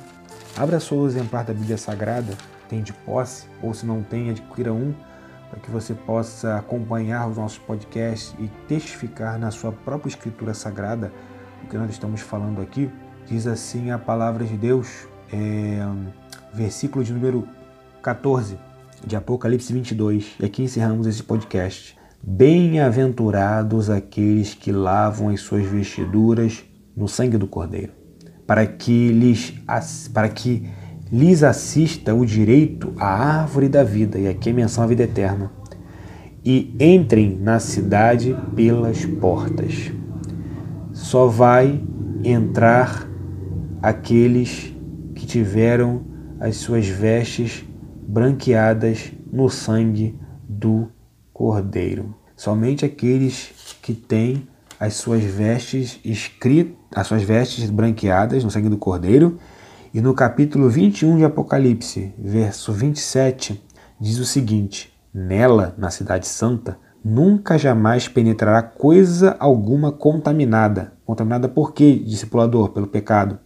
Abra 0.57 0.81
seu 0.81 1.07
exemplar 1.07 1.45
da 1.45 1.55
Bíblia 1.55 1.79
Sagrada, 1.79 2.37
tem 2.69 2.83
de 2.83 2.93
posse, 2.93 3.47
ou 3.63 3.73
se 3.73 3.87
não 3.87 4.03
tem, 4.03 4.31
adquira 4.31 4.73
um, 4.73 4.93
para 5.51 5.61
que 5.61 5.71
você 5.71 5.95
possa 5.95 6.57
acompanhar 6.57 7.29
os 7.29 7.37
nossos 7.37 7.59
podcasts 7.59 8.35
e 8.39 8.49
testificar 8.67 9.39
na 9.39 9.51
sua 9.51 9.73
própria 9.73 10.09
Escritura 10.09 10.55
Sagrada 10.55 11.13
o 11.65 11.69
que 11.69 11.77
nós 11.77 11.91
estamos 11.91 12.21
falando 12.21 12.61
aqui. 12.61 12.91
Diz 13.27 13.47
assim 13.47 13.91
a 13.91 13.99
palavra 13.99 14.45
de 14.45 14.57
Deus, 14.57 15.09
é, 15.33 15.79
versículo 16.55 17.05
de 17.05 17.13
número 17.13 17.47
14 18.03 18.59
de 19.05 19.17
Apocalipse 19.17 19.73
22. 19.73 20.37
E 20.41 20.45
aqui 20.45 20.63
encerramos 20.63 21.07
esse 21.07 21.23
podcast. 21.23 21.97
Bem-aventurados 22.23 23.91
aqueles 23.91 24.55
que 24.55 24.73
lavam 24.73 25.29
as 25.29 25.41
suas 25.41 25.65
vestiduras 25.67 26.65
no 26.97 27.07
sangue 27.09 27.37
do 27.37 27.47
Cordeiro, 27.47 27.93
para 28.47 28.67
que 28.67 29.13
lhes, 29.13 29.55
para 30.13 30.29
que 30.29 30.69
lhes 31.11 31.43
assista 31.43 32.15
o 32.15 32.27
direito 32.27 32.93
à 32.99 33.41
árvore 33.41 33.69
da 33.69 33.85
vida, 33.85 34.19
e 34.19 34.27
aqui 34.29 34.51
é 34.51 34.53
menção 34.53 34.85
à 34.85 34.87
vida 34.87 35.05
eterna, 35.05 35.51
e 36.45 36.75
entrem 36.81 37.39
na 37.39 37.59
cidade 37.59 38.37
pelas 38.55 39.05
portas. 39.05 39.91
Só 40.93 41.27
vai 41.27 41.83
entrar 42.25 43.09
aqueles 43.83 44.73
que 45.15 45.27
tiveram 45.27 46.03
as 46.41 46.57
suas 46.57 46.87
vestes 46.87 47.65
branqueadas 48.07 49.13
no 49.33 49.49
sangue 49.49 50.19
do 50.49 50.89
Cordeiro. 51.33 52.15
Somente 52.37 52.85
aqueles 52.85 53.77
que 53.83 53.95
têm 53.95 54.47
as 54.79 54.95
suas 54.95 55.23
vestes 55.23 55.99
escritas, 56.05 56.77
as 56.95 57.07
suas 57.07 57.23
vestes 57.23 57.69
branqueadas 57.71 58.45
no 58.45 58.51
sangue 58.51 58.69
do 58.69 58.77
Cordeiro. 58.77 59.39
E 59.97 60.01
no 60.03 60.13
capítulo 60.13 60.69
21 60.69 61.17
de 61.17 61.25
Apocalipse, 61.25 62.13
verso 62.19 62.71
27, 62.71 63.65
diz 63.99 64.19
o 64.19 64.27
seguinte: 64.27 64.93
Nela, 65.15 65.75
na 65.79 65.89
cidade 65.89 66.29
santa, 66.29 66.79
nunca 67.03 67.57
jamais 67.57 68.07
penetrará 68.07 68.61
coisa 68.61 69.35
alguma 69.41 69.91
contaminada. 69.91 70.93
Contaminada 71.07 71.49
por 71.49 71.73
quê, 71.73 71.99
discipulador? 71.99 72.73
Pelo 72.73 72.87
pecado. 72.87 73.39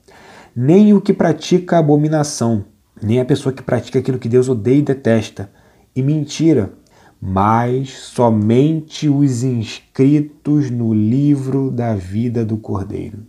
Nem 0.53 0.93
o 0.93 1.01
que 1.01 1.13
pratica 1.13 1.79
abominação, 1.79 2.65
nem 3.01 3.21
a 3.21 3.25
pessoa 3.25 3.53
que 3.53 3.63
pratica 3.63 4.01
aquilo 4.01 4.19
que 4.19 4.29
Deus 4.29 4.49
odeia 4.49 4.79
e 4.79 4.83
detesta. 4.83 5.53
E 5.95 6.03
mentira, 6.03 6.73
mas 7.23 7.91
somente 7.91 9.09
os 9.09 9.45
inscritos 9.45 10.69
no 10.69 10.93
livro 10.93 11.71
da 11.71 11.95
vida 11.95 12.45
do 12.45 12.57
Cordeiro. 12.57 13.21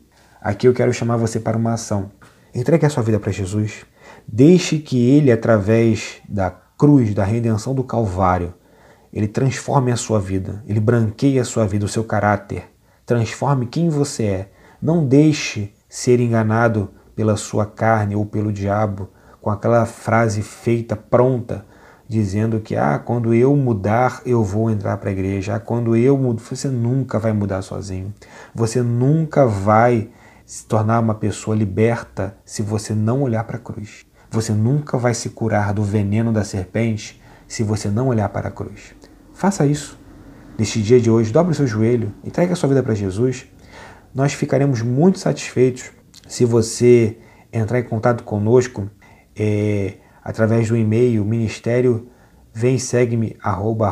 Aqui 0.41 0.67
eu 0.67 0.73
quero 0.73 0.91
chamar 0.91 1.17
você 1.17 1.39
para 1.39 1.55
uma 1.55 1.73
ação. 1.73 2.09
Entregue 2.53 2.85
a 2.85 2.89
sua 2.89 3.01
vida 3.01 3.17
para 3.17 3.31
Jesus. 3.31 3.85
Deixe 4.27 4.77
que 4.77 5.09
Ele, 5.09 5.31
através 5.31 6.17
da 6.27 6.51
cruz, 6.77 7.13
da 7.13 7.23
redenção 7.23 7.73
do 7.73 7.81
Calvário, 7.81 8.53
Ele 9.13 9.27
transforme 9.27 9.89
a 9.89 9.95
sua 9.95 10.19
vida, 10.19 10.61
Ele 10.67 10.81
branqueie 10.81 11.39
a 11.39 11.45
sua 11.45 11.65
vida, 11.65 11.85
o 11.85 11.89
seu 11.89 12.03
caráter, 12.03 12.65
transforme 13.05 13.67
quem 13.67 13.87
você 13.87 14.23
é. 14.25 14.51
Não 14.81 15.05
deixe 15.05 15.73
ser 15.87 16.19
enganado 16.19 16.89
pela 17.15 17.37
sua 17.37 17.65
carne 17.65 18.17
ou 18.17 18.25
pelo 18.25 18.51
diabo, 18.51 19.09
com 19.39 19.49
aquela 19.49 19.85
frase 19.85 20.41
feita, 20.41 20.95
pronta, 20.95 21.65
dizendo 22.05 22.59
que 22.59 22.75
ah, 22.75 22.99
quando 22.99 23.33
eu 23.33 23.55
mudar, 23.55 24.21
eu 24.25 24.43
vou 24.43 24.69
entrar 24.69 24.97
para 24.97 25.09
a 25.09 25.13
igreja. 25.13 25.55
Ah, 25.55 25.59
quando 25.59 25.95
eu 25.95 26.17
mudo, 26.17 26.41
você 26.41 26.67
nunca 26.67 27.17
vai 27.17 27.31
mudar 27.31 27.61
sozinho. 27.61 28.13
Você 28.53 28.81
nunca 28.81 29.45
vai 29.45 30.09
se 30.51 30.65
tornar 30.65 30.99
uma 30.99 31.15
pessoa 31.15 31.55
liberta 31.55 32.35
se 32.43 32.61
você 32.61 32.93
não 32.93 33.21
olhar 33.21 33.41
para 33.45 33.55
a 33.55 33.59
cruz. 33.59 34.05
Você 34.29 34.51
nunca 34.51 34.97
vai 34.97 35.13
se 35.13 35.29
curar 35.29 35.73
do 35.73 35.81
veneno 35.81 36.33
da 36.33 36.43
serpente 36.43 37.21
se 37.47 37.63
você 37.63 37.87
não 37.87 38.09
olhar 38.09 38.27
para 38.27 38.49
a 38.49 38.51
cruz. 38.51 38.93
Faça 39.33 39.65
isso. 39.65 39.97
Neste 40.59 40.81
dia 40.81 40.99
de 40.99 41.09
hoje, 41.09 41.31
dobre 41.31 41.53
o 41.53 41.55
seu 41.55 41.65
joelho, 41.65 42.13
entregue 42.21 42.51
a 42.51 42.55
sua 42.57 42.67
vida 42.67 42.83
para 42.83 42.93
Jesus. 42.93 43.45
Nós 44.13 44.33
ficaremos 44.33 44.81
muito 44.81 45.19
satisfeitos 45.19 45.89
se 46.27 46.43
você 46.43 47.17
entrar 47.53 47.79
em 47.79 47.83
contato 47.83 48.25
conosco 48.25 48.89
é, 49.33 49.99
através 50.21 50.67
do 50.67 50.75
e-mail 50.75 51.23
ministério 51.23 52.09
vem 52.53 52.77
segue-me 52.77 53.37
arroba, 53.41 53.87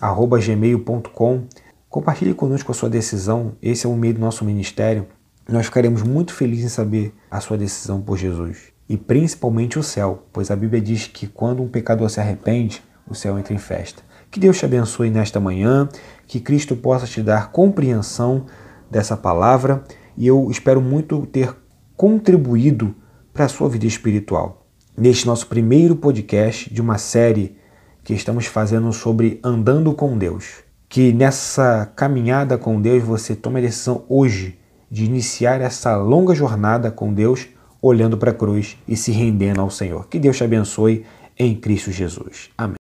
arroba 0.00 0.40
gmail.com 0.40 1.44
compartilhe 1.88 2.34
conosco 2.34 2.72
a 2.72 2.74
sua 2.74 2.90
decisão 2.90 3.52
esse 3.62 3.86
é 3.86 3.88
o 3.88 3.94
meio 3.94 4.14
do 4.14 4.20
nosso 4.20 4.44
ministério 4.44 5.06
nós 5.52 5.66
ficaremos 5.66 6.02
muito 6.02 6.32
felizes 6.32 6.66
em 6.66 6.68
saber 6.68 7.14
a 7.30 7.40
sua 7.40 7.58
decisão 7.58 8.00
por 8.00 8.16
Jesus 8.16 8.72
e 8.88 8.96
principalmente 8.96 9.78
o 9.78 9.82
céu 9.82 10.26
pois 10.32 10.50
a 10.50 10.56
Bíblia 10.56 10.80
diz 10.80 11.06
que 11.06 11.26
quando 11.26 11.62
um 11.62 11.68
pecador 11.68 12.08
se 12.08 12.20
arrepende 12.20 12.82
o 13.08 13.14
céu 13.14 13.38
entra 13.38 13.54
em 13.54 13.58
festa 13.58 14.02
que 14.30 14.38
Deus 14.38 14.58
te 14.58 14.64
abençoe 14.64 15.10
nesta 15.10 15.40
manhã 15.40 15.88
que 16.26 16.40
Cristo 16.40 16.76
possa 16.76 17.06
te 17.06 17.22
dar 17.22 17.50
compreensão 17.50 18.46
dessa 18.90 19.16
palavra 19.16 19.84
e 20.16 20.26
eu 20.26 20.50
espero 20.50 20.80
muito 20.80 21.26
ter 21.26 21.56
contribuído 21.96 22.94
para 23.32 23.46
a 23.46 23.48
sua 23.48 23.68
vida 23.68 23.86
espiritual. 23.86 24.66
Neste 24.96 25.26
nosso 25.26 25.46
primeiro 25.46 25.96
podcast 25.96 26.72
de 26.72 26.80
uma 26.80 26.98
série 26.98 27.56
que 28.04 28.12
estamos 28.12 28.46
fazendo 28.46 28.92
sobre 28.92 29.40
andando 29.42 29.94
com 29.94 30.18
Deus. 30.18 30.64
Que 30.88 31.12
nessa 31.12 31.90
caminhada 31.96 32.58
com 32.58 32.80
Deus 32.80 33.02
você 33.02 33.34
tome 33.34 33.60
a 33.60 33.62
decisão 33.62 34.04
hoje 34.08 34.59
de 34.90 35.04
iniciar 35.04 35.60
essa 35.60 35.96
longa 35.96 36.34
jornada 36.34 36.90
com 36.90 37.12
Deus, 37.12 37.46
olhando 37.80 38.16
para 38.16 38.30
a 38.30 38.34
cruz 38.34 38.76
e 38.88 38.96
se 38.96 39.12
rendendo 39.12 39.60
ao 39.60 39.70
Senhor. 39.70 40.08
Que 40.08 40.18
Deus 40.18 40.36
te 40.36 40.44
abençoe 40.44 41.04
em 41.38 41.54
Cristo 41.54 41.92
Jesus. 41.92 42.50
Amém. 42.58 42.79